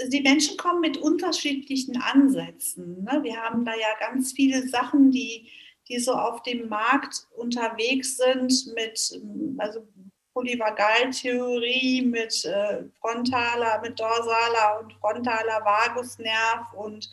Die 0.08 0.22
Menschen 0.22 0.56
kommen 0.56 0.80
mit 0.80 0.96
unterschiedlichen 0.96 2.02
Ansätzen. 2.02 3.04
Ne? 3.04 3.20
Wir 3.22 3.36
haben 3.36 3.66
da 3.66 3.74
ja 3.74 3.90
ganz 4.00 4.32
viele 4.32 4.66
Sachen, 4.66 5.12
die, 5.12 5.50
die 5.90 6.00
so 6.00 6.14
auf 6.14 6.42
dem 6.44 6.70
Markt 6.70 7.28
unterwegs 7.36 8.16
sind 8.16 8.74
mit 8.76 9.22
also 9.58 9.86
Polyvagaltheorie, 10.34 12.04
mit 12.04 12.46
äh, 12.46 12.84
frontaler, 13.00 13.82
mit 13.82 14.00
dorsaler 14.00 14.80
und 14.82 14.94
frontaler 14.94 15.64
Vagusnerv 15.66 16.74
und 16.74 17.10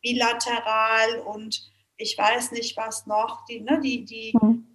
bilateral 0.00 1.20
und 1.20 1.70
ich 1.96 2.16
weiß 2.18 2.52
nicht 2.52 2.76
was 2.76 3.06
noch, 3.06 3.44
die, 3.46 3.60
ne, 3.60 3.80
die, 3.80 4.04
die, 4.04 4.34
mhm 4.40 4.71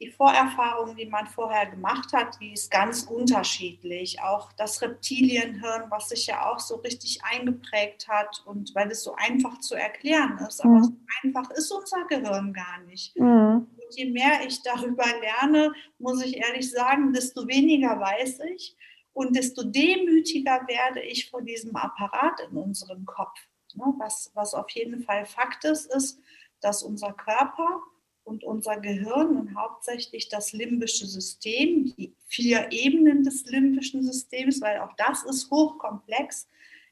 die 0.00 0.10
Vorerfahrung, 0.10 0.94
die 0.94 1.06
man 1.06 1.26
vorher 1.26 1.66
gemacht 1.66 2.12
hat, 2.12 2.38
die 2.40 2.52
ist 2.52 2.70
ganz 2.70 3.02
unterschiedlich. 3.02 4.20
Auch 4.22 4.52
das 4.52 4.80
Reptilienhirn, 4.80 5.90
was 5.90 6.10
sich 6.10 6.28
ja 6.28 6.48
auch 6.48 6.60
so 6.60 6.76
richtig 6.76 7.20
eingeprägt 7.24 8.06
hat 8.06 8.42
und 8.46 8.74
weil 8.76 8.90
es 8.92 9.02
so 9.02 9.16
einfach 9.16 9.58
zu 9.58 9.74
erklären 9.74 10.38
ist. 10.46 10.64
Aber 10.64 10.74
mhm. 10.74 10.84
so 10.84 10.92
einfach 11.24 11.50
ist 11.50 11.70
unser 11.72 12.04
Gehirn 12.04 12.52
gar 12.52 12.80
nicht. 12.86 13.18
Mhm. 13.18 13.66
Und 13.74 13.96
je 13.96 14.10
mehr 14.10 14.46
ich 14.46 14.62
darüber 14.62 15.06
lerne, 15.20 15.72
muss 15.98 16.24
ich 16.24 16.36
ehrlich 16.36 16.70
sagen, 16.70 17.12
desto 17.12 17.48
weniger 17.48 17.98
weiß 17.98 18.40
ich 18.54 18.76
und 19.14 19.34
desto 19.34 19.64
demütiger 19.64 20.60
werde 20.68 21.02
ich 21.02 21.28
vor 21.28 21.42
diesem 21.42 21.74
Apparat 21.74 22.38
in 22.48 22.56
unserem 22.56 23.04
Kopf. 23.04 23.36
Ne, 23.74 23.92
was, 23.98 24.30
was 24.34 24.54
auf 24.54 24.70
jeden 24.70 25.02
Fall 25.02 25.26
Fakt 25.26 25.64
ist, 25.64 25.92
ist, 25.92 26.20
dass 26.60 26.84
unser 26.84 27.12
Körper 27.12 27.82
und 28.28 28.44
unser 28.44 28.78
Gehirn 28.78 29.36
und 29.38 29.54
hauptsächlich 29.56 30.28
das 30.28 30.52
limbische 30.52 31.06
System, 31.06 31.94
die 31.96 32.14
vier 32.26 32.70
Ebenen 32.70 33.24
des 33.24 33.46
limbischen 33.46 34.04
Systems, 34.04 34.60
weil 34.60 34.80
auch 34.80 34.92
das 34.96 35.24
ist 35.24 35.50
hochkomplex, 35.50 36.46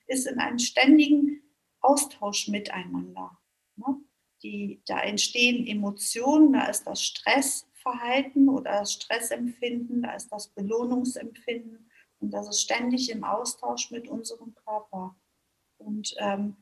ist 0.07 0.26
in 0.26 0.39
einem 0.39 0.59
ständigen 0.59 1.43
Austausch 1.80 2.49
miteinander. 2.49 3.39
Ne? 3.76 4.01
Die, 4.43 4.80
da 4.87 5.01
entstehen 5.01 5.66
Emotionen, 5.66 6.55
da 6.55 6.66
ist 6.66 6.84
das 6.84 7.03
Stressverhalten 7.03 8.49
oder 8.49 8.80
das 8.80 8.95
Stressempfinden, 8.95 10.03
da 10.03 10.14
ist 10.14 10.30
das 10.30 10.49
Belohnungsempfinden 10.49 11.91
und 12.20 12.30
das 12.30 12.49
ist 12.49 12.62
ständig 12.62 13.11
im 13.11 13.24
Austausch 13.24 13.91
mit 13.91 14.09
unserem 14.09 14.55
Körper. 14.55 15.14
Und 15.76 16.14
ähm, 16.18 16.57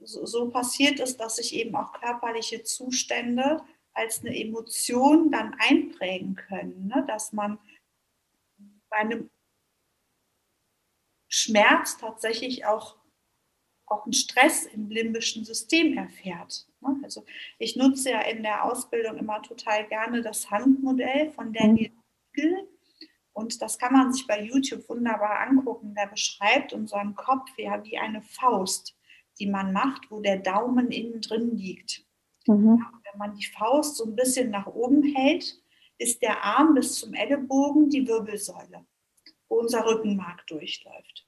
so, 0.00 0.24
so 0.24 0.50
passiert 0.50 1.00
es, 1.00 1.16
dass 1.16 1.36
sich 1.36 1.54
eben 1.54 1.74
auch 1.74 1.92
körperliche 1.92 2.62
Zustände 2.62 3.60
als 3.94 4.20
eine 4.20 4.36
Emotion 4.36 5.30
dann 5.30 5.54
einprägen 5.58 6.34
können, 6.34 6.88
ne? 6.88 7.04
dass 7.06 7.32
man 7.32 7.58
bei 8.90 8.96
einem 8.98 9.30
Schmerz 11.28 11.96
tatsächlich 11.96 12.66
auch, 12.66 12.96
auch 13.86 14.04
einen 14.04 14.12
Stress 14.12 14.66
im 14.66 14.88
limbischen 14.90 15.44
System 15.44 15.96
erfährt. 15.96 16.66
Ne? 16.80 17.00
Also 17.02 17.24
ich 17.58 17.76
nutze 17.76 18.10
ja 18.10 18.20
in 18.20 18.42
der 18.42 18.64
Ausbildung 18.64 19.16
immer 19.16 19.42
total 19.42 19.86
gerne 19.88 20.22
das 20.22 20.50
Handmodell 20.50 21.32
von 21.32 21.52
Daniel 21.52 21.92
Siegel. 22.34 22.68
Und 23.32 23.60
das 23.62 23.78
kann 23.78 23.92
man 23.92 24.12
sich 24.12 24.26
bei 24.28 24.42
YouTube 24.42 24.88
wunderbar 24.88 25.40
angucken. 25.40 25.94
Der 25.96 26.06
beschreibt 26.06 26.72
unseren 26.72 27.16
Kopf 27.16 27.50
ja 27.56 27.82
wie 27.84 27.98
eine 27.98 28.22
Faust, 28.22 28.96
die 29.40 29.46
man 29.48 29.72
macht, 29.72 30.08
wo 30.10 30.20
der 30.20 30.38
Daumen 30.38 30.92
innen 30.92 31.20
drin 31.20 31.56
liegt. 31.56 32.04
Mhm. 32.46 32.84
Wenn 33.14 33.30
man 33.30 33.36
die 33.36 33.46
Faust 33.46 33.96
so 33.96 34.06
ein 34.06 34.16
bisschen 34.16 34.50
nach 34.50 34.66
oben 34.66 35.04
hält, 35.14 35.56
ist 35.98 36.20
der 36.20 36.42
Arm 36.42 36.74
bis 36.74 36.98
zum 36.98 37.14
Ellenbogen 37.14 37.88
die 37.88 38.08
Wirbelsäule, 38.08 38.84
wo 39.48 39.60
unser 39.60 39.86
Rückenmark 39.86 40.44
durchläuft. 40.48 41.24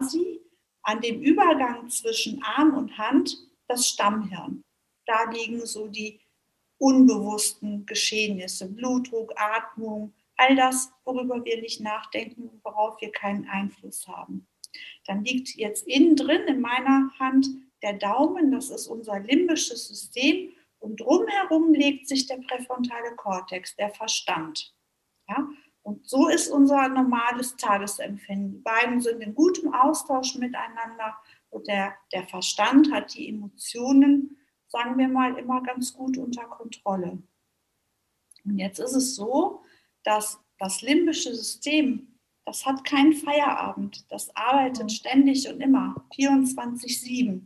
Sie 0.00 0.42
an 0.82 1.00
dem 1.00 1.22
Übergang 1.22 1.88
zwischen 1.88 2.42
Arm 2.42 2.76
und 2.76 2.98
Hand 2.98 3.34
das 3.66 3.88
Stammhirn. 3.88 4.62
Da 5.06 5.30
liegen 5.30 5.64
so 5.64 5.88
die 5.88 6.20
unbewussten 6.76 7.86
Geschehnisse, 7.86 8.68
Blutdruck, 8.68 9.32
Atmung, 9.36 10.12
all 10.36 10.54
das, 10.54 10.92
worüber 11.06 11.42
wir 11.46 11.62
nicht 11.62 11.80
nachdenken 11.80 12.50
und 12.50 12.62
worauf 12.62 13.00
wir 13.00 13.10
keinen 13.10 13.48
Einfluss 13.48 14.06
haben. 14.06 14.46
Dann 15.06 15.24
liegt 15.24 15.54
jetzt 15.54 15.86
innen 15.86 16.14
drin 16.14 16.42
in 16.46 16.60
meiner 16.60 17.10
Hand 17.18 17.46
der 17.82 17.94
Daumen, 17.94 18.52
das 18.52 18.70
ist 18.70 18.86
unser 18.86 19.20
limbisches 19.20 19.88
System 19.88 20.52
und 20.78 21.00
drumherum 21.00 21.72
legt 21.72 22.08
sich 22.08 22.26
der 22.26 22.38
präfrontale 22.38 23.14
Kortex, 23.16 23.76
der 23.76 23.90
Verstand. 23.90 24.74
Ja? 25.28 25.48
Und 25.82 26.06
so 26.08 26.28
ist 26.28 26.48
unser 26.48 26.88
normales 26.88 27.56
Tagesempfinden. 27.56 28.52
Die 28.52 28.58
beiden 28.58 29.00
sind 29.00 29.20
in 29.20 29.34
gutem 29.34 29.74
Austausch 29.74 30.36
miteinander 30.36 31.16
und 31.50 31.66
der, 31.66 31.94
der 32.12 32.24
Verstand 32.24 32.92
hat 32.92 33.14
die 33.14 33.28
Emotionen, 33.28 34.38
sagen 34.68 34.96
wir 34.96 35.08
mal, 35.08 35.36
immer 35.38 35.62
ganz 35.62 35.92
gut 35.92 36.16
unter 36.16 36.44
Kontrolle. 36.44 37.22
Und 38.44 38.58
jetzt 38.58 38.78
ist 38.78 38.94
es 38.94 39.14
so, 39.14 39.62
dass 40.02 40.40
das 40.58 40.82
limbische 40.82 41.34
System, 41.34 42.18
das 42.44 42.64
hat 42.64 42.84
keinen 42.84 43.12
Feierabend. 43.12 44.10
Das 44.10 44.34
arbeitet 44.34 44.84
mhm. 44.84 44.88
ständig 44.88 45.48
und 45.48 45.60
immer, 45.60 46.06
24-7. 46.16 47.42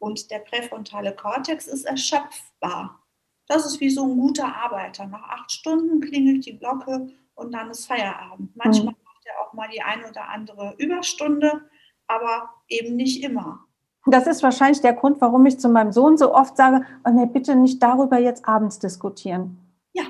Und 0.00 0.30
der 0.30 0.40
präfrontale 0.40 1.14
Kortex 1.14 1.68
ist 1.68 1.84
erschöpfbar. 1.84 2.98
Das 3.46 3.66
ist 3.66 3.80
wie 3.80 3.90
so 3.90 4.04
ein 4.04 4.16
guter 4.16 4.56
Arbeiter. 4.56 5.06
Nach 5.06 5.22
acht 5.22 5.52
Stunden 5.52 6.00
klingelt 6.00 6.46
die 6.46 6.58
Glocke 6.58 7.10
und 7.34 7.52
dann 7.52 7.70
ist 7.70 7.86
Feierabend. 7.86 8.56
Manchmal 8.56 8.94
mhm. 8.94 9.04
macht 9.04 9.26
er 9.26 9.40
auch 9.40 9.52
mal 9.52 9.68
die 9.68 9.82
ein 9.82 10.04
oder 10.04 10.28
andere 10.28 10.74
Überstunde, 10.78 11.68
aber 12.06 12.50
eben 12.68 12.96
nicht 12.96 13.22
immer. 13.22 13.66
Das 14.06 14.26
ist 14.26 14.42
wahrscheinlich 14.42 14.80
der 14.80 14.94
Grund, 14.94 15.20
warum 15.20 15.44
ich 15.44 15.58
zu 15.58 15.68
meinem 15.68 15.92
Sohn 15.92 16.16
so 16.16 16.34
oft 16.34 16.56
sage, 16.56 16.86
oh 17.04 17.10
nee, 17.10 17.26
bitte 17.26 17.54
nicht 17.54 17.82
darüber 17.82 18.18
jetzt 18.18 18.48
abends 18.48 18.78
diskutieren. 18.78 19.58
Ja, 19.92 20.04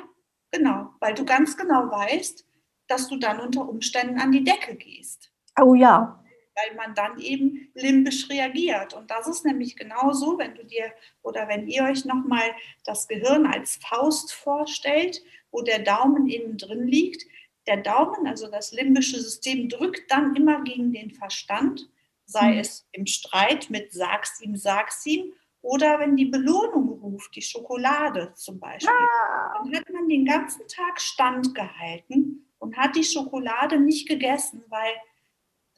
genau, 0.53 0.91
weil 1.01 1.15
du 1.15 1.25
ganz 1.25 1.57
genau 1.57 1.91
weißt, 1.91 2.47
dass 2.87 3.09
du 3.09 3.17
dann 3.17 3.41
unter 3.41 3.69
Umständen 3.69 4.21
an 4.21 4.31
die 4.31 4.45
Decke 4.45 4.77
gehst. 4.77 5.33
Oh 5.61 5.75
ja, 5.75 6.20
weil 6.61 6.77
man 6.77 6.95
dann 6.95 7.19
eben 7.19 7.71
limbisch 7.75 8.29
reagiert. 8.29 8.95
Und 8.95 9.11
das 9.11 9.27
ist 9.29 9.45
nämlich 9.45 9.77
genau 9.77 10.13
so, 10.13 10.39
wenn 10.39 10.55
du 10.55 10.65
dir 10.65 10.93
oder 11.23 11.49
wenn 11.49 11.69
ihr 11.69 11.85
euch 11.85 12.05
nochmal 12.05 12.55
das 12.85 13.09
Gehirn 13.09 13.47
als 13.47 13.77
Faust 13.77 14.33
vorstellt, 14.33 15.23
wo 15.51 15.63
der 15.63 15.81
Daumen 15.81 16.29
innen 16.29 16.59
drin 16.59 16.87
liegt, 16.87 17.25
der 17.67 17.79
Daumen, 17.79 18.27
also 18.27 18.51
das 18.51 18.73
limbische 18.73 19.21
System, 19.21 19.69
drückt 19.69 20.11
dann 20.11 20.35
immer 20.35 20.63
gegen 20.63 20.93
den 20.93 21.11
Verstand, 21.11 21.89
sei 22.25 22.53
mhm. 22.53 22.59
es 22.59 22.89
im 22.93 23.07
Streit 23.07 23.71
mit 23.71 23.93
sag's 23.93 24.41
ihm, 24.41 24.57
sag's 24.57 25.05
ihm, 25.07 25.33
oder 25.63 25.99
wenn 25.99 26.17
die 26.17 26.27
Belohnung 26.27 26.89
ruft, 27.03 27.35
die 27.37 27.43
Schokolade 27.43 28.33
zum 28.35 28.59
Beispiel, 28.59 28.89
ah. 28.89 29.63
dann 29.63 29.77
hat 29.77 29.91
man 29.91 30.09
den 30.09 30.25
ganzen 30.25 30.67
Tag 30.69 31.01
standgehalten 31.01 32.47
und 32.59 32.77
hat 32.77 32.97
die 32.97 33.05
Schokolade 33.05 33.79
nicht 33.79 34.09
gegessen, 34.09 34.65
weil 34.69 34.95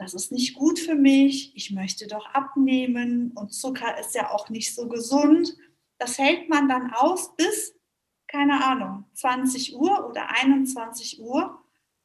das 0.02 0.14
ist 0.14 0.32
nicht 0.32 0.54
gut 0.54 0.80
für 0.80 0.96
mich, 0.96 1.56
ich 1.56 1.70
möchte 1.70 2.08
doch 2.08 2.26
abnehmen 2.34 3.32
und 3.36 3.52
Zucker 3.52 3.98
ist 3.98 4.14
ja 4.14 4.30
auch 4.30 4.48
nicht 4.48 4.74
so 4.74 4.88
gesund. 4.88 5.56
Das 5.98 6.18
hält 6.18 6.48
man 6.48 6.68
dann 6.68 6.92
aus 6.92 7.36
bis, 7.36 7.74
keine 8.26 8.64
Ahnung, 8.64 9.04
20 9.14 9.76
Uhr 9.76 10.08
oder 10.08 10.28
21 10.42 11.20
Uhr 11.20 11.58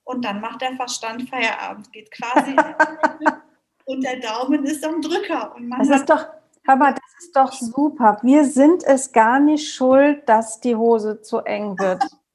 und 0.04 0.24
dann 0.24 0.40
macht 0.40 0.62
der 0.62 0.76
Verstand 0.76 1.28
Feierabend, 1.28 1.92
geht 1.92 2.12
quasi 2.12 2.56
und 3.86 4.04
der 4.04 4.20
Daumen 4.20 4.64
ist 4.66 4.86
am 4.86 5.02
Drücker. 5.02 5.56
Und 5.56 5.68
man 5.68 5.80
das 5.80 6.02
ist 6.02 6.10
doch, 6.10 6.28
aber 6.68 6.92
das 6.92 7.24
ist 7.24 7.36
doch 7.36 7.52
super. 7.52 8.20
Wir 8.22 8.46
sind 8.46 8.84
es 8.84 9.12
gar 9.12 9.40
nicht 9.40 9.74
schuld, 9.74 10.30
dass 10.30 10.60
die 10.60 10.76
Hose 10.76 11.22
zu 11.22 11.40
eng 11.40 11.80
wird. 11.80 12.04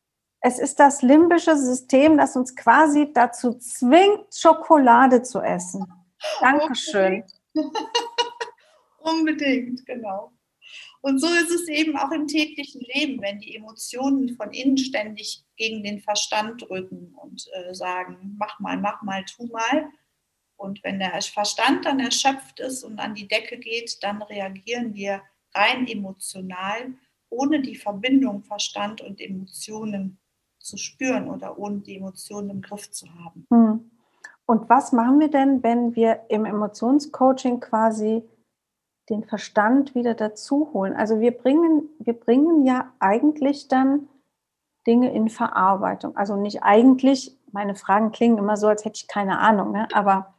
Es 0.44 0.58
ist 0.58 0.80
das 0.80 1.02
limbische 1.02 1.56
System, 1.56 2.18
das 2.18 2.34
uns 2.34 2.56
quasi 2.56 3.12
dazu 3.12 3.54
zwingt, 3.58 4.34
Schokolade 4.34 5.22
zu 5.22 5.40
essen. 5.40 5.86
Dankeschön. 6.40 7.22
Unbedingt, 8.98 9.86
genau. 9.86 10.32
Und 11.00 11.20
so 11.20 11.28
ist 11.28 11.50
es 11.50 11.68
eben 11.68 11.96
auch 11.96 12.10
im 12.10 12.26
täglichen 12.26 12.80
Leben, 12.80 13.20
wenn 13.22 13.38
die 13.38 13.54
Emotionen 13.54 14.34
von 14.36 14.52
innen 14.52 14.78
ständig 14.78 15.44
gegen 15.56 15.84
den 15.84 16.00
Verstand 16.00 16.62
drücken 16.62 17.14
und 17.14 17.46
äh, 17.52 17.72
sagen, 17.72 18.36
mach 18.38 18.58
mal, 18.58 18.76
mach 18.76 19.00
mal, 19.02 19.24
tu 19.24 19.46
mal. 19.46 19.90
Und 20.56 20.82
wenn 20.82 20.98
der 20.98 21.20
Verstand 21.22 21.84
dann 21.84 22.00
erschöpft 22.00 22.58
ist 22.58 22.82
und 22.82 22.98
an 22.98 23.14
die 23.14 23.28
Decke 23.28 23.58
geht, 23.58 24.02
dann 24.02 24.22
reagieren 24.22 24.94
wir 24.94 25.22
rein 25.54 25.86
emotional, 25.86 26.94
ohne 27.30 27.62
die 27.62 27.76
Verbindung 27.76 28.42
Verstand 28.44 29.00
und 29.00 29.20
Emotionen 29.20 30.18
zu 30.64 30.76
spüren 30.76 31.28
oder 31.28 31.58
ohne 31.58 31.78
die 31.78 31.96
Emotionen 31.96 32.50
im 32.50 32.62
Griff 32.62 32.90
zu 32.90 33.06
haben. 33.14 33.46
Hm. 33.50 33.90
Und 34.46 34.68
was 34.68 34.92
machen 34.92 35.20
wir 35.20 35.30
denn, 35.30 35.62
wenn 35.62 35.94
wir 35.94 36.20
im 36.28 36.44
Emotionscoaching 36.44 37.60
quasi 37.60 38.22
den 39.08 39.24
Verstand 39.24 39.94
wieder 39.94 40.14
dazu 40.14 40.70
holen? 40.72 40.94
Also 40.94 41.20
wir 41.20 41.32
bringen, 41.32 41.88
wir 41.98 42.14
bringen 42.14 42.64
ja 42.64 42.92
eigentlich 42.98 43.68
dann 43.68 44.08
Dinge 44.86 45.12
in 45.12 45.28
Verarbeitung. 45.28 46.16
Also 46.16 46.36
nicht 46.36 46.62
eigentlich, 46.62 47.38
meine 47.52 47.74
Fragen 47.74 48.10
klingen 48.10 48.38
immer 48.38 48.56
so, 48.56 48.66
als 48.68 48.84
hätte 48.84 48.96
ich 48.96 49.08
keine 49.08 49.38
Ahnung, 49.38 49.72
ne? 49.72 49.88
aber 49.92 50.34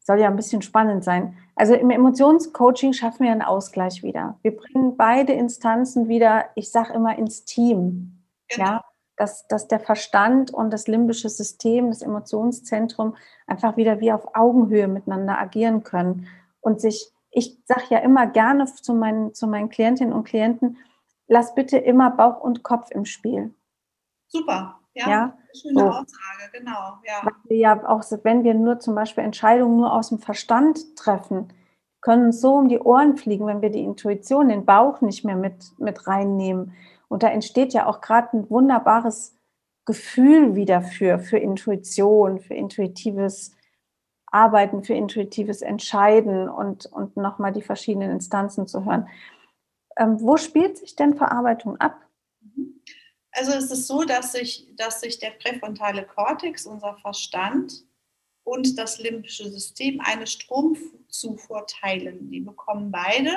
soll 0.00 0.20
ja 0.20 0.28
ein 0.28 0.36
bisschen 0.36 0.62
spannend 0.62 1.04
sein. 1.04 1.36
Also 1.54 1.74
im 1.74 1.90
Emotionscoaching 1.90 2.94
schaffen 2.94 3.24
wir 3.24 3.32
einen 3.32 3.42
Ausgleich 3.42 4.02
wieder. 4.02 4.38
Wir 4.40 4.56
bringen 4.56 4.96
beide 4.96 5.34
Instanzen 5.34 6.08
wieder, 6.08 6.46
ich 6.54 6.70
sage 6.70 6.94
immer, 6.94 7.18
ins 7.18 7.44
Team. 7.44 8.24
Genau. 8.48 8.64
Ja, 8.64 8.84
dass, 9.18 9.46
dass 9.48 9.68
der 9.68 9.80
Verstand 9.80 10.52
und 10.52 10.72
das 10.72 10.86
limbische 10.86 11.28
System, 11.28 11.88
das 11.88 12.02
Emotionszentrum 12.02 13.16
einfach 13.46 13.76
wieder 13.76 14.00
wie 14.00 14.12
auf 14.12 14.34
Augenhöhe 14.34 14.88
miteinander 14.88 15.38
agieren 15.38 15.82
können 15.82 16.28
und 16.60 16.80
sich, 16.80 17.12
ich 17.30 17.58
sage 17.64 17.86
ja 17.90 17.98
immer 17.98 18.26
gerne 18.26 18.64
zu 18.66 18.94
meinen, 18.94 19.34
zu 19.34 19.46
meinen 19.46 19.68
Klientinnen 19.68 20.12
und 20.12 20.24
Klienten, 20.24 20.78
lass 21.26 21.54
bitte 21.54 21.78
immer 21.78 22.10
Bauch 22.10 22.40
und 22.40 22.62
Kopf 22.62 22.90
im 22.90 23.04
Spiel. 23.04 23.54
Super, 24.28 24.78
ja, 24.94 25.10
ja? 25.10 25.38
schöne 25.60 25.80
so. 25.80 25.86
Aussage, 25.86 26.50
genau. 26.52 26.98
Ja. 27.04 27.20
Weil 27.22 27.34
wir 27.44 27.56
ja 27.56 27.88
auch, 27.88 28.02
wenn 28.22 28.44
wir 28.44 28.54
nur 28.54 28.78
zum 28.78 28.94
Beispiel 28.94 29.24
Entscheidungen 29.24 29.76
nur 29.76 29.92
aus 29.92 30.10
dem 30.10 30.18
Verstand 30.18 30.96
treffen, 30.96 31.52
können 32.00 32.26
uns 32.26 32.40
so 32.40 32.54
um 32.54 32.68
die 32.68 32.78
Ohren 32.78 33.16
fliegen, 33.16 33.46
wenn 33.46 33.62
wir 33.62 33.70
die 33.70 33.82
Intuition, 33.82 34.48
den 34.48 34.64
Bauch 34.64 35.00
nicht 35.00 35.24
mehr 35.24 35.36
mit, 35.36 35.72
mit 35.78 36.06
reinnehmen. 36.06 36.72
Und 37.08 37.22
da 37.22 37.28
entsteht 37.28 37.72
ja 37.72 37.86
auch 37.86 38.00
gerade 38.00 38.36
ein 38.36 38.50
wunderbares 38.50 39.36
Gefühl 39.86 40.54
wieder 40.54 40.82
für, 40.82 41.18
für 41.18 41.38
Intuition, 41.38 42.40
für 42.40 42.54
intuitives 42.54 43.56
Arbeiten, 44.26 44.84
für 44.84 44.92
intuitives 44.92 45.62
Entscheiden 45.62 46.48
und, 46.48 46.86
und 46.86 47.16
nochmal 47.16 47.52
die 47.52 47.62
verschiedenen 47.62 48.10
Instanzen 48.10 48.66
zu 48.66 48.84
hören. 48.84 49.08
Ähm, 49.96 50.20
wo 50.20 50.36
spielt 50.36 50.76
sich 50.76 50.94
denn 50.94 51.14
Verarbeitung 51.14 51.80
ab? 51.80 51.98
Also 53.32 53.52
es 53.52 53.70
ist 53.70 53.86
so, 53.86 54.04
dass 54.04 54.32
sich, 54.32 54.68
dass 54.76 55.00
sich 55.00 55.18
der 55.18 55.30
präfrontale 55.30 56.04
Kortex, 56.04 56.66
unser 56.66 56.96
Verstand, 56.96 57.84
und 58.44 58.78
das 58.78 58.98
limbische 58.98 59.50
System 59.50 60.00
eine 60.00 60.26
Stromzufuhr 60.26 61.66
teilen. 61.66 62.30
Die 62.30 62.40
bekommen 62.40 62.90
beide 62.90 63.30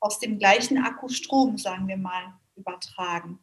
aus 0.00 0.18
dem 0.18 0.38
gleichen 0.38 0.78
Akku 0.78 1.08
Strom, 1.08 1.56
sagen 1.56 1.88
wir 1.88 1.96
mal 1.96 2.34
übertragen. 2.56 3.38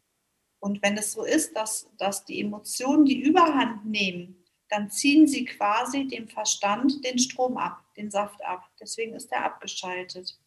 Und 0.60 0.82
wenn 0.84 0.98
es 0.98 1.14
so 1.14 1.24
ist, 1.24 1.56
dass, 1.56 1.90
dass 1.98 2.26
die 2.26 2.40
Emotionen 2.40 3.06
die 3.06 3.22
Überhand 3.22 3.86
nehmen, 3.86 4.46
dann 4.70 4.90
ziehen 4.90 5.28
sie 5.28 5.46
quasi 5.46 6.08
dem 6.08 6.28
Verstand 6.28 7.04
den 7.04 7.20
Strom 7.20 7.58
ab, 7.58 7.84
den 7.98 8.10
Saft 8.10 8.44
ab. 8.46 8.70
Deswegen 8.80 9.14
ist 9.16 9.32
er 9.32 9.44
abgeschaltet. 9.44 10.40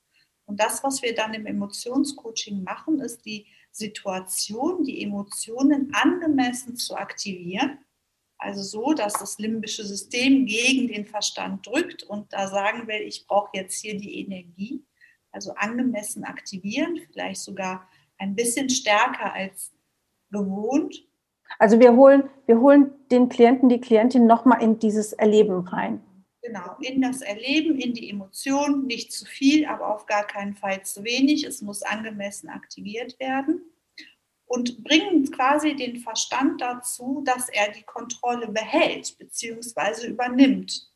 Und 0.47 0.61
das, 0.61 0.83
was 0.83 1.03
wir 1.03 1.15
dann 1.15 1.35
im 1.35 1.47
Emotionscoaching 1.47 2.63
machen, 2.63 3.01
ist 3.01 3.25
die 3.25 3.47
Situation, 3.71 4.85
die 4.85 5.03
Emotionen 5.03 5.93
angemessen 5.95 6.77
zu 6.77 6.97
aktivieren. 6.97 7.79
Also 8.39 8.63
so, 8.63 8.93
dass 8.93 9.15
das 9.15 9.39
limbische 9.39 9.85
System 9.85 10.47
gegen 10.47 10.89
den 10.89 11.07
Verstand 11.07 11.67
drückt 11.67 12.03
und 12.03 12.33
da 12.33 12.49
sagen 12.49 12.87
will, 12.87 13.01
ich 13.01 13.27
brauche 13.27 13.51
jetzt 13.55 13.81
hier 13.81 13.97
die 13.97 14.21
Energie. 14.21 14.85
Also 15.33 15.55
angemessen 15.55 16.25
aktivieren, 16.25 17.01
vielleicht 17.11 17.41
sogar 17.41 17.89
ein 18.19 18.35
bisschen 18.35 18.71
stärker 18.71 19.33
als 19.33 19.73
gewohnt. 20.31 21.07
Also 21.59 21.79
wir 21.79 21.95
holen, 21.95 22.29
wir 22.47 22.61
holen 22.61 22.91
den 23.11 23.29
Klienten, 23.29 23.69
die 23.69 23.81
Klientin 23.81 24.27
nochmal 24.27 24.63
in 24.63 24.79
dieses 24.79 25.13
Erleben 25.13 25.61
rein. 25.69 26.03
Genau, 26.43 26.77
in 26.81 27.01
das 27.01 27.23
Erleben, 27.23 27.79
in 27.79 27.95
die 27.95 28.11
Emotion, 28.11 28.87
nicht 28.87 29.13
zu 29.13 29.25
viel, 29.25 29.65
aber 29.65 29.95
auf 29.95 30.05
gar 30.05 30.27
keinen 30.27 30.55
Fall 30.55 30.83
zu 30.83 31.03
wenig. 31.03 31.45
Es 31.45 31.63
muss 31.63 31.83
angemessen 31.83 32.51
aktiviert 32.51 33.19
werden 33.19 33.63
und 34.47 34.85
bringen 34.85 35.31
quasi 35.31 35.75
den 35.75 35.97
Verstand 36.01 36.61
dazu, 36.61 37.23
dass 37.25 37.49
er 37.49 37.73
die 37.73 37.83
Kontrolle 37.83 38.49
behält 38.49 39.17
bzw. 39.19 40.09
übernimmt. 40.09 40.93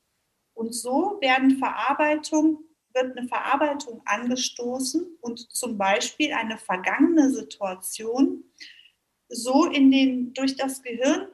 Und 0.55 0.75
so 0.75 1.19
werden 1.21 1.57
Verarbeitung 1.59 2.65
wird 2.95 3.17
eine 3.17 3.29
Verarbeitung 3.29 4.03
angestoßen 4.05 5.19
und 5.21 5.53
zum 5.53 5.79
Beispiel 5.79 6.33
eine 6.33 6.59
vergangene 6.59 7.31
Situation 7.31 8.45
so 9.29 9.67
in 9.67 9.91
den, 9.91 10.33
durch 10.33 10.57
das 10.57 10.83
Gehirn 10.83 11.29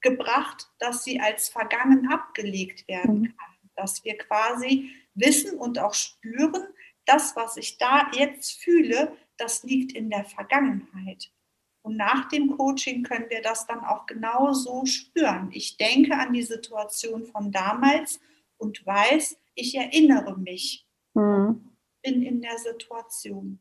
gebracht, 0.00 0.68
dass 0.78 1.04
sie 1.04 1.20
als 1.20 1.48
vergangen 1.48 2.10
abgelegt 2.10 2.88
werden 2.88 3.20
mhm. 3.20 3.24
kann. 3.26 3.56
Dass 3.76 4.04
wir 4.04 4.18
quasi 4.18 4.90
wissen 5.14 5.58
und 5.58 5.78
auch 5.78 5.94
spüren, 5.94 6.66
das, 7.06 7.34
was 7.36 7.56
ich 7.56 7.78
da 7.78 8.10
jetzt 8.14 8.60
fühle, 8.62 9.16
das 9.36 9.62
liegt 9.62 9.92
in 9.92 10.10
der 10.10 10.24
Vergangenheit. 10.24 11.30
Und 11.82 11.96
nach 11.96 12.28
dem 12.28 12.56
Coaching 12.56 13.02
können 13.02 13.30
wir 13.30 13.40
das 13.40 13.66
dann 13.66 13.80
auch 13.80 14.06
genau 14.06 14.52
so 14.52 14.84
spüren. 14.84 15.50
Ich 15.52 15.78
denke 15.78 16.16
an 16.16 16.32
die 16.32 16.42
Situation 16.42 17.24
von 17.24 17.50
damals 17.50 18.20
und 18.58 18.84
weiß, 18.84 19.38
ich 19.60 19.74
erinnere 19.74 20.38
mich. 20.38 20.86
Mhm. 21.14 21.68
Bin 22.02 22.22
in 22.22 22.40
der 22.40 22.58
Situation. 22.58 23.60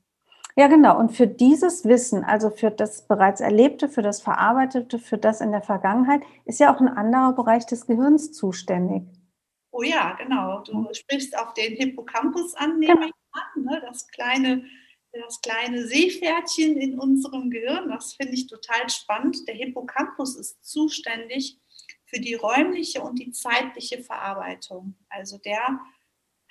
Ja, 0.56 0.68
genau. 0.68 0.97
Und 1.00 1.12
für 1.12 1.28
dieses 1.28 1.86
Wissen, 1.86 2.24
also 2.24 2.50
für 2.50 2.72
das 2.72 3.08
bereits 3.08 3.41
Erlebte, 3.41 3.88
für 3.88 4.02
das 4.02 4.22
Verarbeitete, 4.22 5.00
für 5.00 5.18
das 5.18 5.41
in 5.41 5.52
der 5.52 5.62
Vergangenheit, 5.62 6.22
ist 6.45 6.60
ja 6.60 6.74
auch 6.74 6.80
ein 6.80 6.88
anderer 6.88 7.34
Bereich 7.34 7.66
des 7.66 7.86
Gehirns 7.86 8.34
zuständig. 8.34 9.04
Oh 9.72 9.84
ja, 9.84 10.14
genau. 10.14 10.62
Du 10.64 10.76
mhm. 10.76 10.93
sprichst 10.93 11.38
auf 11.38 11.54
den 11.54 11.76
Hippocampus 11.76 12.56
an, 12.56 12.80
nehme 12.80 12.95
genau. 12.95 13.08
ich 13.08 13.14
an, 13.32 13.64
ne? 13.64 13.82
das 13.86 14.08
kleine 14.08 14.64
das 15.12 15.41
kleine 15.41 15.88
Seepferdchen 15.88 16.78
in 16.78 17.00
unserem 17.00 17.50
Gehirn. 17.50 17.89
Das 17.89 18.14
finde 18.14 18.34
ich 18.34 18.47
total 18.47 18.89
spannend. 18.89 19.47
Der 19.47 19.56
Hippocampus 19.56 20.36
ist 20.36 20.64
zuständig 20.64 21.60
für 22.10 22.20
die 22.20 22.34
räumliche 22.34 23.01
und 23.01 23.20
die 23.20 23.32
zeitliche 23.32 24.01
Verarbeitung. 24.03 24.95
Also 25.10 25.38
der 25.38 25.80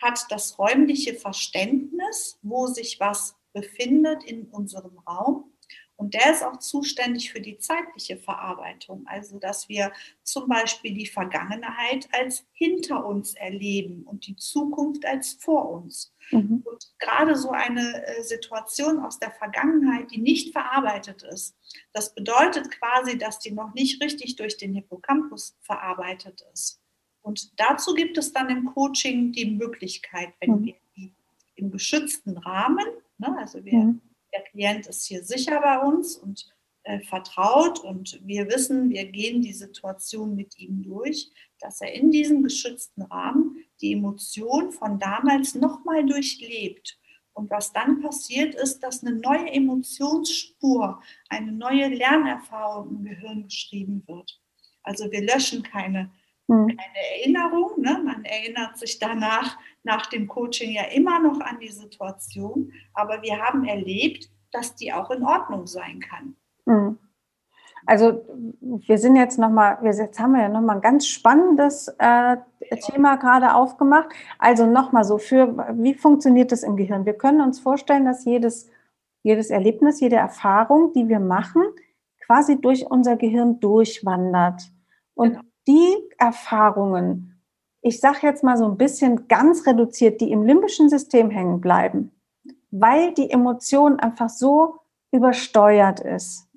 hat 0.01 0.25
das 0.31 0.59
räumliche 0.59 1.15
Verständnis, 1.15 2.39
wo 2.43 2.67
sich 2.69 3.01
was 3.01 3.35
befindet 3.53 4.23
in 4.25 4.47
unserem 4.47 4.99
Raum. 5.01 5.48
Und 5.99 6.15
der 6.15 6.31
ist 6.31 6.45
auch 6.45 6.61
zuständig 6.61 7.33
für 7.33 7.41
die 7.41 7.59
zeitliche 7.59 8.17
Verarbeitung. 8.17 9.05
Also, 9.09 9.41
dass 9.41 9.69
wir 9.69 9.93
zum 10.23 10.49
Beispiel 10.49 10.95
die 10.95 11.09
Vergangenheit 11.09 12.09
als 12.13 12.47
hinter 12.53 13.05
uns 13.05 13.35
erleben 13.35 14.05
und 14.05 14.29
die 14.29 14.37
Zukunft 14.37 15.05
als 15.05 15.33
vor 15.33 15.69
uns. 15.69 16.15
Mhm. 16.31 16.63
Und 16.65 16.95
gerade 17.01 17.35
so 17.35 17.51
eine 17.51 18.07
äh, 18.07 18.23
Situation 18.23 19.01
aus 19.01 19.19
der 19.19 19.33
Vergangenheit, 19.33 20.13
die 20.13 20.19
nicht 20.19 20.53
verarbeitet 20.53 21.25
ist, 21.25 21.57
das 21.93 22.15
bedeutet 22.15 22.71
quasi, 22.71 23.19
dass 23.19 23.41
die 23.41 23.51
noch 23.51 23.75
nicht 23.75 24.01
richtig 24.01 24.37
durch 24.37 24.57
den 24.57 24.75
Hippocampus 24.75 25.57
verarbeitet 25.63 26.47
ist. 26.53 26.81
Und 27.23 27.59
dazu 27.59 27.95
gibt 27.95 28.17
es 28.19 28.33
dann 28.33 28.51
im 28.51 28.67
Coaching 28.67 29.33
die 29.33 29.51
Möglichkeit, 29.51 30.33
wenn 30.39 30.61
mhm. 30.61 30.65
wir 30.65 30.75
die 30.97 31.13
im 31.57 31.73
geschützten 31.73 32.39
Rahmen, 32.39 32.87
ne, 33.19 33.37
also 33.37 33.65
wir, 33.65 33.79
mhm. 33.79 34.01
Der 34.33 34.43
Klient 34.43 34.87
ist 34.87 35.07
hier 35.07 35.25
sicher 35.25 35.61
bei 35.61 35.79
uns 35.79 36.17
und 36.17 36.47
äh, 36.85 37.01
vertraut 37.01 37.81
und 37.81 38.19
wir 38.25 38.49
wissen, 38.49 38.91
wir 38.91 39.05
gehen 39.07 39.43
die 39.43 39.53
Situation 39.53 40.35
mit 40.35 40.59
ihm 40.59 40.83
durch, 40.83 41.31
dass 41.61 41.81
er 41.81 41.93
in 41.93 42.11
diesem 42.11 42.43
geschützten 42.43 43.03
Rahmen 43.03 43.65
die 43.81 43.93
Emotion 43.93 44.73
von 44.73 44.99
damals 44.99 45.55
nochmal 45.55 46.07
durchlebt. 46.07 46.99
Und 47.35 47.51
was 47.51 47.73
dann 47.73 48.01
passiert 48.01 48.55
ist, 48.55 48.81
dass 48.81 49.05
eine 49.05 49.17
neue 49.17 49.49
Emotionsspur, 49.53 51.01
eine 51.29 51.53
neue 51.53 51.89
Lernerfahrung 51.89 52.89
im 52.91 53.05
Gehirn 53.05 53.45
geschrieben 53.45 54.03
wird. 54.07 54.41
Also 54.83 55.11
wir 55.13 55.23
löschen 55.23 55.63
keine, 55.63 56.11
hm. 56.49 56.69
keine 56.69 57.21
Erinnerung. 57.21 57.81
Ne? 57.81 58.01
Man 58.05 58.25
erinnert 58.25 58.79
sich 58.79 58.99
danach, 58.99 59.59
nach 59.83 60.07
dem 60.07 60.27
Coaching 60.27 60.73
ja 60.73 60.85
immer 60.85 61.21
noch 61.21 61.41
an 61.41 61.59
die 61.61 61.71
Situation, 61.71 62.73
aber 62.95 63.23
wir 63.23 63.39
haben 63.39 63.65
erlebt, 63.65 64.31
dass 64.53 64.75
die 64.75 64.93
auch 64.93 65.11
in 65.11 65.23
Ordnung 65.25 65.67
sein 65.67 66.01
kann. 66.01 66.37
Mhm. 66.67 66.99
Also 67.87 68.23
wir 68.61 68.99
sind 68.99 69.17
jetzt 69.17 69.39
nochmal, 69.39 69.79
jetzt 69.83 70.21
haben 70.21 70.33
wir 70.33 70.43
ja 70.43 70.49
nochmal 70.51 70.77
ein 70.77 70.83
ganz 70.83 71.07
spannendes 71.07 71.89
äh, 71.99 72.37
Thema 72.87 73.17
gerade 73.17 73.55
aufgemacht. 73.55 74.11
Also 74.39 74.67
nochmal 74.67 75.05
so 75.05 75.17
für, 75.17 75.57
wie 75.79 75.95
funktioniert 75.95 76.53
das 76.53 76.65
im 76.65 76.77
Gehirn? 76.77 77.07
Wir 77.07 77.15
können 77.15 77.41
uns 77.41 77.61
vorstellen, 77.61 78.05
dass 78.05 78.27
jedes, 78.27 78.69
jedes 79.23 79.49
Erlebnis, 79.49 80.01
jede 80.01 80.17
Erfahrung, 80.17 80.93
die 80.93 81.09
wir 81.09 81.21
machen, 81.21 81.63
quasi 82.27 82.61
durch 82.61 82.91
unser 82.91 83.17
Gehirn 83.17 83.59
durchwandert. 83.59 84.71
Und 85.15 85.31
genau. 85.31 85.48
Die 85.69 85.95
Erfahrungen, 86.19 87.41
ich 87.83 88.01
sage 88.01 88.21
jetzt 88.23 88.43
mal 88.43 88.57
so 88.57 88.65
ein 88.65 88.77
bisschen 88.77 89.29
ganz 89.29 89.67
reduziert, 89.67 90.21
die 90.21 90.33
im 90.33 90.43
limbischen 90.43 90.89
System 90.89 91.31
hängen 91.31 91.61
bleiben, 91.61 92.11
weil 92.71 93.15
die 93.15 93.31
Emotion 93.31 94.01
einfach 94.01 94.31
so 94.31 94.81
übersteuert 95.13 96.01
ist 96.01 96.49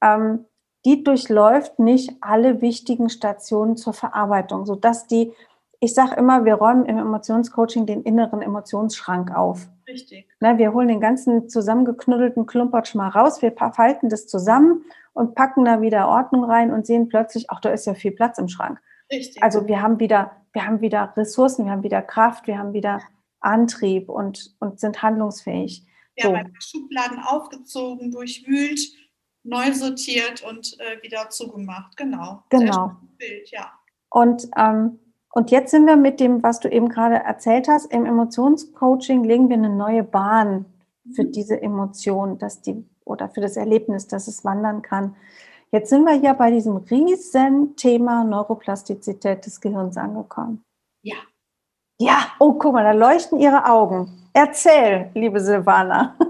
ähm, 0.00 0.46
die 0.84 1.04
durchläuft 1.04 1.78
nicht 1.78 2.16
alle 2.20 2.62
wichtigen 2.62 3.10
Stationen 3.10 3.76
zur 3.76 3.92
Verarbeitung, 3.92 4.64
sodass 4.64 5.06
die, 5.06 5.32
ich 5.78 5.94
sage 5.94 6.16
immer, 6.16 6.44
wir 6.44 6.54
räumen 6.54 6.86
im 6.86 6.98
Emotionscoaching 6.98 7.86
den 7.86 8.02
inneren 8.02 8.40
Emotionsschrank 8.40 9.34
auf. 9.34 9.68
Richtig. 9.86 10.26
Na, 10.40 10.56
wir 10.56 10.72
holen 10.72 10.88
den 10.88 11.00
ganzen 11.00 11.48
zusammengeknuddelten 11.48 12.46
Klumpertsch 12.46 12.94
mal 12.94 13.08
raus, 13.08 13.42
wir 13.42 13.52
falten 13.52 14.08
das 14.08 14.26
zusammen 14.26 14.84
und 15.12 15.34
packen 15.34 15.64
da 15.64 15.80
wieder 15.80 16.08
Ordnung 16.08 16.44
rein 16.44 16.72
und 16.72 16.86
sehen 16.86 17.08
plötzlich, 17.08 17.50
ach, 17.50 17.60
da 17.60 17.70
ist 17.70 17.86
ja 17.86 17.94
viel 17.94 18.12
Platz 18.12 18.38
im 18.38 18.48
Schrank. 18.48 18.80
Richtig. 19.10 19.42
Also 19.42 19.66
wir 19.66 19.82
haben 19.82 19.98
wieder, 19.98 20.32
wir 20.52 20.66
haben 20.66 20.80
wieder 20.80 21.12
Ressourcen, 21.16 21.64
wir 21.64 21.72
haben 21.72 21.82
wieder 21.82 22.02
Kraft, 22.02 22.46
wir 22.46 22.58
haben 22.58 22.72
wieder 22.72 23.00
Antrieb 23.40 24.08
und, 24.08 24.54
und 24.60 24.78
sind 24.78 25.02
handlungsfähig. 25.02 25.86
Ja, 26.16 26.26
so. 26.26 26.36
Schubladen 26.58 27.18
aufgezogen, 27.18 28.10
durchwühlt 28.10 28.80
neu 29.42 29.72
sortiert 29.72 30.42
und 30.42 30.76
äh, 30.80 31.02
wieder 31.02 31.30
zugemacht. 31.30 31.96
Genau. 31.96 32.42
Genau. 32.50 32.92
Bild, 33.18 33.50
ja. 33.50 33.72
Und, 34.10 34.48
ähm, 34.56 34.98
und 35.32 35.50
jetzt 35.50 35.70
sind 35.70 35.86
wir 35.86 35.96
mit 35.96 36.20
dem, 36.20 36.42
was 36.42 36.60
du 36.60 36.68
eben 36.68 36.88
gerade 36.88 37.16
erzählt 37.16 37.68
hast, 37.68 37.92
im 37.92 38.04
Emotionscoaching 38.04 39.24
legen 39.24 39.48
wir 39.48 39.56
eine 39.56 39.70
neue 39.70 40.02
Bahn 40.02 40.66
für 41.14 41.24
mhm. 41.24 41.32
diese 41.32 41.60
Emotion, 41.62 42.38
dass 42.38 42.60
die 42.60 42.84
oder 43.10 43.28
für 43.28 43.40
das 43.40 43.56
Erlebnis, 43.56 44.06
dass 44.06 44.28
es 44.28 44.44
wandern 44.44 44.82
kann. 44.82 45.16
Jetzt 45.72 45.90
sind 45.90 46.04
wir 46.04 46.14
hier 46.14 46.34
bei 46.34 46.50
diesem 46.50 46.76
riesen 46.78 47.76
Thema 47.76 48.24
Neuroplastizität 48.24 49.46
des 49.46 49.60
Gehirns 49.60 49.96
angekommen. 49.96 50.64
Ja. 51.02 51.16
Ja, 52.00 52.32
oh, 52.38 52.54
guck 52.54 52.72
mal, 52.72 52.82
da 52.82 52.92
leuchten 52.92 53.38
ihre 53.38 53.66
Augen. 53.66 54.20
Erzähl, 54.32 55.10
liebe 55.14 55.40
Silvana. 55.40 56.16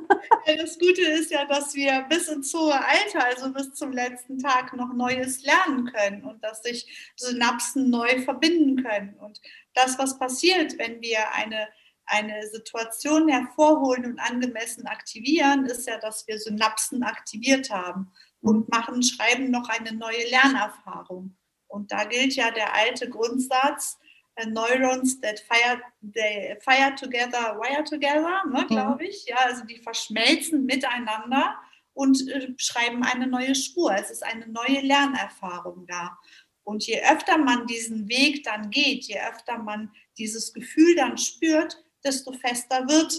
Das 0.47 0.79
Gute 0.79 1.03
ist 1.03 1.31
ja, 1.31 1.45
dass 1.45 1.75
wir 1.75 2.05
bis 2.09 2.29
ins 2.29 2.53
hohe 2.53 2.75
Alter, 2.75 3.25
also 3.25 3.53
bis 3.53 3.73
zum 3.75 3.93
letzten 3.93 4.39
Tag, 4.39 4.75
noch 4.75 4.93
Neues 4.93 5.45
lernen 5.45 5.87
können 5.93 6.25
und 6.25 6.43
dass 6.43 6.63
sich 6.63 7.13
Synapsen 7.17 7.91
neu 7.91 8.21
verbinden 8.23 8.83
können. 8.83 9.15
Und 9.21 9.41
das, 9.75 9.99
was 9.99 10.19
passiert, 10.19 10.77
wenn 10.79 11.01
wir 11.01 11.19
eine, 11.35 11.69
eine 12.11 12.47
Situation 12.49 13.29
hervorholen 13.29 14.05
und 14.05 14.19
angemessen 14.19 14.87
aktivieren, 14.87 15.67
ist 15.67 15.87
ja, 15.87 15.99
dass 15.99 16.27
wir 16.27 16.39
Synapsen 16.39 17.03
aktiviert 17.03 17.71
haben 17.71 18.11
und 18.41 18.61
mhm. 18.61 18.67
machen, 18.71 19.03
schreiben 19.03 19.51
noch 19.51 19.69
eine 19.69 19.93
neue 19.93 20.29
Lernerfahrung. 20.29 21.37
Und 21.69 21.93
da 21.93 22.05
gilt 22.05 22.35
ja 22.35 22.51
der 22.51 22.75
alte 22.75 23.09
Grundsatz, 23.09 23.99
äh, 24.35 24.47
Neurons 24.47 25.21
that 25.21 25.41
fire, 25.41 25.81
they 26.15 26.57
fire 26.61 26.95
together, 26.97 27.57
wire 27.61 27.85
together, 27.85 28.43
ne, 28.51 28.67
glaube 28.67 29.05
ich. 29.07 29.27
Ja, 29.27 29.37
also 29.45 29.65
die 29.65 29.79
verschmelzen 29.79 30.67
miteinander 30.67 31.57
und 31.95 32.29
äh, 32.29 32.53
schreiben 32.57 33.05
eine 33.05 33.29
neue 33.29 33.55
Spur. 33.55 33.95
Es 33.95 34.11
ist 34.11 34.25
eine 34.25 34.49
neue 34.49 34.81
Lernerfahrung 34.81 35.87
da. 35.87 36.19
Und 36.65 36.87
je 36.87 37.01
öfter 37.03 37.39
man 37.39 37.67
diesen 37.67 38.09
Weg 38.09 38.45
dann 38.45 38.71
geht, 38.71 39.05
je 39.05 39.21
öfter 39.21 39.59
man 39.59 39.93
dieses 40.19 40.53
Gefühl 40.53 40.95
dann 40.97 41.19
spürt, 41.19 41.83
desto 42.05 42.33
fester 42.33 42.89
wird 42.89 43.15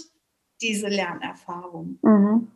diese 0.60 0.88
Lernerfahrung. 0.88 1.98
Mhm. 2.02 2.50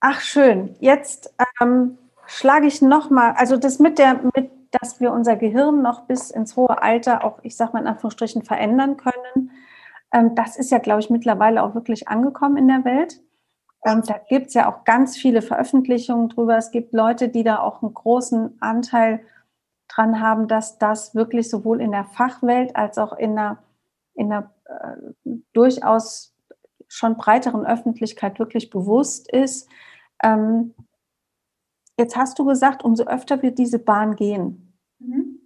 Ach 0.00 0.20
schön. 0.20 0.76
Jetzt 0.80 1.34
ähm, 1.60 1.98
schlage 2.26 2.66
ich 2.66 2.82
nochmal, 2.82 3.34
also 3.36 3.56
das 3.56 3.78
mit 3.78 3.98
der 3.98 4.20
mit 4.34 4.50
dass 4.70 5.00
wir 5.00 5.12
unser 5.12 5.36
Gehirn 5.36 5.82
noch 5.82 6.02
bis 6.02 6.30
ins 6.30 6.56
hohe 6.56 6.82
Alter 6.82 7.24
auch, 7.24 7.38
ich 7.42 7.56
sage 7.56 7.72
mal 7.72 7.80
in 7.80 7.86
Anführungsstrichen, 7.86 8.42
verändern 8.42 8.96
können. 8.96 9.50
Ähm, 10.12 10.34
das 10.34 10.56
ist 10.56 10.70
ja, 10.70 10.78
glaube 10.78 11.00
ich, 11.00 11.10
mittlerweile 11.10 11.62
auch 11.62 11.74
wirklich 11.74 12.08
angekommen 12.08 12.56
in 12.56 12.68
der 12.68 12.84
Welt. 12.84 13.20
Ähm, 13.84 14.02
da 14.06 14.18
gibt 14.28 14.48
es 14.48 14.54
ja 14.54 14.70
auch 14.70 14.84
ganz 14.84 15.16
viele 15.16 15.42
Veröffentlichungen 15.42 16.28
drüber. 16.28 16.56
Es 16.56 16.70
gibt 16.70 16.92
Leute, 16.92 17.28
die 17.28 17.44
da 17.44 17.60
auch 17.60 17.82
einen 17.82 17.94
großen 17.94 18.60
Anteil 18.60 19.20
dran 19.88 20.20
haben, 20.20 20.48
dass 20.48 20.78
das 20.78 21.14
wirklich 21.14 21.48
sowohl 21.48 21.80
in 21.80 21.92
der 21.92 22.04
Fachwelt 22.04 22.76
als 22.76 22.98
auch 22.98 23.16
in 23.16 23.36
der, 23.36 23.58
in 24.14 24.28
der 24.28 24.50
äh, 24.68 25.32
durchaus 25.52 26.34
schon 26.86 27.16
breiteren 27.16 27.66
Öffentlichkeit 27.66 28.38
wirklich 28.38 28.70
bewusst 28.70 29.30
ist. 29.30 29.68
Ähm, 30.22 30.74
Jetzt 31.98 32.16
hast 32.16 32.38
du 32.38 32.44
gesagt, 32.44 32.84
umso 32.84 33.04
öfter 33.04 33.42
wir 33.42 33.50
diese 33.50 33.80
Bahn 33.80 34.14
gehen. 34.14 34.72
Mhm. 35.00 35.40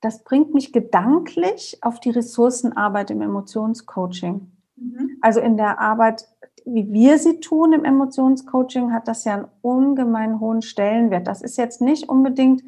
Das 0.00 0.24
bringt 0.24 0.54
mich 0.54 0.72
gedanklich 0.72 1.78
auf 1.82 2.00
die 2.00 2.10
Ressourcenarbeit 2.10 3.10
im 3.10 3.20
Emotionscoaching. 3.20 4.50
Mhm. 4.76 5.18
Also 5.20 5.40
in 5.40 5.58
der 5.58 5.78
Arbeit, 5.78 6.26
wie 6.64 6.90
wir 6.90 7.18
sie 7.18 7.40
tun 7.40 7.74
im 7.74 7.84
Emotionscoaching, 7.84 8.94
hat 8.94 9.06
das 9.06 9.24
ja 9.24 9.34
einen 9.34 9.48
ungemein 9.60 10.40
hohen 10.40 10.62
Stellenwert. 10.62 11.26
Das 11.26 11.42
ist 11.42 11.58
jetzt 11.58 11.82
nicht 11.82 12.08
unbedingt 12.08 12.62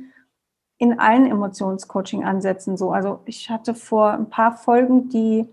in 0.82 0.98
allen 0.98 1.26
Emotionscoaching-Ansätzen 1.26 2.76
so. 2.76 2.90
Also 2.90 3.20
ich 3.24 3.48
hatte 3.50 3.72
vor 3.72 4.14
ein 4.14 4.28
paar 4.28 4.56
Folgen 4.56 5.08
die 5.08 5.48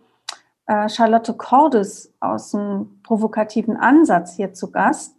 äh, 0.65 0.89
Charlotte 0.89 1.35
Cordes 1.35 2.11
aus 2.19 2.49
dem 2.49 2.99
provokativen 3.03 3.77
Ansatz 3.77 4.35
hier 4.35 4.55
zu 4.55 4.71
Gast. 4.71 5.15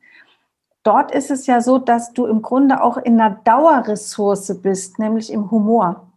Dort 0.83 1.13
ist 1.13 1.31
es 1.31 1.47
ja 1.47 1.61
so, 1.61 1.79
dass 1.79 2.13
du 2.13 2.27
im 2.27 2.43
Grunde 2.43 2.83
auch 2.83 2.97
in 2.97 3.21
einer 3.21 3.37
Dauerressource 3.45 4.61
bist, 4.61 4.99
nämlich 4.99 5.33
im 5.33 5.53
Humor. 5.53 6.11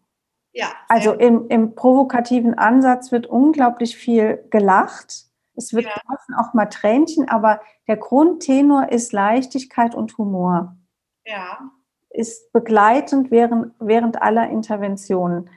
Ja. 0.54 0.70
Also 0.88 1.14
im, 1.14 1.48
im 1.50 1.76
provokativen 1.76 2.58
Ansatz 2.58 3.12
wird 3.12 3.28
unglaublich 3.28 3.96
viel 3.96 4.44
gelacht. 4.50 5.28
Es 5.56 5.72
wird 5.74 5.86
ja. 5.86 5.94
auch 6.40 6.56
mal 6.56 6.66
Tränchen, 6.66 7.30
aber 7.30 7.62
der 7.88 7.98
Grundtenor 7.98 8.92
ist 8.92 9.14
Leichtigkeit 9.14 9.94
und 9.94 10.18
Humor. 10.18 10.78
Ja. 11.28 11.60
Ist 12.14 12.54
begleitend 12.54 13.32
während, 13.32 13.74
während 13.80 14.22
aller 14.22 14.50
Interventionen. 14.50 15.50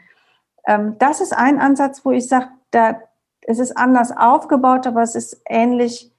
Ähm, 0.66 0.96
das 0.98 1.20
ist 1.20 1.32
ein 1.32 1.60
Ansatz, 1.60 2.04
wo 2.04 2.10
ich 2.10 2.26
sage, 2.26 2.48
da, 2.70 3.00
es 3.42 3.58
ist 3.58 3.76
anders 3.76 4.10
aufgebaut, 4.16 4.86
aber 4.86 5.02
es 5.02 5.14
ist 5.14 5.40
ähnlich 5.48 6.12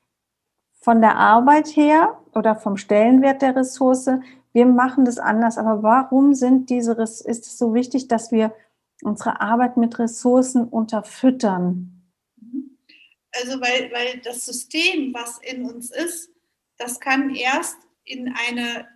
von 0.80 1.02
der 1.02 1.18
Arbeit 1.18 1.68
her 1.76 2.18
oder 2.34 2.56
vom 2.56 2.78
Stellenwert 2.78 3.42
der 3.42 3.56
Ressource. 3.56 4.10
Wir 4.54 4.66
machen 4.66 5.06
das 5.06 5.18
anders, 5.18 5.58
aber 5.58 5.84
warum 5.84 6.34
sind 6.34 6.70
diese, 6.70 6.94
ist 6.94 7.28
es 7.28 7.58
so 7.58 7.74
wichtig, 7.74 8.08
dass 8.08 8.32
wir 8.32 8.54
unsere 9.04 9.42
Arbeit 9.42 9.76
mit 9.78 10.00
Ressourcen 10.00 10.64
unterfüttern? 10.64 11.98
Also 13.34 13.60
weil, 13.60 13.92
weil 13.92 14.20
das 14.24 14.46
System, 14.46 15.14
was 15.14 15.40
in 15.40 15.66
uns 15.66 15.92
ist, 15.92 16.32
das 16.78 17.00
kann 17.00 17.36
erst 17.36 17.78
in 18.04 18.34
eine 18.48 18.88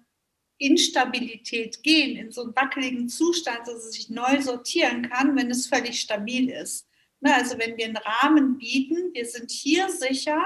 Instabilität 0.61 1.81
gehen, 1.83 2.17
in 2.17 2.31
so 2.31 2.43
einen 2.43 2.55
wackeligen 2.55 3.09
Zustand, 3.09 3.61
dass 3.65 3.85
es 3.85 3.93
sich 3.93 4.09
neu 4.09 4.41
sortieren 4.41 5.09
kann, 5.09 5.35
wenn 5.35 5.49
es 5.49 5.67
völlig 5.67 5.99
stabil 5.99 6.49
ist. 6.49 6.87
Ne, 7.19 7.33
also 7.33 7.57
wenn 7.57 7.77
wir 7.77 7.85
einen 7.85 7.97
Rahmen 7.97 8.57
bieten, 8.57 9.13
wir 9.13 9.25
sind 9.25 9.51
hier 9.51 9.89
sicher, 9.89 10.43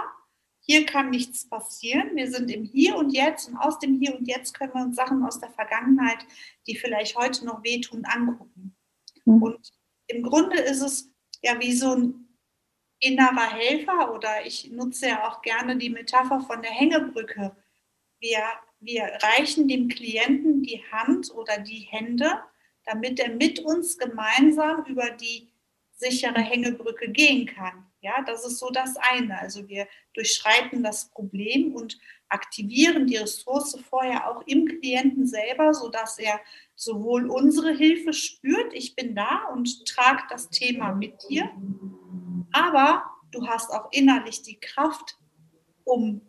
hier 0.60 0.86
kann 0.86 1.10
nichts 1.12 1.48
passieren, 1.48 2.16
wir 2.16 2.32
sind 2.32 2.50
im 2.50 2.64
Hier 2.64 2.96
und 2.96 3.12
Jetzt 3.12 3.48
und 3.48 3.58
aus 3.58 3.78
dem 3.80 4.00
Hier 4.00 4.18
und 4.18 4.28
Jetzt 4.28 4.58
können 4.58 4.74
wir 4.74 4.82
uns 4.82 4.96
Sachen 4.96 5.24
aus 5.24 5.40
der 5.40 5.52
Vergangenheit, 5.52 6.26
die 6.66 6.76
vielleicht 6.76 7.16
heute 7.16 7.46
noch 7.46 7.64
wehtun, 7.64 8.04
angucken. 8.06 8.76
Mhm. 9.26 9.44
Und 9.44 9.74
im 10.08 10.24
Grunde 10.24 10.60
ist 10.60 10.82
es 10.82 11.12
ja 11.42 11.60
wie 11.60 11.74
so 11.74 11.96
ein 11.96 12.26
innerer 13.00 13.52
Helfer 13.52 14.14
oder 14.14 14.46
ich 14.46 14.72
nutze 14.72 15.08
ja 15.10 15.30
auch 15.30 15.42
gerne 15.42 15.78
die 15.78 15.90
Metapher 15.90 16.42
von 16.42 16.62
der 16.62 16.72
Hängebrücke. 16.72 17.56
Wir, 18.20 18.44
wir 18.86 19.04
reichen 19.22 19.68
dem 19.68 19.88
Klienten 19.88 20.62
die 20.62 20.84
Hand 20.92 21.34
oder 21.34 21.58
die 21.58 21.88
Hände, 21.90 22.30
damit 22.86 23.20
er 23.20 23.32
mit 23.32 23.60
uns 23.60 23.98
gemeinsam 23.98 24.86
über 24.86 25.10
die 25.12 25.50
sichere 25.92 26.42
Hängebrücke 26.42 27.10
gehen 27.10 27.46
kann. 27.46 27.86
Ja, 28.02 28.22
das 28.26 28.46
ist 28.46 28.60
so 28.60 28.70
das 28.70 28.96
eine. 28.98 29.40
Also 29.40 29.68
wir 29.68 29.88
durchschreiten 30.14 30.84
das 30.84 31.10
Problem 31.10 31.74
und 31.74 31.98
aktivieren 32.30 33.08
die 33.08 33.18
Ressource 33.18 33.78
vorher 33.90 34.30
auch 34.30 34.44
im 34.46 34.66
Klienten 34.66 35.26
selber, 35.26 35.74
sodass 35.74 36.20
er 36.20 36.40
sowohl 36.76 37.30
unsere 37.30 37.76
Hilfe 37.76 38.14
spürt, 38.14 38.74
ich 38.74 38.96
bin 38.96 39.16
da 39.16 39.46
und 39.54 39.86
trage 39.86 40.24
das 40.30 40.50
Thema 40.50 40.92
mit 40.92 41.14
dir, 41.30 41.50
aber 42.52 43.06
du 43.32 43.48
hast 43.48 43.72
auch 43.72 43.92
innerlich 43.92 44.42
die 44.42 44.60
Kraft, 44.60 45.18
um, 45.84 46.22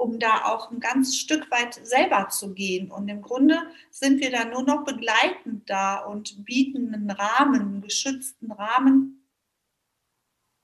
um 0.00 0.18
da 0.18 0.46
auch 0.46 0.70
ein 0.70 0.80
ganzes 0.80 1.18
Stück 1.18 1.50
weit 1.50 1.74
selber 1.86 2.28
zu 2.30 2.54
gehen. 2.54 2.90
Und 2.90 3.08
im 3.08 3.20
Grunde 3.20 3.58
sind 3.90 4.18
wir 4.20 4.30
da 4.30 4.46
nur 4.46 4.62
noch 4.62 4.84
begleitend 4.84 5.68
da 5.68 5.98
und 5.98 6.44
bieten 6.46 6.94
einen 6.94 7.10
Rahmen, 7.10 7.60
einen 7.60 7.80
geschützten 7.82 8.50
Rahmen, 8.50 9.28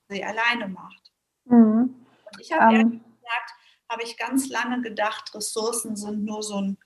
sie 0.09 0.25
alleine 0.25 0.69
macht. 0.69 1.13
Mhm. 1.45 1.95
Und 2.33 2.41
ich 2.41 2.51
habe. 2.53 2.77
Ähm. 2.77 2.91
gesagt, 2.91 3.53
habe 3.89 4.03
ich 4.03 4.17
ganz 4.17 4.49
lange 4.49 4.81
gedacht, 4.83 5.33
Ressourcen 5.35 5.95
sind 5.97 6.25
nur 6.25 6.43
so 6.43 6.61
ein 6.61 6.79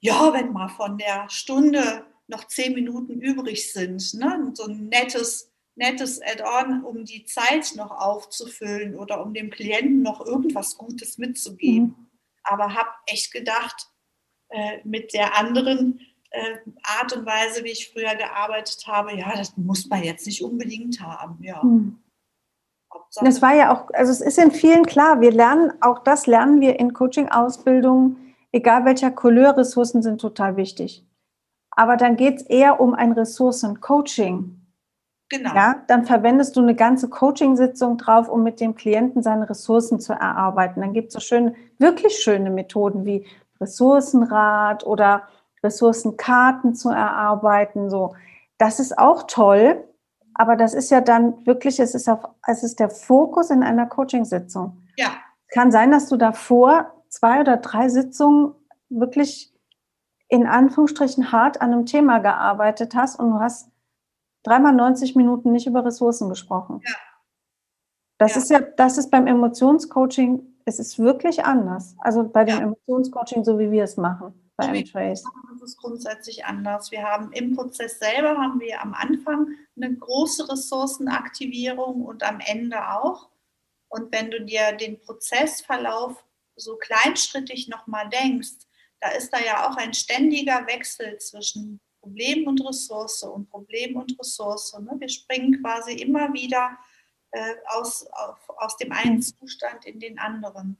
ja, 0.00 0.32
wenn 0.34 0.52
mal 0.52 0.68
von 0.68 0.98
der 0.98 1.28
Stunde 1.30 2.04
noch 2.26 2.44
zehn 2.44 2.74
Minuten 2.74 3.20
übrig 3.20 3.72
sind, 3.72 4.14
ne? 4.14 4.50
so 4.52 4.64
ein 4.64 4.88
nettes, 4.88 5.50
nettes 5.76 6.20
Add-on, 6.22 6.84
um 6.84 7.04
die 7.04 7.24
Zeit 7.24 7.72
noch 7.76 7.90
aufzufüllen 7.90 8.96
oder 8.96 9.22
um 9.22 9.34
dem 9.34 9.50
Klienten 9.50 10.02
noch 10.02 10.24
irgendwas 10.24 10.76
Gutes 10.76 11.18
mitzugeben. 11.18 11.86
Mhm. 11.86 12.06
Aber 12.44 12.74
habe 12.74 12.90
echt 13.06 13.32
gedacht, 13.32 13.88
äh, 14.50 14.78
mit 14.84 15.14
der 15.14 15.36
anderen 15.36 16.00
äh, 16.30 16.58
Art 16.82 17.16
und 17.16 17.26
Weise, 17.26 17.64
wie 17.64 17.70
ich 17.70 17.90
früher 17.92 18.14
gearbeitet 18.14 18.86
habe, 18.86 19.16
ja, 19.16 19.36
das 19.36 19.56
muss 19.56 19.86
man 19.86 20.02
jetzt 20.02 20.26
nicht 20.26 20.42
unbedingt 20.42 21.00
haben. 21.00 21.42
Ja. 21.42 21.62
Mhm. 21.62 21.98
Das 23.20 23.42
war 23.42 23.54
ja 23.54 23.72
auch, 23.72 23.90
also 23.92 24.12
es 24.12 24.20
ist 24.20 24.38
in 24.38 24.50
vielen 24.50 24.84
klar, 24.84 25.20
wir 25.20 25.32
lernen, 25.32 25.72
auch 25.80 26.00
das 26.00 26.26
lernen 26.26 26.60
wir 26.60 26.78
in 26.78 26.92
Coaching-Ausbildungen, 26.92 28.34
egal 28.52 28.84
welcher 28.84 29.10
Couleur, 29.10 29.56
Ressourcen 29.56 30.02
sind 30.02 30.20
total 30.20 30.56
wichtig. 30.56 31.04
Aber 31.70 31.96
dann 31.96 32.16
geht 32.16 32.36
es 32.36 32.42
eher 32.42 32.80
um 32.80 32.94
ein 32.94 33.12
Ressourcen-Coaching. 33.12 34.63
Genau. 35.30 35.54
Ja, 35.54 35.82
dann 35.86 36.04
verwendest 36.04 36.56
du 36.56 36.60
eine 36.60 36.74
ganze 36.74 37.08
Coaching-Sitzung 37.08 37.96
drauf, 37.96 38.28
um 38.28 38.42
mit 38.42 38.60
dem 38.60 38.74
Klienten 38.74 39.22
seine 39.22 39.48
Ressourcen 39.48 39.98
zu 39.98 40.12
erarbeiten. 40.12 40.80
Dann 40.80 40.92
gibt 40.92 41.08
es 41.08 41.14
so 41.14 41.20
schöne, 41.20 41.54
wirklich 41.78 42.16
schöne 42.18 42.50
Methoden 42.50 43.04
wie 43.06 43.26
Ressourcenrat 43.60 44.84
oder 44.84 45.22
Ressourcenkarten 45.62 46.74
zu 46.74 46.90
erarbeiten. 46.90 47.88
So, 47.88 48.14
das 48.58 48.80
ist 48.80 48.98
auch 48.98 49.24
toll, 49.26 49.82
aber 50.34 50.56
das 50.56 50.74
ist 50.74 50.90
ja 50.90 51.00
dann 51.00 51.46
wirklich, 51.46 51.80
es 51.80 51.94
ist, 51.94 52.08
auf, 52.08 52.20
es 52.46 52.62
ist 52.62 52.78
der 52.78 52.90
Fokus 52.90 53.50
in 53.50 53.62
einer 53.62 53.86
Coaching-Sitzung. 53.86 54.82
Ja. 54.96 55.08
Kann 55.48 55.72
sein, 55.72 55.90
dass 55.90 56.08
du 56.08 56.16
davor 56.16 56.92
zwei 57.08 57.40
oder 57.40 57.56
drei 57.56 57.88
Sitzungen 57.88 58.54
wirklich 58.88 59.52
in 60.28 60.46
Anführungsstrichen 60.46 61.32
hart 61.32 61.60
an 61.60 61.72
einem 61.72 61.86
Thema 61.86 62.18
gearbeitet 62.18 62.94
hast 62.94 63.18
und 63.18 63.30
du 63.30 63.40
hast 63.40 63.70
dreimal 64.44 64.72
90 64.72 65.16
Minuten 65.16 65.50
nicht 65.50 65.66
über 65.66 65.84
Ressourcen 65.84 66.28
gesprochen. 66.28 66.80
Ja. 66.86 66.94
Das 68.18 68.34
ja. 68.34 68.40
ist 68.40 68.50
ja, 68.50 68.60
das 68.60 68.98
ist 68.98 69.10
beim 69.10 69.26
Emotionscoaching, 69.26 70.54
es 70.64 70.78
ist 70.78 70.98
wirklich 70.98 71.44
anders. 71.44 71.96
Also 71.98 72.22
bei 72.24 72.44
dem 72.44 72.58
ja. 72.58 72.62
Emotionscoaching, 72.62 73.44
so 73.44 73.58
wie 73.58 73.72
wir 73.72 73.84
es 73.84 73.96
machen 73.96 74.40
bei 74.56 74.66
M-Trace. 74.66 75.24
Das 75.52 75.70
ist 75.70 75.76
grundsätzlich 75.78 76.44
anders. 76.44 76.90
Wir 76.90 77.02
haben 77.02 77.32
im 77.32 77.54
Prozess 77.56 77.98
selber 77.98 78.36
haben 78.36 78.60
wir 78.60 78.80
am 78.82 78.94
Anfang 78.94 79.48
eine 79.76 79.94
große 79.94 80.48
Ressourcenaktivierung 80.48 82.02
und 82.04 82.22
am 82.22 82.40
Ende 82.40 82.90
auch. 82.90 83.30
Und 83.88 84.12
wenn 84.12 84.30
du 84.30 84.42
dir 84.42 84.72
den 84.72 85.00
Prozessverlauf 85.00 86.24
so 86.56 86.76
kleinschrittig 86.76 87.68
nochmal 87.68 88.08
denkst, 88.08 88.66
da 89.00 89.10
ist 89.10 89.32
da 89.32 89.38
ja 89.40 89.68
auch 89.68 89.76
ein 89.76 89.92
ständiger 89.92 90.66
Wechsel 90.66 91.18
zwischen 91.18 91.80
Problem 92.04 92.46
und 92.46 92.60
Ressource 92.66 93.22
und 93.22 93.48
Problem 93.48 93.96
und 93.96 94.14
Ressource. 94.20 94.78
Ne? 94.78 94.94
Wir 94.98 95.08
springen 95.08 95.62
quasi 95.62 95.92
immer 95.94 96.34
wieder 96.34 96.76
äh, 97.30 97.54
aus, 97.66 98.06
auf, 98.12 98.38
aus 98.58 98.76
dem 98.76 98.92
einen 98.92 99.22
Zustand 99.22 99.86
in 99.86 100.00
den 100.00 100.18
anderen. 100.18 100.76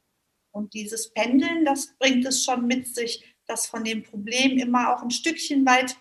Und 0.53 0.75
dieses 0.75 1.13
Pendeln, 1.15 1.65
das 1.65 1.97
bringt 1.99 2.27
es 2.27 2.45
schon 2.45 2.67
mit 2.67 2.87
sich, 2.95 3.25
dass 3.47 3.67
von 3.67 3.85
dem 3.85 4.03
Problem 4.03 4.59
immer 4.59 4.95
auch 4.95 5.03
ein 5.03 5.11
Stückchen 5.11 5.65
weit 5.65 5.97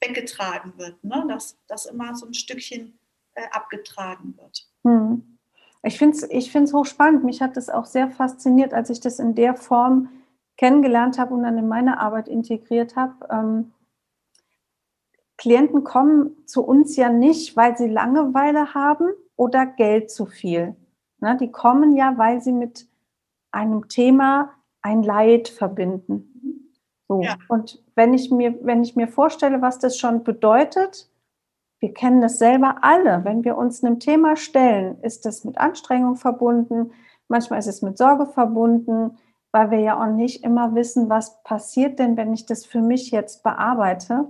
weggetragen 0.00 0.78
wird, 0.78 1.02
ne? 1.02 1.24
dass, 1.28 1.58
dass 1.66 1.86
immer 1.86 2.14
so 2.14 2.26
ein 2.26 2.34
Stückchen 2.34 2.96
äh, 3.34 3.42
abgetragen 3.50 4.36
wird. 4.38 4.68
Hm. 4.84 5.38
Ich 5.82 5.98
finde 5.98 6.16
es 6.16 6.22
ich 6.30 6.52
find's 6.52 6.72
hochspannend. 6.72 7.24
Mich 7.24 7.42
hat 7.42 7.56
das 7.56 7.70
auch 7.70 7.86
sehr 7.86 8.08
fasziniert, 8.08 8.72
als 8.72 8.88
ich 8.88 9.00
das 9.00 9.18
in 9.18 9.34
der 9.34 9.56
Form 9.56 10.10
kennengelernt 10.56 11.18
habe 11.18 11.34
und 11.34 11.42
dann 11.42 11.58
in 11.58 11.66
meine 11.66 11.98
Arbeit 11.98 12.28
integriert 12.28 12.94
habe. 12.94 13.26
Ähm, 13.30 13.72
Klienten 15.40 15.84
kommen 15.84 16.36
zu 16.46 16.62
uns 16.62 16.96
ja 16.96 17.08
nicht, 17.08 17.56
weil 17.56 17.74
sie 17.74 17.88
Langeweile 17.88 18.74
haben 18.74 19.08
oder 19.36 19.64
Geld 19.64 20.10
zu 20.10 20.26
viel. 20.26 20.76
Ne, 21.20 21.38
die 21.40 21.50
kommen 21.50 21.96
ja, 21.96 22.18
weil 22.18 22.42
sie 22.42 22.52
mit 22.52 22.86
einem 23.50 23.88
Thema 23.88 24.50
ein 24.82 25.02
Leid 25.02 25.48
verbinden. 25.48 26.68
So. 27.08 27.22
Ja. 27.22 27.38
Und 27.48 27.82
wenn 27.94 28.12
ich, 28.12 28.30
mir, 28.30 28.54
wenn 28.62 28.82
ich 28.82 28.96
mir 28.96 29.08
vorstelle, 29.08 29.62
was 29.62 29.78
das 29.78 29.96
schon 29.96 30.24
bedeutet, 30.24 31.10
wir 31.78 31.94
kennen 31.94 32.20
das 32.20 32.38
selber 32.38 32.76
alle. 32.82 33.24
Wenn 33.24 33.42
wir 33.42 33.56
uns 33.56 33.82
einem 33.82 33.98
Thema 33.98 34.36
stellen, 34.36 35.00
ist 35.00 35.24
das 35.24 35.44
mit 35.44 35.56
Anstrengung 35.56 36.16
verbunden. 36.16 36.92
Manchmal 37.28 37.60
ist 37.60 37.66
es 37.66 37.80
mit 37.80 37.96
Sorge 37.96 38.26
verbunden, 38.26 39.16
weil 39.52 39.70
wir 39.70 39.80
ja 39.80 39.98
auch 39.98 40.12
nicht 40.12 40.44
immer 40.44 40.74
wissen, 40.74 41.08
was 41.08 41.42
passiert 41.44 41.98
denn, 41.98 42.18
wenn 42.18 42.34
ich 42.34 42.44
das 42.44 42.66
für 42.66 42.82
mich 42.82 43.10
jetzt 43.10 43.42
bearbeite 43.42 44.26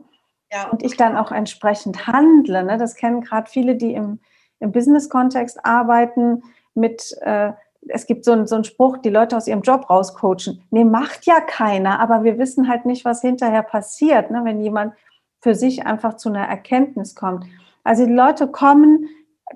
ja. 0.53 0.69
und 0.69 0.83
ich 0.83 0.97
dann 0.97 1.17
auch 1.17 1.33
entsprechend 1.33 2.07
handle. 2.07 2.63
Ne? 2.65 2.79
Das 2.79 2.95
kennen 2.95 3.21
gerade 3.21 3.51
viele, 3.51 3.77
die 3.77 3.95
im, 3.95 4.21
im 4.59 4.73
Business-Kontext 4.73 5.65
arbeiten 5.65 6.43
mit 6.75 7.17
äh, 7.23 7.53
es 7.89 8.07
gibt 8.07 8.25
so 8.25 8.33
einen, 8.33 8.47
so 8.47 8.57
einen 8.57 8.65
Spruch, 8.65 8.99
die 8.99 9.11
Leute 9.11 9.37
aus 9.37 9.47
ihrem 9.47 9.63
Job 9.63 9.89
rauscoachen. 9.89 10.63
Nee, 10.71 10.85
macht 10.85 11.27
ja 11.27 11.41
keiner, 11.41 11.99
aber 12.01 12.25
wir 12.25 12.39
wissen 12.39 12.69
halt 12.69 12.85
nicht, 12.85 13.05
was 13.05 13.23
hinterher 13.23 13.63
passiert, 13.63 14.31
ne? 14.31 14.43
wenn 14.45 14.61
jemand 14.61 14.95
für 15.41 15.55
sich 15.55 15.87
einfach 15.87 16.15
zu 16.15 16.29
einer 16.29 16.47
Erkenntnis 16.47 17.15
kommt. 17.15 17.47
Also 17.83 18.05
die 18.05 18.13
Leute 18.13 18.49
kommen, 18.49 19.09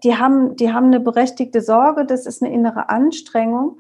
die 0.03 0.17
haben, 0.17 0.57
die 0.57 0.73
haben 0.73 0.87
eine 0.87 1.01
berechtigte 1.01 1.61
Sorge, 1.61 2.07
das 2.07 2.27
ist 2.27 2.43
eine 2.43 2.53
innere 2.53 2.89
Anstrengung. 2.89 3.79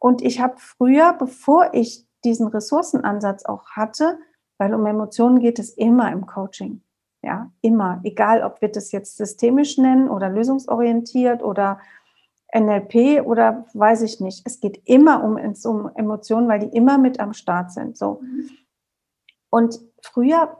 Und 0.00 0.22
ich 0.22 0.40
habe 0.40 0.54
früher, 0.56 1.12
bevor 1.12 1.74
ich 1.74 2.06
diesen 2.24 2.48
Ressourcenansatz 2.48 3.44
auch 3.44 3.70
hatte, 3.70 4.18
weil 4.62 4.74
um 4.74 4.86
Emotionen 4.86 5.40
geht 5.40 5.58
es 5.58 5.70
immer 5.70 6.12
im 6.12 6.24
Coaching. 6.24 6.82
Ja, 7.20 7.50
immer. 7.62 8.00
Egal, 8.04 8.44
ob 8.44 8.60
wir 8.60 8.68
das 8.70 8.92
jetzt 8.92 9.16
systemisch 9.16 9.76
nennen 9.76 10.08
oder 10.08 10.28
lösungsorientiert 10.28 11.42
oder 11.42 11.80
NLP 12.54 13.26
oder 13.26 13.66
weiß 13.74 14.02
ich 14.02 14.20
nicht. 14.20 14.42
Es 14.44 14.60
geht 14.60 14.80
immer 14.84 15.24
um, 15.24 15.36
um 15.64 15.90
Emotionen, 15.96 16.46
weil 16.46 16.60
die 16.60 16.76
immer 16.76 16.96
mit 16.96 17.18
am 17.18 17.32
Start 17.32 17.72
sind. 17.72 17.96
So. 17.96 18.20
Mhm. 18.22 18.50
Und 19.50 19.80
früher 20.00 20.56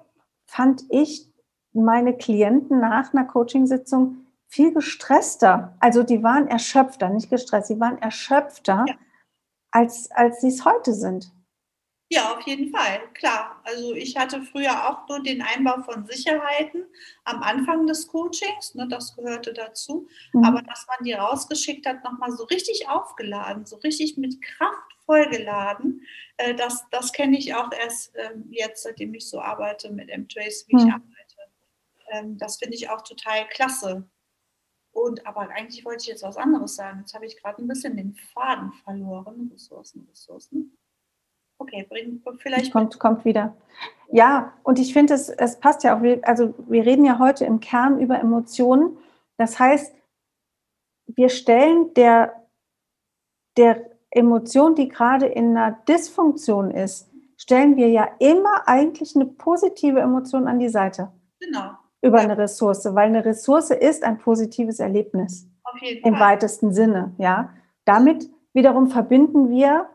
fand 0.46 0.82
ich 0.88 1.32
meine 1.72 2.16
Klienten 2.16 2.80
nach 2.80 3.14
einer 3.14 3.24
Coachingsitzung 3.24 4.16
viel 4.48 4.74
gestresster. 4.74 5.76
Also 5.78 6.02
die 6.02 6.24
waren 6.24 6.48
erschöpfter, 6.48 7.08
nicht 7.08 7.30
gestresst, 7.30 7.68
sie 7.68 7.78
waren 7.78 7.98
erschöpfter, 7.98 8.84
ja. 8.88 8.94
als, 9.70 10.10
als 10.10 10.40
sie 10.40 10.48
es 10.48 10.64
heute 10.64 10.92
sind. 10.92 11.32
Ja, 12.12 12.36
auf 12.36 12.46
jeden 12.46 12.68
Fall, 12.70 13.00
klar. 13.14 13.62
Also 13.64 13.94
ich 13.94 14.18
hatte 14.18 14.42
früher 14.42 14.86
auch 14.86 15.08
nur 15.08 15.22
den 15.22 15.40
Einbau 15.40 15.80
von 15.80 16.04
Sicherheiten 16.04 16.84
am 17.24 17.42
Anfang 17.42 17.86
des 17.86 18.06
Coachings, 18.06 18.74
ne, 18.74 18.86
das 18.86 19.16
gehörte 19.16 19.54
dazu. 19.54 20.06
Mhm. 20.34 20.44
Aber 20.44 20.60
dass 20.60 20.86
man 20.88 21.06
die 21.06 21.14
rausgeschickt 21.14 21.86
hat, 21.86 22.04
nochmal 22.04 22.30
so 22.32 22.44
richtig 22.44 22.86
aufgeladen, 22.86 23.64
so 23.64 23.76
richtig 23.76 24.18
mit 24.18 24.42
Kraft 24.42 24.92
vollgeladen. 25.06 26.02
Äh, 26.36 26.54
das 26.54 26.84
das 26.90 27.14
kenne 27.14 27.38
ich 27.38 27.54
auch 27.54 27.72
erst 27.72 28.12
ähm, 28.16 28.44
jetzt, 28.50 28.82
seitdem 28.82 29.14
ich 29.14 29.26
so 29.26 29.40
arbeite 29.40 29.90
mit 29.90 30.10
M-Trace, 30.10 30.66
wie 30.68 30.76
hm. 30.76 30.86
ich 30.86 30.92
arbeite. 30.92 31.36
Ähm, 32.10 32.36
das 32.36 32.58
finde 32.58 32.76
ich 32.76 32.90
auch 32.90 33.00
total 33.00 33.48
klasse. 33.48 34.06
Und 34.90 35.26
aber 35.26 35.48
eigentlich 35.48 35.82
wollte 35.86 36.02
ich 36.02 36.08
jetzt 36.08 36.24
was 36.24 36.36
anderes 36.36 36.76
sagen. 36.76 37.00
Jetzt 37.00 37.14
habe 37.14 37.24
ich 37.24 37.40
gerade 37.40 37.62
ein 37.62 37.68
bisschen 37.68 37.96
den 37.96 38.12
Faden 38.12 38.70
verloren. 38.84 39.48
Ressourcen, 39.50 40.06
Ressourcen. 40.10 40.76
Okay, 41.62 41.86
bring, 41.88 42.20
vielleicht. 42.38 42.72
Kommt, 42.72 42.98
kommt 42.98 43.24
wieder. 43.24 43.56
Ja, 44.10 44.52
und 44.64 44.78
ich 44.78 44.92
finde, 44.92 45.14
es, 45.14 45.28
es 45.28 45.58
passt 45.60 45.84
ja 45.84 45.96
auch. 45.96 46.02
Also, 46.22 46.54
wir 46.68 46.84
reden 46.84 47.04
ja 47.04 47.18
heute 47.18 47.44
im 47.44 47.60
Kern 47.60 48.00
über 48.00 48.18
Emotionen. 48.18 48.98
Das 49.38 49.58
heißt, 49.58 49.94
wir 51.06 51.28
stellen 51.28 51.94
der, 51.94 52.34
der 53.56 53.90
Emotion, 54.10 54.74
die 54.74 54.88
gerade 54.88 55.26
in 55.26 55.56
einer 55.56 55.78
Dysfunktion 55.88 56.70
ist, 56.72 57.10
stellen 57.36 57.76
wir 57.76 57.88
ja 57.88 58.08
immer 58.18 58.66
eigentlich 58.66 59.14
eine 59.14 59.26
positive 59.26 60.00
Emotion 60.00 60.48
an 60.48 60.58
die 60.58 60.68
Seite. 60.68 61.12
Genau. 61.40 61.70
Über 62.02 62.18
ja. 62.18 62.24
eine 62.24 62.38
Ressource, 62.38 62.84
weil 62.94 63.06
eine 63.06 63.24
Ressource 63.24 63.70
ist 63.70 64.02
ein 64.02 64.18
positives 64.18 64.80
Erlebnis. 64.80 65.48
Auf 65.62 65.80
jeden 65.80 66.06
Im 66.06 66.14
Fall. 66.14 66.32
weitesten 66.32 66.72
Sinne, 66.72 67.14
ja. 67.18 67.50
Damit 67.84 68.28
wiederum 68.52 68.88
verbinden 68.88 69.50
wir 69.50 69.88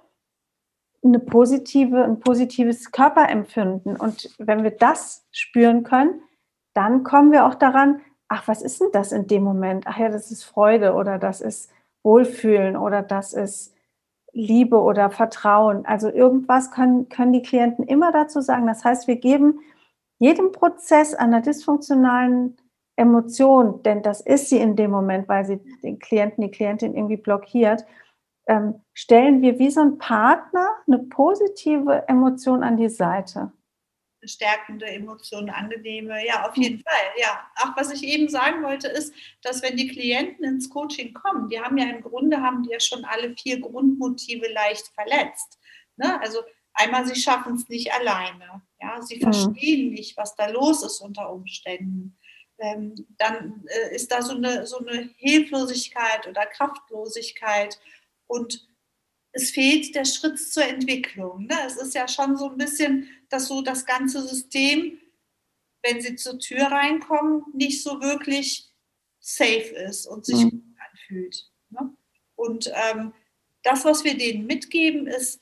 eine 1.08 1.20
positive, 1.20 2.04
ein 2.04 2.20
positives 2.20 2.92
Körperempfinden. 2.92 3.96
Und 3.96 4.30
wenn 4.38 4.64
wir 4.64 4.72
das 4.72 5.26
spüren 5.32 5.84
können, 5.84 6.22
dann 6.74 7.04
kommen 7.04 7.32
wir 7.32 7.46
auch 7.46 7.56
daran, 7.56 8.02
ach, 8.28 8.48
was 8.48 8.62
ist 8.62 8.82
denn 8.82 8.92
das 8.92 9.12
in 9.12 9.28
dem 9.28 9.44
Moment? 9.44 9.86
Ach 9.88 9.98
ja, 9.98 10.10
das 10.10 10.32
ist 10.32 10.44
Freude 10.44 10.94
oder 10.94 11.18
das 11.18 11.42
ist 11.42 11.72
Wohlfühlen 12.04 12.78
oder 12.78 13.02
das 13.02 13.34
ist 13.34 13.74
Liebe 14.32 14.80
oder 14.82 15.10
Vertrauen. 15.10 15.86
Also 15.86 16.10
irgendwas 16.10 16.72
können, 16.72 17.10
können 17.10 17.34
die 17.34 17.42
Klienten 17.42 17.86
immer 17.86 18.12
dazu 18.12 18.42
sagen. 18.42 18.68
Das 18.68 18.86
heißt, 18.86 19.08
wir 19.08 19.18
geben 19.18 19.60
jedem 20.20 20.52
Prozess 20.52 21.14
einer 21.14 21.42
dysfunktionalen 21.42 22.58
Emotion, 22.96 23.84
denn 23.84 24.02
das 24.02 24.22
ist 24.22 24.50
sie 24.50 24.58
in 24.58 24.76
dem 24.76 24.92
Moment, 24.92 25.28
weil 25.30 25.46
sie 25.46 25.60
den 25.84 26.00
Klienten, 26.00 26.44
die 26.44 26.52
Klientin 26.52 26.96
irgendwie 26.96 27.18
blockiert, 27.18 27.86
ähm, 28.48 28.82
stellen 28.94 29.42
wir 29.42 29.60
wie 29.60 29.70
so 29.70 29.82
ein 29.82 29.98
Partner 29.98 30.70
eine 30.88 31.00
positive 31.00 32.06
Emotion 32.08 32.64
an 32.64 32.78
die 32.78 32.90
Seite. 32.90 33.52
Stärkende 34.24 34.88
Emotionen, 34.88 35.50
angenehme, 35.50 36.26
ja, 36.26 36.48
auf 36.48 36.58
jeden 36.58 36.80
Fall. 36.80 37.12
Ja, 37.18 37.48
auch 37.62 37.78
was 37.78 37.92
ich 37.94 38.04
eben 38.04 38.28
sagen 38.28 38.64
wollte, 38.64 38.88
ist, 38.88 39.14
dass 39.44 39.62
wenn 39.62 39.78
die 39.78 39.88
Klienten 39.88 40.44
ins 40.44 40.70
Coaching 40.70 41.14
kommen, 41.14 41.50
die 41.50 41.60
haben 41.60 41.78
ja 41.78 41.86
im 41.86 42.02
Grunde 42.02 42.42
haben 42.42 42.64
die 42.64 42.72
ja 42.72 42.80
schon 42.80 43.06
alle 43.06 43.36
vier 43.36 43.62
Grundmotive 43.62 44.52
leicht 44.52 44.88
verletzt. 44.88 45.60
Ne? 45.98 46.20
Also 46.22 46.40
einmal, 46.74 47.06
sie 47.06 47.16
schaffen 47.16 47.56
es 47.56 47.70
nicht 47.70 47.94
alleine. 47.94 48.64
Ja, 48.82 49.02
sie 49.02 49.18
mhm. 49.18 49.32
verstehen 49.32 49.92
nicht, 49.92 50.18
was 50.18 50.36
da 50.36 50.48
los 50.48 50.84
ist 50.84 51.00
unter 51.00 51.32
Umständen. 51.32 52.18
Ähm, 52.60 52.96
dann 53.18 53.66
äh, 53.68 53.96
ist 53.96 54.12
da 54.12 54.24
so 54.24 54.36
eine, 54.36 54.66
so 54.66 54.80
eine 54.80 55.10
Hilflosigkeit 55.18 56.28
oder 56.28 56.46
Kraftlosigkeit 56.48 57.80
und 58.28 58.68
es 59.32 59.52
fehlt 59.52 59.94
der 59.96 60.06
Schritt 60.06 60.40
zur 60.40 60.64
Entwicklung. 60.64 61.46
Ne? 61.46 61.56
Es 61.66 61.78
ist 61.78 61.94
ja 61.94 62.08
schon 62.08 62.38
so 62.38 62.50
ein 62.50 62.58
bisschen, 62.58 63.10
dass 63.30 63.48
so 63.48 63.62
das 63.62 63.86
ganze 63.86 64.26
System, 64.28 65.00
wenn 65.84 66.02
sie 66.02 66.16
zur 66.16 66.40
Tür 66.40 66.66
reinkommen, 66.66 67.44
nicht 67.54 67.84
so 67.84 68.02
wirklich 68.02 68.72
safe 69.20 69.76
ist 69.88 70.08
und 70.08 70.26
sich 70.26 70.46
mhm. 70.46 70.50
gut 70.50 70.76
anfühlt. 70.92 71.52
Ne? 71.70 71.94
Und 72.36 72.72
ähm, 72.74 73.14
das, 73.64 73.86
was 73.86 74.04
wir 74.04 74.18
denen 74.18 74.48
mitgeben, 74.48 75.08
ist, 75.08 75.42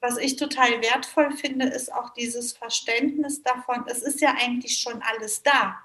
was 0.00 0.18
ich 0.18 0.36
total 0.36 0.82
wertvoll 0.82 1.32
finde, 1.36 1.66
ist 1.66 1.92
auch 1.92 2.10
dieses 2.10 2.52
Verständnis 2.52 3.42
davon, 3.42 3.84
es 3.88 4.02
ist 4.02 4.20
ja 4.20 4.34
eigentlich 4.38 4.78
schon 4.78 5.02
alles 5.02 5.42
da. 5.42 5.76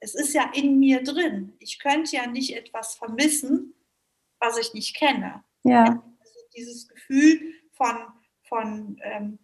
Es 0.00 0.14
ist 0.14 0.32
ja 0.32 0.50
in 0.54 0.78
mir 0.78 1.02
drin. 1.02 1.52
Ich 1.58 1.78
könnte 1.78 2.16
ja 2.16 2.26
nicht 2.26 2.56
etwas 2.56 2.94
vermissen, 2.94 3.74
was 4.40 4.58
ich 4.58 4.74
nicht 4.74 4.96
kenne. 4.96 5.42
Ja. 5.64 5.84
Also 5.84 6.40
dieses 6.56 6.88
Gefühl 6.88 7.40
von, 7.72 7.96
von, 8.48 9.00
ähm, 9.02 9.38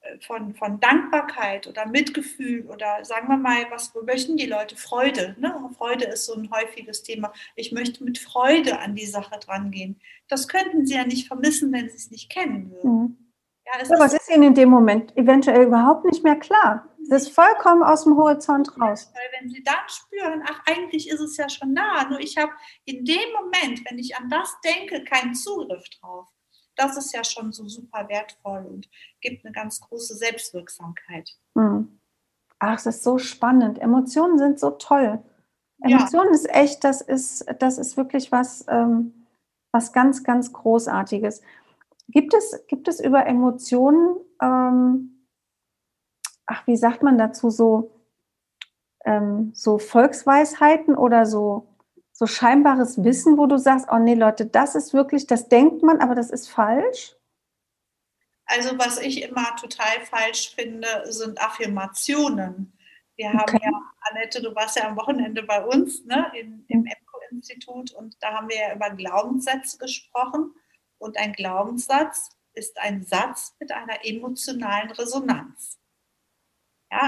äh, 0.00 0.18
von, 0.20 0.54
von 0.54 0.80
Dankbarkeit 0.80 1.66
oder 1.66 1.86
Mitgefühl 1.86 2.66
oder 2.66 3.04
sagen 3.04 3.28
wir 3.28 3.36
mal, 3.36 3.66
was 3.70 3.92
möchten 4.04 4.36
die 4.36 4.46
Leute? 4.46 4.76
Freude. 4.76 5.36
Ne? 5.38 5.54
Freude 5.76 6.06
ist 6.06 6.26
so 6.26 6.34
ein 6.34 6.50
häufiges 6.50 7.02
Thema. 7.02 7.32
Ich 7.54 7.72
möchte 7.72 8.04
mit 8.04 8.18
Freude 8.18 8.78
an 8.78 8.94
die 8.94 9.06
Sache 9.06 9.38
drangehen. 9.38 10.00
Das 10.28 10.48
könnten 10.48 10.86
sie 10.86 10.94
ja 10.94 11.04
nicht 11.04 11.28
vermissen, 11.28 11.72
wenn 11.72 11.88
sie 11.88 11.96
es 11.96 12.10
nicht 12.10 12.30
kennen 12.30 12.70
würden. 12.70 12.90
Mhm. 12.90 13.16
Ja, 13.66 13.72
es 13.80 13.90
aber 13.90 14.06
ist, 14.06 14.14
es 14.14 14.22
ist 14.22 14.30
ihnen 14.30 14.44
in 14.44 14.54
dem 14.54 14.68
Moment 14.68 15.16
eventuell 15.16 15.66
überhaupt 15.66 16.04
nicht 16.04 16.22
mehr 16.22 16.36
klar. 16.36 16.88
Es 17.10 17.22
ist 17.22 17.34
vollkommen 17.34 17.82
aus 17.82 18.04
dem 18.04 18.16
Horizont 18.16 18.68
raus. 18.80 19.10
Weil 19.14 19.40
wenn 19.40 19.48
sie 19.48 19.62
dann 19.62 19.88
spüren, 19.88 20.42
ach, 20.46 20.60
eigentlich 20.66 21.08
ist 21.08 21.20
es 21.20 21.36
ja 21.36 21.48
schon 21.48 21.74
da, 21.74 22.08
nur 22.08 22.20
ich 22.20 22.36
habe 22.36 22.52
in 22.84 23.04
dem 23.04 23.32
Moment, 23.32 23.88
wenn 23.88 23.98
ich 23.98 24.16
an 24.16 24.28
das 24.28 24.56
denke, 24.64 25.04
keinen 25.04 25.34
Zugriff 25.34 25.84
drauf. 26.00 26.28
Das 26.74 26.96
ist 26.96 27.14
ja 27.14 27.24
schon 27.24 27.52
so 27.52 27.66
super 27.68 28.08
wertvoll 28.08 28.66
und 28.66 28.88
gibt 29.20 29.44
eine 29.44 29.52
ganz 29.52 29.80
große 29.80 30.14
Selbstwirksamkeit. 30.14 31.30
Hm. 31.54 32.00
Ach, 32.58 32.78
es 32.78 32.86
ist 32.86 33.02
so 33.02 33.18
spannend. 33.18 33.78
Emotionen 33.78 34.38
sind 34.38 34.58
so 34.58 34.70
toll. 34.70 35.22
Emotionen 35.82 36.28
ja. 36.28 36.34
ist 36.34 36.50
echt, 36.50 36.84
das 36.84 37.00
ist, 37.00 37.46
das 37.58 37.78
ist 37.78 37.96
wirklich 37.96 38.32
was, 38.32 38.64
ähm, 38.68 39.26
was 39.72 39.92
ganz, 39.92 40.24
ganz 40.24 40.52
Großartiges. 40.52 41.42
Gibt 42.08 42.34
es, 42.34 42.64
gibt 42.68 42.88
es 42.88 43.00
über 43.00 43.26
Emotionen, 43.26 44.16
ähm, 44.40 45.15
ach, 46.46 46.66
wie 46.66 46.76
sagt 46.76 47.02
man 47.02 47.18
dazu, 47.18 47.50
so, 47.50 47.92
ähm, 49.04 49.52
so 49.54 49.78
Volksweisheiten 49.78 50.96
oder 50.96 51.26
so, 51.26 51.76
so 52.12 52.26
scheinbares 52.26 53.04
Wissen, 53.04 53.36
wo 53.36 53.46
du 53.46 53.58
sagst, 53.58 53.88
oh 53.90 53.98
nee, 53.98 54.14
Leute, 54.14 54.46
das 54.46 54.74
ist 54.74 54.94
wirklich, 54.94 55.26
das 55.26 55.48
denkt 55.48 55.82
man, 55.82 56.00
aber 56.00 56.14
das 56.14 56.30
ist 56.30 56.48
falsch? 56.48 57.14
Also 58.46 58.78
was 58.78 58.98
ich 58.98 59.22
immer 59.22 59.56
total 59.56 60.00
falsch 60.04 60.54
finde, 60.54 60.88
sind 61.12 61.40
Affirmationen. 61.40 62.72
Wir 63.16 63.32
haben 63.32 63.54
okay. 63.54 63.60
ja, 63.62 63.72
Annette, 64.10 64.40
du 64.40 64.54
warst 64.54 64.76
ja 64.76 64.88
am 64.88 64.96
Wochenende 64.96 65.42
bei 65.42 65.64
uns 65.64 66.04
ne, 66.04 66.30
in, 66.38 66.64
im 66.68 66.86
EPCO-Institut 66.86 67.92
und 67.92 68.16
da 68.20 68.34
haben 68.34 68.48
wir 68.48 68.56
ja 68.56 68.74
über 68.74 68.90
Glaubenssätze 68.90 69.78
gesprochen. 69.78 70.54
Und 70.98 71.18
ein 71.18 71.32
Glaubenssatz 71.32 72.30
ist 72.54 72.78
ein 72.78 73.02
Satz 73.02 73.54
mit 73.58 73.72
einer 73.72 74.04
emotionalen 74.04 74.90
Resonanz. 74.92 75.78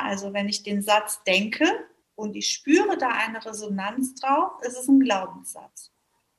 Also 0.04 0.32
wenn 0.32 0.48
ich 0.48 0.62
den 0.62 0.82
Satz 0.82 1.22
denke 1.24 1.66
und 2.14 2.36
ich 2.36 2.50
spüre 2.50 2.96
da 2.98 3.08
eine 3.08 3.44
Resonanz 3.44 4.14
drauf, 4.14 4.52
ist 4.62 4.76
es 4.76 4.88
ein 4.88 5.00
Glaubenssatz. 5.00 5.92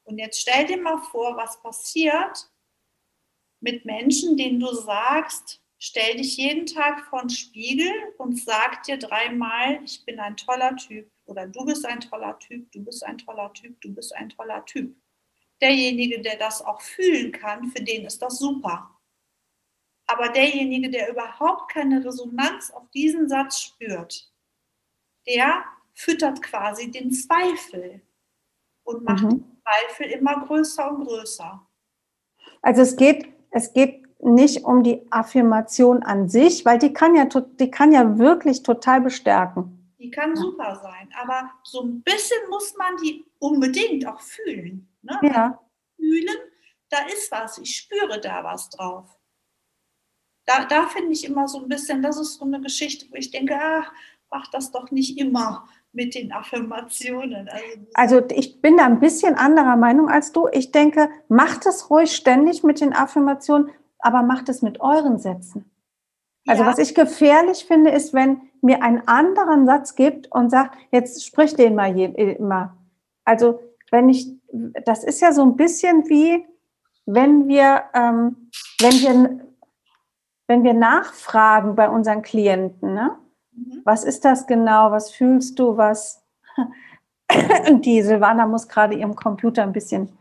Und 0.03 0.18
jetzt 0.18 0.41
stell 0.41 0.66
dir 0.66 0.82
mal 0.82 0.97
vor, 0.97 1.38
was 1.38 1.62
passiert 1.62 2.51
mit 3.60 3.86
Menschen, 3.86 4.38
denen 4.38 4.60
du 4.60 4.74
sagst, 4.74 5.62
stell 5.78 6.18
dich 6.18 6.38
jeden 6.38 6.66
Tag 6.66 7.05
vor 7.05 7.22
den 7.22 7.30
Spiegel 7.30 7.91
und 8.18 8.39
sag 8.39 8.84
dir 8.84 8.97
dreimal, 8.97 9.84
ich 9.84 10.03
bin 10.05 10.20
ein 10.20 10.38
toller 10.38 10.76
Typ 10.76 11.12
oder 11.26 11.47
du 11.47 11.66
bist 11.66 11.86
ein 11.86 11.99
toller 11.99 12.39
Typ, 12.39 12.72
du 12.72 12.84
bist 12.84 13.05
ein 13.05 13.18
toller 13.18 13.53
Typ, 13.53 13.80
du 13.82 13.93
bist 13.93 14.16
ein 14.16 14.30
toller 14.30 14.66
Typ 14.66 14.95
derjenige, 15.62 16.22
der 16.22 16.38
das 16.38 16.62
auch 16.62 16.82
fühlen 16.82 17.32
kann, 17.32 17.70
für 17.70 17.84
den 17.84 18.05
ist 18.05 18.22
das 18.22 18.39
super. 18.39 18.98
Aber 20.10 20.30
derjenige, 20.30 20.89
der 20.89 21.12
überhaupt 21.12 21.72
keine 21.72 22.03
Resonanz 22.03 22.72
auf 22.72 22.89
diesen 22.89 23.30
Satz 23.30 23.60
spürt, 23.60 24.32
der 25.28 25.64
füttert 25.93 26.41
quasi 26.41 26.89
den 26.89 27.12
Zweifel 27.12 28.01
und 28.84 29.03
macht 29.03 29.26
mhm. 29.26 29.30
den 29.30 29.62
Zweifel 29.62 30.07
immer 30.07 30.47
größer 30.47 30.89
und 30.89 31.05
größer. 31.05 31.64
Also 32.64 32.82
es 32.82 32.95
geht, 32.95 33.32
es 33.51 33.72
geht 33.74 34.03
nicht 34.20 34.64
um 34.66 34.82
die 34.82 35.05
Affirmation 35.12 36.01
an 36.01 36.28
sich, 36.28 36.66
weil 36.66 36.80
die 36.80 36.91
kann 36.91 37.16
ja, 37.16 37.26
die 37.26 37.70
kann 37.70 37.91
ja 37.91 38.18
wirklich 38.18 38.64
total 38.64 39.01
bestärken. 39.01 39.93
Die 39.99 40.10
kann 40.10 40.36
super 40.36 40.80
sein, 40.82 41.14
aber 41.22 41.51
so 41.64 41.84
ein 41.84 42.01
bisschen 42.01 42.49
muss 42.49 42.74
man 42.78 42.97
die 42.97 43.26
unbedingt 43.38 44.07
auch 44.07 44.22
fühlen. 44.22 44.89
Ne? 45.03 45.20
Ja. 45.22 45.62
Fühlen, 45.97 46.36
da 46.89 47.05
ist 47.05 47.32
was, 47.32 47.60
ich 47.60 47.76
spüre 47.76 48.20
da 48.20 48.43
was 48.43 48.72
drauf. 48.72 49.18
Da, 50.49 50.65
da 50.65 50.87
finde 50.87 51.11
ich 51.11 51.25
immer 51.25 51.47
so 51.47 51.59
ein 51.59 51.69
bisschen, 51.69 52.01
das 52.01 52.19
ist 52.19 52.39
so 52.39 52.45
eine 52.45 52.59
Geschichte, 52.59 53.05
wo 53.11 53.15
ich 53.15 53.29
denke, 53.29 53.55
ach, 53.55 53.91
mach 54.31 54.47
das 54.47 54.71
doch 54.71 54.89
nicht 54.89 55.19
immer 55.19 55.67
mit 55.91 56.15
den 56.15 56.31
Affirmationen. 56.31 57.47
Also, 57.93 58.17
also, 58.17 58.35
ich 58.35 58.59
bin 58.59 58.77
da 58.77 58.85
ein 58.85 58.99
bisschen 58.99 59.35
anderer 59.35 59.75
Meinung 59.75 60.09
als 60.09 60.31
du. 60.31 60.47
Ich 60.51 60.71
denke, 60.71 61.09
macht 61.27 61.67
es 61.67 61.91
ruhig 61.91 62.15
ständig 62.15 62.63
mit 62.63 62.81
den 62.81 62.93
Affirmationen, 62.93 63.69
aber 63.99 64.23
macht 64.23 64.49
es 64.49 64.63
mit 64.63 64.81
euren 64.81 65.19
Sätzen. 65.19 65.69
Also 66.47 66.63
ja. 66.63 66.69
was 66.69 66.79
ich 66.79 66.95
gefährlich 66.95 67.65
finde, 67.65 67.91
ist, 67.91 68.15
wenn 68.15 68.41
mir 68.61 68.81
einen 68.81 69.07
anderen 69.07 69.67
Satz 69.67 69.93
gibt 69.93 70.31
und 70.31 70.49
sagt, 70.49 70.75
jetzt 70.91 71.23
sprich 71.23 71.53
den 71.53 71.75
mal 71.75 71.95
immer. 71.95 72.75
Also 73.23 73.59
wenn 73.91 74.09
ich, 74.09 74.31
das 74.85 75.03
ist 75.03 75.21
ja 75.21 75.31
so 75.31 75.43
ein 75.43 75.55
bisschen 75.55 76.09
wie, 76.09 76.43
wenn 77.05 77.47
wir, 77.47 77.83
ähm, 77.93 78.49
wenn 78.79 78.93
wir, 78.93 79.48
wenn 80.49 80.63
wir 80.63 80.73
nachfragen 80.73 81.75
bei 81.75 81.87
unseren 81.87 82.23
Klienten, 82.23 82.95
ne? 82.95 83.15
Mhm. 83.51 83.81
was 83.85 84.03
ist 84.03 84.25
das 84.25 84.47
genau, 84.47 84.91
was 84.91 85.11
fühlst 85.11 85.59
du, 85.59 85.77
was, 85.77 86.25
die 87.69 88.01
Silvana 88.01 88.47
muss 88.47 88.67
gerade 88.67 88.95
ihrem 88.95 89.15
Computer 89.15 89.61
ein 89.61 89.73
bisschen, 89.73 90.11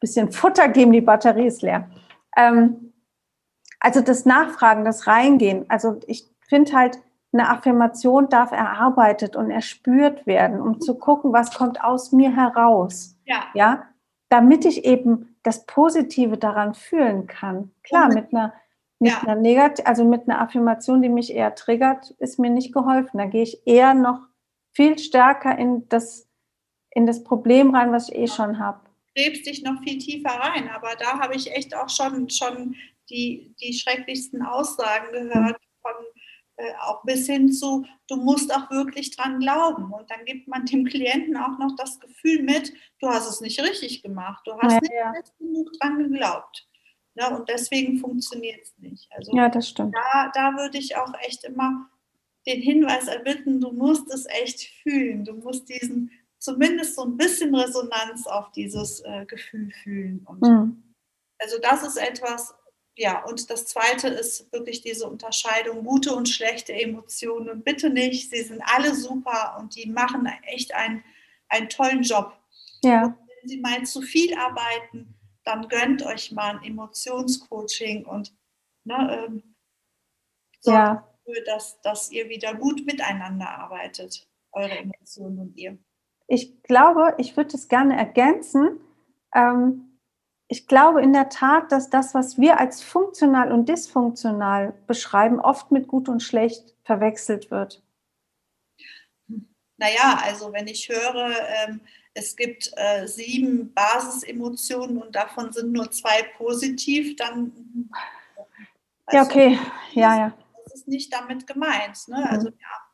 bisschen 0.00 0.30
Futter 0.30 0.68
geben, 0.68 0.92
die 0.92 1.00
Batterie 1.00 1.48
ist 1.48 1.62
leer. 1.62 1.90
Ähm, 2.36 2.92
also 3.80 4.00
das 4.00 4.24
Nachfragen, 4.24 4.84
das 4.84 5.08
Reingehen, 5.08 5.68
also 5.68 5.98
ich 6.06 6.30
finde 6.48 6.72
halt, 6.72 7.00
eine 7.32 7.50
Affirmation 7.50 8.28
darf 8.28 8.52
erarbeitet 8.52 9.34
und 9.34 9.50
erspürt 9.50 10.26
werden, 10.26 10.60
um 10.60 10.80
zu 10.80 10.96
gucken, 10.96 11.32
was 11.32 11.52
kommt 11.52 11.82
aus 11.82 12.12
mir 12.12 12.34
heraus. 12.34 13.18
Ja. 13.24 13.42
ja? 13.52 13.82
Damit 14.30 14.64
ich 14.64 14.84
eben 14.84 15.36
das 15.42 15.66
Positive 15.66 16.38
daran 16.38 16.72
fühlen 16.72 17.26
kann. 17.26 17.72
Klar, 17.82 18.08
mit 18.08 18.32
einer, 18.32 18.54
mit 18.98 19.12
ja. 19.12 19.20
einer 19.20 19.34
Negat 19.34 19.86
also 19.86 20.04
mit 20.04 20.28
einer 20.28 20.40
Affirmation, 20.40 21.02
die 21.02 21.08
mich 21.08 21.32
eher 21.32 21.54
triggert, 21.54 22.10
ist 22.18 22.38
mir 22.38 22.50
nicht 22.50 22.72
geholfen. 22.72 23.18
Da 23.18 23.26
gehe 23.26 23.42
ich 23.42 23.66
eher 23.66 23.94
noch 23.94 24.20
viel 24.72 24.98
stärker 24.98 25.58
in 25.58 25.88
das, 25.88 26.28
in 26.90 27.06
das 27.06 27.24
Problem 27.24 27.74
rein, 27.74 27.92
was 27.92 28.08
ich 28.08 28.16
eh 28.16 28.26
schon 28.28 28.58
habe. 28.58 28.80
Gräbst 29.14 29.46
dich 29.46 29.62
noch 29.62 29.82
viel 29.82 29.98
tiefer 29.98 30.30
rein, 30.30 30.68
aber 30.68 30.90
da 30.98 31.18
habe 31.18 31.34
ich 31.34 31.50
echt 31.52 31.74
auch 31.74 31.88
schon, 31.88 32.28
schon 32.28 32.74
die, 33.08 33.54
die 33.60 33.72
schrecklichsten 33.72 34.42
Aussagen 34.42 35.12
gehört 35.12 35.56
von 35.80 35.94
äh, 36.56 36.72
auch 36.80 37.02
bis 37.04 37.26
hin 37.26 37.52
zu, 37.52 37.86
du 38.08 38.16
musst 38.16 38.54
auch 38.54 38.70
wirklich 38.70 39.14
dran 39.14 39.40
glauben. 39.40 39.92
Und 39.92 40.10
dann 40.10 40.24
gibt 40.24 40.48
man 40.48 40.64
dem 40.64 40.84
Klienten 40.84 41.36
auch 41.36 41.58
noch 41.58 41.76
das 41.76 42.00
Gefühl 42.00 42.42
mit, 42.42 42.72
du 43.00 43.08
hast 43.08 43.28
es 43.28 43.40
nicht 43.40 43.62
richtig 43.62 44.02
gemacht, 44.02 44.42
du 44.46 44.56
hast 44.58 44.72
ja, 44.72 44.80
nicht 44.80 44.92
ja. 44.92 45.12
genug 45.38 45.70
dran 45.78 45.98
geglaubt. 45.98 46.66
Ja, 47.16 47.34
und 47.34 47.48
deswegen 47.48 47.98
funktioniert 47.98 48.62
es 48.62 48.74
nicht. 48.78 49.08
Also 49.10 49.34
ja, 49.34 49.48
das 49.48 49.68
stimmt. 49.70 49.94
Da, 49.94 50.30
da 50.34 50.56
würde 50.56 50.78
ich 50.78 50.96
auch 50.96 51.12
echt 51.26 51.44
immer 51.44 51.88
den 52.46 52.60
Hinweis 52.60 53.08
erbitten, 53.08 53.60
du 53.60 53.72
musst 53.72 54.12
es 54.12 54.26
echt 54.26 54.68
fühlen. 54.82 55.24
Du 55.24 55.32
musst 55.34 55.68
diesen, 55.68 56.10
zumindest 56.38 56.94
so 56.94 57.04
ein 57.04 57.16
bisschen 57.16 57.54
Resonanz 57.54 58.26
auf 58.26 58.52
dieses 58.52 59.00
äh, 59.00 59.24
Gefühl 59.26 59.72
fühlen. 59.82 60.24
Und 60.26 60.42
mhm. 60.42 60.82
Also 61.38 61.58
das 61.58 61.82
ist 61.82 61.96
etwas, 61.96 62.54
ja, 62.96 63.22
und 63.24 63.50
das 63.50 63.66
zweite 63.66 64.08
ist 64.08 64.50
wirklich 64.52 64.80
diese 64.80 65.08
Unterscheidung 65.08 65.84
gute 65.84 66.14
und 66.14 66.28
schlechte 66.28 66.72
Emotionen. 66.72 67.62
Bitte 67.62 67.90
nicht, 67.90 68.30
sie 68.30 68.42
sind 68.42 68.62
alle 68.64 68.94
super 68.94 69.56
und 69.60 69.74
die 69.76 69.90
machen 69.90 70.26
echt 70.44 70.74
einen, 70.74 71.04
einen 71.48 71.68
tollen 71.68 72.02
Job. 72.02 72.32
Ja. 72.82 73.06
Und 73.06 73.16
wenn 73.42 73.48
sie 73.48 73.60
mal 73.60 73.82
zu 73.84 74.00
viel 74.00 74.34
arbeiten, 74.34 75.14
dann 75.46 75.68
gönnt 75.68 76.04
euch 76.04 76.32
mal 76.32 76.56
ein 76.56 76.64
Emotionscoaching 76.64 78.04
und 78.04 78.34
ne, 78.84 79.26
ähm, 79.26 79.54
sorgt 80.60 80.76
ja. 80.76 81.08
dafür, 81.24 81.44
dass, 81.44 81.80
dass 81.80 82.10
ihr 82.10 82.28
wieder 82.28 82.54
gut 82.54 82.84
miteinander 82.84 83.48
arbeitet, 83.48 84.28
eure 84.52 84.76
Emotionen 84.76 85.38
und 85.38 85.56
ihr. 85.56 85.78
Ich 86.26 86.62
glaube, 86.64 87.14
ich 87.18 87.36
würde 87.36 87.56
es 87.56 87.68
gerne 87.68 87.96
ergänzen. 87.96 88.80
Ähm, 89.32 90.00
ich 90.48 90.66
glaube 90.66 91.02
in 91.02 91.12
der 91.12 91.28
Tat, 91.28 91.70
dass 91.70 91.90
das, 91.90 92.14
was 92.14 92.38
wir 92.38 92.58
als 92.58 92.82
funktional 92.82 93.52
und 93.52 93.68
dysfunktional 93.68 94.74
beschreiben, 94.88 95.40
oft 95.40 95.70
mit 95.70 95.86
gut 95.86 96.08
und 96.08 96.22
schlecht 96.22 96.74
verwechselt 96.82 97.52
wird. 97.52 97.84
Naja, 99.76 100.20
also 100.24 100.52
wenn 100.52 100.66
ich 100.66 100.88
höre, 100.88 101.36
ähm, 101.66 101.80
es 102.16 102.34
gibt 102.34 102.72
äh, 102.76 103.06
sieben 103.06 103.74
Basisemotionen 103.74 104.96
und 104.96 105.14
davon 105.14 105.52
sind 105.52 105.72
nur 105.72 105.90
zwei 105.90 106.22
positiv, 106.38 107.14
dann. 107.16 107.90
Also, 109.04 109.18
ja, 109.18 109.24
okay, 109.24 109.58
ja, 109.92 110.18
ja. 110.18 110.38
Das 110.64 110.74
ist 110.74 110.88
nicht 110.88 111.12
damit 111.12 111.46
gemeint. 111.46 112.08
Ne? 112.08 112.16
Mhm. 112.16 112.24
Also, 112.24 112.48
ja, 112.48 112.86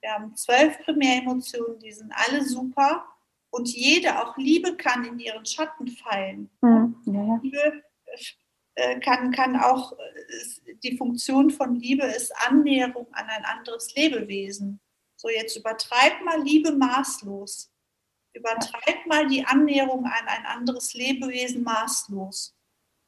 wir 0.00 0.10
haben 0.10 0.36
zwölf 0.36 0.78
Primäremotionen, 0.80 1.78
die 1.78 1.92
sind 1.92 2.12
alle 2.14 2.44
super 2.44 3.06
und 3.50 3.68
jede, 3.68 4.20
auch 4.20 4.36
Liebe 4.36 4.76
kann 4.76 5.04
in 5.04 5.20
ihren 5.20 5.46
Schatten 5.46 5.86
fallen. 5.88 6.50
Mhm. 6.60 6.96
Ja. 7.06 7.38
Liebe 7.42 7.82
äh, 8.74 8.98
kann, 8.98 9.30
kann 9.30 9.56
auch, 9.56 9.92
äh, 9.92 10.74
die 10.82 10.96
Funktion 10.96 11.50
von 11.50 11.76
Liebe 11.76 12.04
ist 12.06 12.32
Annäherung 12.48 13.06
an 13.12 13.26
ein 13.28 13.44
anderes 13.44 13.94
Lebewesen. 13.94 14.80
So, 15.14 15.28
jetzt 15.28 15.56
übertreib 15.56 16.24
mal 16.24 16.42
Liebe 16.42 16.72
maßlos. 16.72 17.70
Übertreib 18.34 19.06
mal 19.06 19.26
die 19.28 19.44
Annäherung 19.44 20.04
an 20.04 20.26
ein 20.26 20.44
anderes 20.44 20.92
Lebewesen 20.94 21.62
maßlos. 21.62 22.54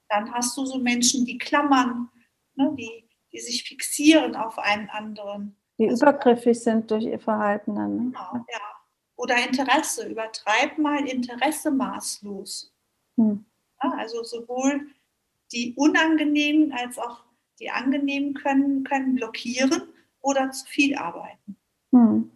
Dann 0.09 0.33
hast 0.33 0.57
du 0.57 0.64
so 0.64 0.79
Menschen, 0.79 1.24
die 1.27 1.37
klammern, 1.37 2.09
ne, 2.55 2.74
die, 2.79 3.09
die 3.33 3.41
sich 3.41 3.64
fixieren 3.64 4.37
auf 4.37 4.59
einen 4.59 4.89
anderen. 4.89 5.57
Die 5.79 5.89
also, 5.89 6.05
übergriffig 6.05 6.62
sind 6.62 6.91
durch 6.91 7.05
ihr 7.05 7.18
Verhalten 7.18 7.74
dann. 7.74 7.97
Ne? 7.97 8.03
Genau, 8.05 8.35
ja. 8.35 8.61
Oder 9.16 9.45
Interesse, 9.45 10.09
übertreib 10.09 10.79
mal 10.79 11.07
Interesse 11.09 11.70
maßlos. 11.70 12.72
Hm. 13.16 13.45
Ja, 13.83 13.91
also 13.97 14.22
sowohl 14.22 14.89
die 15.53 15.74
unangenehmen 15.77 16.72
als 16.72 16.99
auch 16.99 17.24
die 17.59 17.70
angenehmen 17.70 18.35
können, 18.35 18.85
können 18.85 19.14
blockieren 19.14 19.83
oder 20.20 20.51
zu 20.51 20.66
viel 20.66 20.97
arbeiten. 20.97 21.57
Hm. 21.93 22.31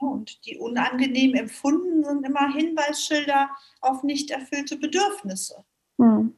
Und 0.00 0.46
die 0.46 0.56
unangenehm 0.56 1.34
empfunden 1.34 2.02
sind 2.02 2.26
immer 2.26 2.50
Hinweisschilder 2.54 3.50
auf 3.82 4.02
nicht 4.02 4.30
erfüllte 4.30 4.76
Bedürfnisse. 4.76 5.62
Hm. 5.98 6.34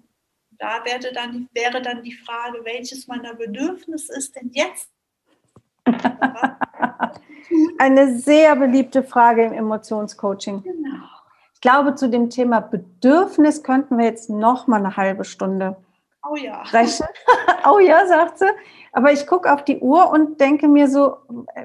Da 0.50 0.84
wäre 0.84 1.12
dann, 1.12 1.48
wäre 1.52 1.80
dann 1.80 2.02
die 2.02 2.12
Frage, 2.12 2.64
welches 2.64 3.06
meiner 3.06 3.34
Bedürfnisse 3.34 4.14
ist 4.16 4.34
denn 4.34 4.50
jetzt? 4.52 4.90
Eine 7.78 8.18
sehr 8.18 8.56
beliebte 8.56 9.04
Frage 9.04 9.44
im 9.44 9.52
Emotionscoaching. 9.52 10.64
Genau. 10.64 11.04
Ich 11.54 11.60
glaube, 11.60 11.94
zu 11.94 12.10
dem 12.10 12.30
Thema 12.30 12.60
Bedürfnis 12.60 13.62
könnten 13.62 13.96
wir 13.96 14.06
jetzt 14.06 14.28
noch 14.28 14.66
mal 14.66 14.78
eine 14.78 14.96
halbe 14.96 15.24
Stunde 15.24 15.76
oh 16.28 16.36
ja. 16.36 16.64
sprechen. 16.64 17.06
oh 17.70 17.78
ja, 17.78 18.06
sagt 18.06 18.38
sie. 18.38 18.50
Aber 18.92 19.12
ich 19.12 19.26
gucke 19.26 19.52
auf 19.52 19.64
die 19.64 19.78
Uhr 19.78 20.10
und 20.10 20.40
denke 20.40 20.68
mir 20.68 20.88
so, 20.88 21.16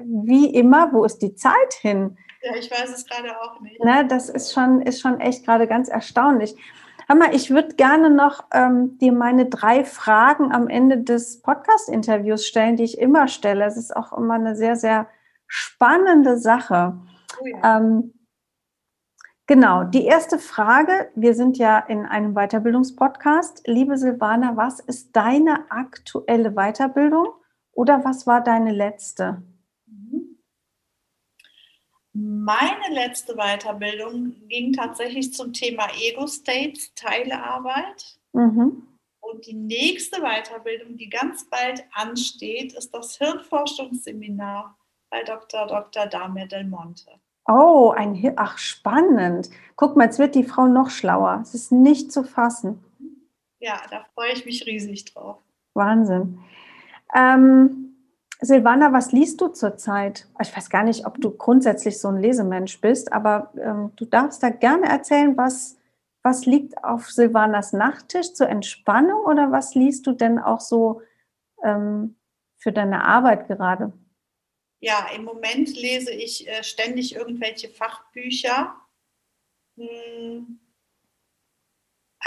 wie 0.02 0.54
immer, 0.54 0.92
wo 0.92 1.04
ist 1.04 1.18
die 1.18 1.34
Zeit 1.34 1.74
hin? 1.80 2.16
Ja, 2.42 2.54
ich 2.56 2.70
weiß 2.70 2.90
es 2.90 3.06
gerade 3.06 3.40
auch 3.40 3.60
nicht. 3.60 3.82
Ne, 3.82 4.06
das 4.06 4.28
ist 4.28 4.52
schon, 4.52 4.80
ist 4.82 5.00
schon 5.00 5.20
echt 5.20 5.44
gerade 5.44 5.66
ganz 5.66 5.88
erstaunlich. 5.88 6.56
Hammer, 7.08 7.32
ich 7.32 7.50
würde 7.50 7.74
gerne 7.74 8.10
noch 8.10 8.44
ähm, 8.52 8.98
dir 8.98 9.12
meine 9.12 9.46
drei 9.46 9.84
Fragen 9.84 10.52
am 10.52 10.68
Ende 10.68 10.98
des 10.98 11.40
Podcast-Interviews 11.40 12.46
stellen, 12.46 12.76
die 12.76 12.84
ich 12.84 12.98
immer 12.98 13.28
stelle. 13.28 13.64
Es 13.64 13.76
ist 13.76 13.96
auch 13.96 14.12
immer 14.12 14.34
eine 14.34 14.56
sehr, 14.56 14.76
sehr 14.76 15.08
spannende 15.46 16.38
Sache. 16.38 16.98
Oh 17.40 17.46
ja. 17.46 17.78
ähm, 17.78 18.12
genau, 19.48 19.82
die 19.82 20.04
erste 20.04 20.38
Frage, 20.38 21.10
wir 21.16 21.34
sind 21.34 21.58
ja 21.58 21.80
in 21.80 22.06
einem 22.06 22.34
Weiterbildungspodcast. 22.34 23.66
Liebe 23.66 23.98
Silvana, 23.98 24.56
was 24.56 24.78
ist 24.78 25.16
deine 25.16 25.68
aktuelle 25.70 26.52
Weiterbildung 26.52 27.34
oder 27.72 28.04
was 28.04 28.28
war 28.28 28.40
deine 28.40 28.70
letzte? 28.70 29.42
Meine 32.12 32.92
letzte 32.92 33.34
Weiterbildung 33.34 34.34
ging 34.48 34.72
tatsächlich 34.72 35.32
zum 35.32 35.52
Thema 35.52 35.88
Ego-States, 36.00 36.92
Teilearbeit. 36.94 38.18
Mhm. 38.32 38.88
Und 39.20 39.46
die 39.46 39.54
nächste 39.54 40.22
Weiterbildung, 40.22 40.96
die 40.96 41.08
ganz 41.08 41.48
bald 41.48 41.84
ansteht, 41.92 42.72
ist 42.72 42.92
das 42.92 43.18
Hirnforschungsseminar 43.18 44.76
bei 45.10 45.22
Dr. 45.22 45.66
Dr. 45.66 46.06
Damir 46.06 46.46
Del 46.46 46.64
Monte. 46.64 47.20
Oh, 47.48 47.94
ein 47.96 48.14
Hir 48.14 48.34
ach 48.36 48.58
spannend. 48.58 49.48
Guck 49.74 49.96
mal, 49.96 50.04
jetzt 50.04 50.18
wird 50.18 50.34
die 50.34 50.44
Frau 50.44 50.66
noch 50.66 50.90
schlauer. 50.90 51.40
Es 51.42 51.54
ist 51.54 51.72
nicht 51.72 52.12
zu 52.12 52.22
fassen. 52.22 52.84
Ja, 53.58 53.80
da 53.90 54.04
freue 54.14 54.32
ich 54.32 54.44
mich 54.44 54.66
riesig 54.66 55.06
drauf. 55.06 55.38
Wahnsinn. 55.72 56.38
Ähm, 57.14 57.96
Silvana, 58.40 58.92
was 58.92 59.12
liest 59.12 59.40
du 59.40 59.48
zurzeit? 59.48 60.28
Ich 60.40 60.54
weiß 60.54 60.68
gar 60.68 60.84
nicht, 60.84 61.06
ob 61.06 61.20
du 61.20 61.30
grundsätzlich 61.30 61.98
so 61.98 62.08
ein 62.08 62.18
Lesemensch 62.18 62.80
bist, 62.80 63.12
aber 63.12 63.50
ähm, 63.60 63.92
du 63.96 64.04
darfst 64.04 64.42
da 64.42 64.50
gerne 64.50 64.86
erzählen, 64.86 65.36
was, 65.36 65.76
was 66.22 66.44
liegt 66.44 66.84
auf 66.84 67.10
Silvanas 67.10 67.72
Nachttisch 67.72 68.34
zur 68.34 68.48
Entspannung 68.48 69.24
oder 69.24 69.50
was 69.50 69.74
liest 69.74 70.06
du 70.06 70.12
denn 70.12 70.38
auch 70.38 70.60
so 70.60 71.00
ähm, 71.64 72.16
für 72.58 72.72
deine 72.72 73.04
Arbeit 73.04 73.48
gerade? 73.48 73.92
Ja, 74.80 75.08
im 75.14 75.24
Moment 75.24 75.74
lese 75.74 76.12
ich 76.12 76.48
äh, 76.48 76.62
ständig 76.62 77.14
irgendwelche 77.14 77.68
Fachbücher. 77.68 78.74
Hm 79.76 80.60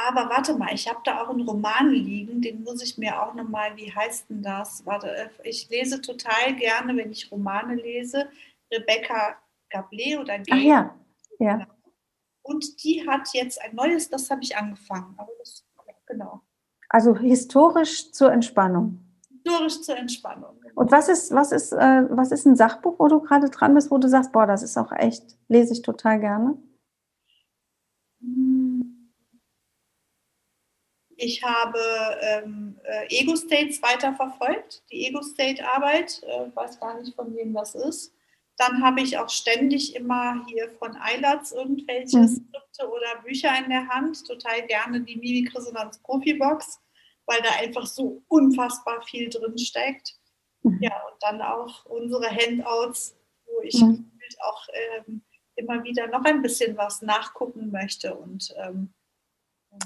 aber 0.08 0.30
warte 0.30 0.56
mal, 0.56 0.74
ich 0.74 0.88
habe 0.88 1.00
da 1.04 1.22
auch 1.22 1.30
einen 1.30 1.48
Roman 1.48 1.92
liegen, 1.92 2.42
den 2.42 2.64
muss 2.64 2.82
ich 2.82 2.98
mir 2.98 3.22
auch 3.22 3.34
nochmal, 3.34 3.76
wie 3.76 3.94
heißt 3.94 4.30
denn 4.30 4.42
das? 4.42 4.86
Warte, 4.86 5.16
äh, 5.16 5.30
ich 5.44 5.70
lese 5.70 6.02
total 6.02 6.56
gerne, 6.56 6.96
wenn 6.96 7.12
ich 7.12 7.32
Romane 7.32 7.76
lese, 7.76 8.30
Rebecca 8.72 9.38
Gablé 9.72 10.20
oder 10.20 10.40
G. 10.40 10.52
Ach 10.52 10.58
ja, 10.58 10.96
ja. 11.40 11.68
Und 12.44 12.84
die 12.84 13.08
hat 13.08 13.30
jetzt 13.34 13.62
ein 13.62 13.76
neues, 13.76 14.10
das 14.10 14.30
habe 14.30 14.42
ich 14.44 14.56
angefangen, 14.56 15.14
aber 15.18 15.32
das, 15.40 15.66
genau. 16.08 16.42
Also 16.90 17.16
historisch 17.16 18.12
zur 18.12 18.32
Entspannung. 18.32 19.00
Historisch 19.30 19.82
zur 19.82 19.98
Entspannung. 19.98 20.61
Und 20.76 20.92
was 20.92 21.10
ist, 21.10 21.34
was 21.34 21.52
ist, 21.52 21.72
äh, 21.74 22.04
was 22.10 22.32
ist 22.32 22.46
ein 22.46 22.56
Sachbuch, 22.56 23.00
wo 23.00 23.08
du 23.08 23.20
gerade 23.22 23.50
dran 23.50 23.74
bist, 23.74 23.92
wo 23.92 23.98
du 23.98 24.08
sagst, 24.08 24.32
boah, 24.32 24.46
das 24.46 24.64
ist 24.64 24.78
auch 24.78 24.92
echt, 24.92 25.24
lese 25.48 25.74
ich 25.74 25.82
total 25.82 26.20
gerne? 26.20 26.58
Ich 31.24 31.44
habe 31.44 31.80
ähm, 32.22 32.80
äh, 32.84 33.06
Ego-States 33.10 33.82
weiterverfolgt, 33.84 34.84
die 34.92 35.08
Ego-State-Arbeit, 35.08 36.24
äh, 36.24 36.56
weiß 36.56 36.80
gar 36.80 37.00
nicht, 37.00 37.16
von 37.16 37.36
wem 37.36 37.54
das 37.54 37.76
ist. 37.76 38.14
Dann 38.58 38.84
habe 38.84 39.02
ich 39.02 39.18
auch 39.18 39.30
ständig 39.30 39.96
immer 39.96 40.46
hier 40.48 40.70
von 40.72 40.96
Eilatz 40.96 41.52
irgendwelche 41.52 42.20
mhm. 42.20 42.28
Skripte 42.28 42.90
oder 42.90 43.22
Bücher 43.24 43.52
in 43.64 43.70
der 43.70 43.88
Hand. 43.88 44.26
Total 44.28 44.66
gerne 44.68 45.02
die 45.02 45.16
Mimikresonanz 45.16 46.00
Profi-Box, 46.00 46.80
weil 47.26 47.40
da 47.44 47.52
einfach 47.60 47.86
so 47.86 48.24
unfassbar 48.28 49.02
viel 49.04 49.30
drin 49.30 49.58
steckt. 49.58 50.16
Mhm. 50.64 50.80
Ja, 50.82 50.92
und 51.12 51.22
dann 51.22 51.42
auch 51.42 51.86
unsere 51.86 52.30
Handouts, 52.30 53.16
wo 53.46 53.62
ich 53.64 53.82
mhm. 53.82 54.12
auch 54.40 54.68
ähm, 54.98 55.22
immer 55.56 55.84
wieder 55.84 56.08
noch 56.08 56.24
ein 56.24 56.42
bisschen 56.42 56.78
was 56.78 57.02
nachgucken 57.02 57.72
möchte. 57.72 58.16
Und, 58.16 58.54
ähm, 58.58 58.94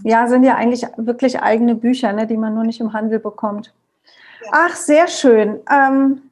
ja, 0.03 0.27
sind 0.27 0.43
ja 0.43 0.55
eigentlich 0.55 0.83
wirklich 0.97 1.39
eigene 1.39 1.75
Bücher, 1.75 2.11
ne, 2.13 2.25
die 2.27 2.37
man 2.37 2.55
nur 2.55 2.63
nicht 2.63 2.79
im 2.79 2.93
Handel 2.93 3.19
bekommt. 3.19 3.73
Ja. 4.43 4.49
Ach, 4.51 4.75
sehr 4.75 5.07
schön. 5.07 5.61
Ähm, 5.71 6.29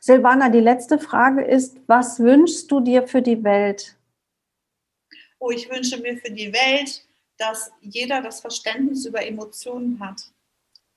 Silvana, 0.00 0.50
die 0.50 0.60
letzte 0.60 0.98
Frage 0.98 1.42
ist, 1.44 1.78
was 1.86 2.18
wünschst 2.18 2.70
du 2.70 2.80
dir 2.80 3.06
für 3.06 3.22
die 3.22 3.42
Welt? 3.42 3.96
Oh, 5.38 5.50
ich 5.50 5.70
wünsche 5.70 6.00
mir 6.00 6.16
für 6.18 6.30
die 6.30 6.52
Welt, 6.52 7.06
dass 7.38 7.72
jeder 7.80 8.20
das 8.20 8.40
Verständnis 8.40 9.06
über 9.06 9.24
Emotionen 9.26 10.00
hat. 10.00 10.30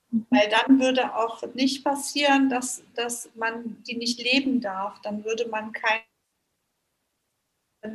Weil 0.09 0.49
dann 0.49 0.79
würde 0.79 1.15
auch 1.15 1.43
nicht 1.53 1.83
passieren, 1.83 2.49
dass, 2.49 2.81
dass 2.95 3.29
man 3.35 3.83
die 3.83 3.97
nicht 3.97 4.19
leben 4.19 4.61
darf. 4.61 5.01
Dann 5.01 5.25
würde 5.25 5.47
man 5.49 5.73
kein 5.73 6.01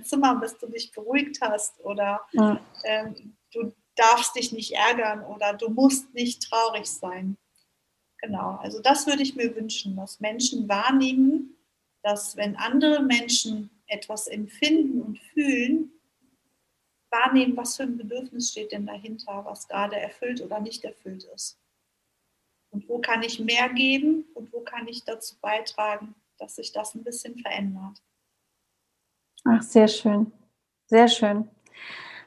Zimmer, 0.05 0.37
bis 0.37 0.59
du 0.59 0.67
dich 0.67 0.93
beruhigt 0.93 1.41
hast 1.41 1.81
oder 1.81 2.21
ja. 2.33 2.61
ähm, 2.85 3.37
du 3.53 3.73
darfst 3.97 4.37
dich 4.37 4.53
nicht 4.53 4.73
ärgern 4.73 5.25
oder 5.25 5.55
du 5.55 5.69
musst 5.69 6.13
nicht 6.15 6.43
traurig 6.43 6.87
sein. 6.87 7.37
Genau, 8.19 8.59
also 8.63 8.81
das 8.81 9.07
würde 9.07 9.23
ich 9.23 9.35
mir 9.35 9.55
wünschen, 9.57 9.97
dass 9.97 10.21
Menschen 10.21 10.69
wahrnehmen, 10.69 11.57
dass 12.03 12.37
wenn 12.37 12.57
andere 12.57 13.03
Menschen 13.03 13.71
etwas 13.87 14.29
empfinden 14.29 15.03
und 15.03 15.19
fühlen, 15.19 15.93
wahrnehmen, 17.11 17.57
was 17.57 17.77
für 17.77 17.83
ein 17.83 17.99
Bedürfnis 17.99 18.51
steht 18.51 18.73
denn 18.73 18.87
dahinter, 18.87 19.45
was 19.45 19.69
gerade 19.69 19.97
erfüllt 19.97 20.41
oder 20.41 20.61
nicht 20.61 20.85
erfüllt 20.85 21.25
ist. 21.35 21.59
Und 22.73 22.89
wo 22.89 22.99
kann 22.99 23.23
ich 23.23 23.39
mehr 23.39 23.69
geben 23.69 24.25
und 24.35 24.53
wo 24.53 24.61
kann 24.61 24.89
ich 24.89 25.05
dazu 25.05 25.37
beitragen, 25.41 26.15
dass 26.39 26.57
sich 26.57 26.73
das 26.73 26.95
ein 26.95 27.05
bisschen 27.05 27.39
verändert. 27.39 28.03
Ach, 29.45 29.63
sehr 29.63 29.89
schön. 29.89 30.33
Sehr 30.87 31.09
schön. 31.09 31.49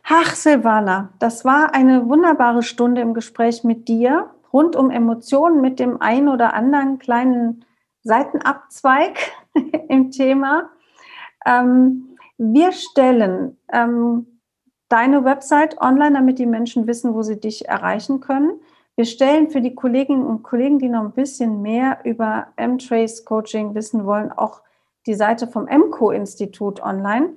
Ach, 0.04 0.36
Silvana, 0.36 1.14
das 1.20 1.46
war 1.46 1.74
eine 1.74 2.08
wunderbare 2.08 2.64
Stunde 2.64 3.02
im 3.02 3.14
Gespräch 3.14 3.64
mit 3.64 3.88
dir 3.88 4.32
rund 4.54 4.76
um 4.76 4.89
Emotionen 4.89 5.62
mit 5.62 5.80
dem 5.80 6.02
einen 6.02 6.30
oder 6.30 6.54
anderen 6.54 7.00
kleinen 7.00 7.66
Seitenabzweig 8.04 9.18
im 9.89 10.12
Thema. 10.12 10.70
Ähm, 11.46 12.18
wir 12.38 12.72
stellen 12.72 13.58
ähm, 13.72 14.39
deine 14.89 15.26
Website 15.26 15.82
online, 15.82 16.14
damit 16.14 16.39
die 16.39 16.46
Menschen 16.46 16.88
wissen, 16.88 17.14
wo 17.14 17.22
sie 17.22 17.39
dich 17.39 17.68
erreichen 17.68 18.20
können. 18.20 18.62
Wir 18.98 19.06
stellen 19.06 19.50
für 19.50 19.60
die 19.60 19.76
Kolleginnen 19.76 20.26
und 20.26 20.43
Kollegen, 20.43 20.80
die 20.80 20.88
noch 20.88 21.04
ein 21.04 21.12
bisschen 21.12 21.62
mehr 21.62 22.00
über 22.06 22.48
M-Trace 22.56 23.26
Coaching 23.26 23.76
wissen 23.76 24.06
wollen, 24.06 24.32
auch 24.32 24.62
die 25.06 25.16
Seite 25.16 25.48
vom 25.48 25.66
MCO-Institut 25.66 26.82
online. 26.82 27.34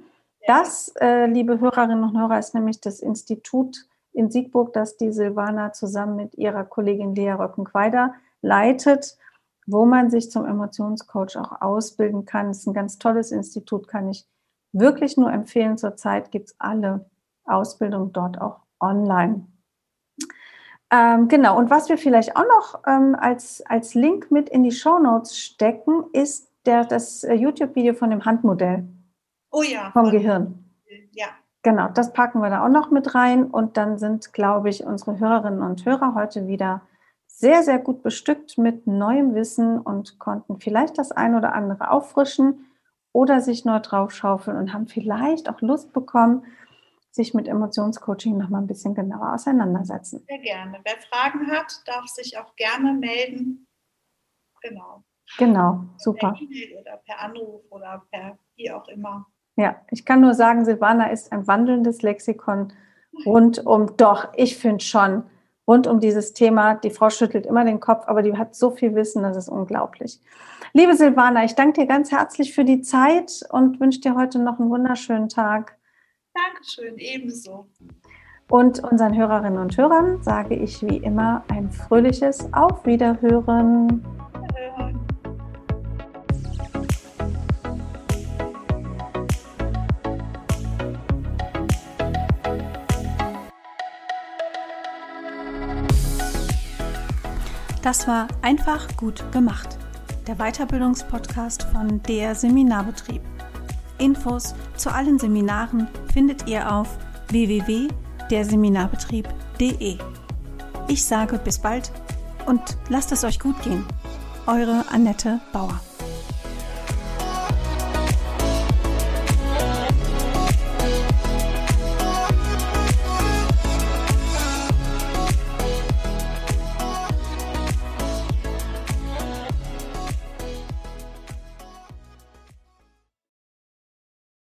Das, 0.47 0.93
äh, 1.01 1.27
liebe 1.27 1.59
Hörerinnen 1.59 2.05
und 2.05 2.17
Hörer, 2.17 2.39
ist 2.39 2.55
nämlich 2.55 2.81
das 2.81 3.01
Institut 3.01 3.87
in 4.13 4.31
Siegburg, 4.31 4.73
das 4.73 4.97
die 4.97 5.13
Silvana 5.13 5.73
zusammen 5.73 6.17
mit 6.17 6.37
ihrer 6.37 6.65
Kollegin 6.65 7.15
Lea 7.15 7.33
Röckenqueider 7.33 8.15
leitet, 8.41 9.19
wo 9.67 9.85
man 9.85 10.11
sich 10.11 10.31
zum 10.31 10.47
Emotionscoach 10.47 11.37
auch 11.37 11.61
ausbilden 11.61 12.25
kann. 12.25 12.51
Es 12.51 12.59
ist 12.61 12.69
ein 12.69 12.75
ganz 12.75 12.99
tolles 12.99 13.33
Institut, 13.33 13.89
kann 13.89 14.09
ich 14.09 14.27
wirklich 14.73 15.17
nur 15.17 15.33
empfehlen. 15.33 15.77
Zurzeit 15.77 16.31
gibt 16.31 16.51
es 16.51 16.57
alle 16.59 17.05
Ausbildungen 17.45 18.13
dort 18.13 18.41
auch 18.41 18.61
online. 18.81 19.47
Ähm, 20.91 21.29
genau, 21.29 21.59
und 21.59 21.71
was 21.71 21.89
wir 21.89 21.99
vielleicht 21.99 22.37
auch 22.37 22.47
noch 22.47 22.83
ähm, 22.87 23.15
als, 23.19 23.63
als 23.67 23.95
Link 23.95 24.31
mit 24.31 24.49
in 24.49 24.63
die 24.65 24.73
Show 24.73 24.99
Notes 24.99 25.37
stecken, 25.37 26.05
ist 26.13 26.51
der, 26.65 26.85
das 26.85 27.25
äh, 27.25 27.35
YouTube-Video 27.35 27.95
von 27.95 28.11
dem 28.11 28.25
Handmodell. 28.25 28.89
Oh 29.51 29.63
ja. 29.63 29.91
Vom 29.93 30.11
Gehirn. 30.11 30.65
Ja. 31.13 31.27
Genau, 31.63 31.89
das 31.89 32.13
packen 32.13 32.41
wir 32.41 32.51
da 32.51 32.65
auch 32.65 32.71
noch 32.71 32.91
mit 32.91 33.15
rein 33.15 33.45
und 33.45 33.77
dann 33.77 33.99
sind, 33.99 34.33
glaube 34.33 34.71
ich, 34.71 34.85
unsere 34.85 35.19
Hörerinnen 35.19 35.63
und 35.63 35.85
Hörer 35.85 36.15
heute 36.15 36.47
wieder 36.47 36.83
sehr, 37.27 37.63
sehr 37.63 37.79
gut 37.79 38.03
bestückt 38.03 38.59
mit 38.59 38.87
neuem 38.87 39.35
Wissen 39.35 39.79
und 39.79 40.19
konnten 40.19 40.59
vielleicht 40.61 40.99
das 40.99 41.13
ein 41.13 41.35
oder 41.35 41.55
andere 41.55 41.91
auffrischen 41.91 42.67
oder 43.13 43.41
sich 43.41 43.65
neu 43.65 43.81
draufschaufeln 43.81 44.57
und 44.57 44.73
haben 44.73 44.87
vielleicht 44.87 45.49
auch 45.49 45.61
Lust 45.61 45.93
bekommen, 45.93 46.45
sich 47.19 47.35
mit 47.35 47.49
Emotionscoaching 47.49 48.39
noch 48.39 48.49
mal 48.49 48.61
ein 48.61 48.67
bisschen 48.69 48.95
genauer 48.95 49.35
auseinandersetzen. 49.35 50.25
Sehr 50.29 50.39
gerne. 50.39 50.79
Wer 50.85 50.97
Fragen 51.11 51.51
hat, 51.51 51.83
darf 51.85 52.07
sich 52.07 52.39
auch 52.39 52.55
gerne 52.55 52.95
melden. 52.95 53.67
Genau. 54.63 55.03
Genau, 55.37 55.85
super. 55.99 56.33
Per 56.33 56.41
E-Mail 56.41 56.79
oder 56.81 56.97
per 57.05 57.21
Anruf 57.21 57.63
oder 57.71 58.03
per 58.11 58.39
wie 58.57 58.71
auch 58.71 58.87
immer. 58.89 59.27
Ja, 59.57 59.83
ich 59.91 60.05
kann 60.05 60.21
nur 60.21 60.35
sagen, 60.35 60.65
Silvana 60.65 61.11
ist 61.11 61.33
ein 61.33 61.47
wandelndes 61.47 62.03
Lexikon 62.03 62.73
rund 63.27 63.67
um, 63.67 63.97
doch, 63.97 64.29
ich 64.37 64.57
finde 64.57 64.85
schon, 64.85 65.25
rund 65.67 65.89
um 65.89 65.99
dieses 65.99 66.33
Thema. 66.33 66.75
Die 66.75 66.91
Frau 66.91 67.11
schüttelt 67.11 67.47
immer 67.47 67.65
den 67.65 67.81
Kopf, 67.81 68.05
aber 68.07 68.23
die 68.23 68.37
hat 68.37 68.55
so 68.55 68.71
viel 68.71 68.95
Wissen, 68.95 69.25
das 69.25 69.37
ist 69.37 69.49
unglaublich. 69.49 70.21
Liebe 70.73 70.95
Silvana, 70.95 71.45
ich 71.45 71.57
danke 71.57 71.81
dir 71.81 71.87
ganz 71.87 72.13
herzlich 72.13 72.55
für 72.55 72.65
die 72.65 72.83
Zeit 72.83 73.45
und 73.51 73.81
wünsche 73.81 74.01
dir 74.01 74.15
heute 74.15 74.39
noch 74.39 74.61
einen 74.61 74.71
wunderschönen 74.71 75.29
Tag. 75.29 75.78
Dankeschön, 76.47 76.99
ebenso. 76.99 77.67
Und 78.49 78.83
unseren 78.85 79.17
Hörerinnen 79.17 79.59
und 79.59 79.77
Hörern 79.77 80.23
sage 80.23 80.55
ich 80.55 80.83
wie 80.83 80.99
immer 80.99 81.45
ein 81.49 81.71
fröhliches 81.71 82.53
Auf 82.53 82.87
Wiederhören. 82.87 84.03
Wiederhören. 84.47 84.99
Das 97.83 98.07
war 98.07 98.29
einfach 98.43 98.87
gut 98.97 99.25
gemacht. 99.33 99.79
Der 100.27 100.37
Weiterbildungspodcast 100.37 101.63
von 101.65 102.03
der 102.03 102.35
Seminarbetrieb. 102.35 103.23
Infos 103.99 104.55
zu 104.77 104.93
allen 104.93 105.19
Seminaren 105.19 105.89
findet 106.13 106.47
ihr 106.49 106.73
auf 106.73 106.89
www.derseminarbetrieb.de. 107.29 109.99
Ich 110.89 111.05
sage 111.05 111.39
bis 111.39 111.59
bald 111.59 111.93
und 112.47 112.63
lasst 112.89 113.13
es 113.13 113.23
euch 113.25 113.39
gut 113.39 113.61
gehen. 113.63 113.85
Eure 114.47 114.85
Annette 114.91 115.39
Bauer. 115.53 115.79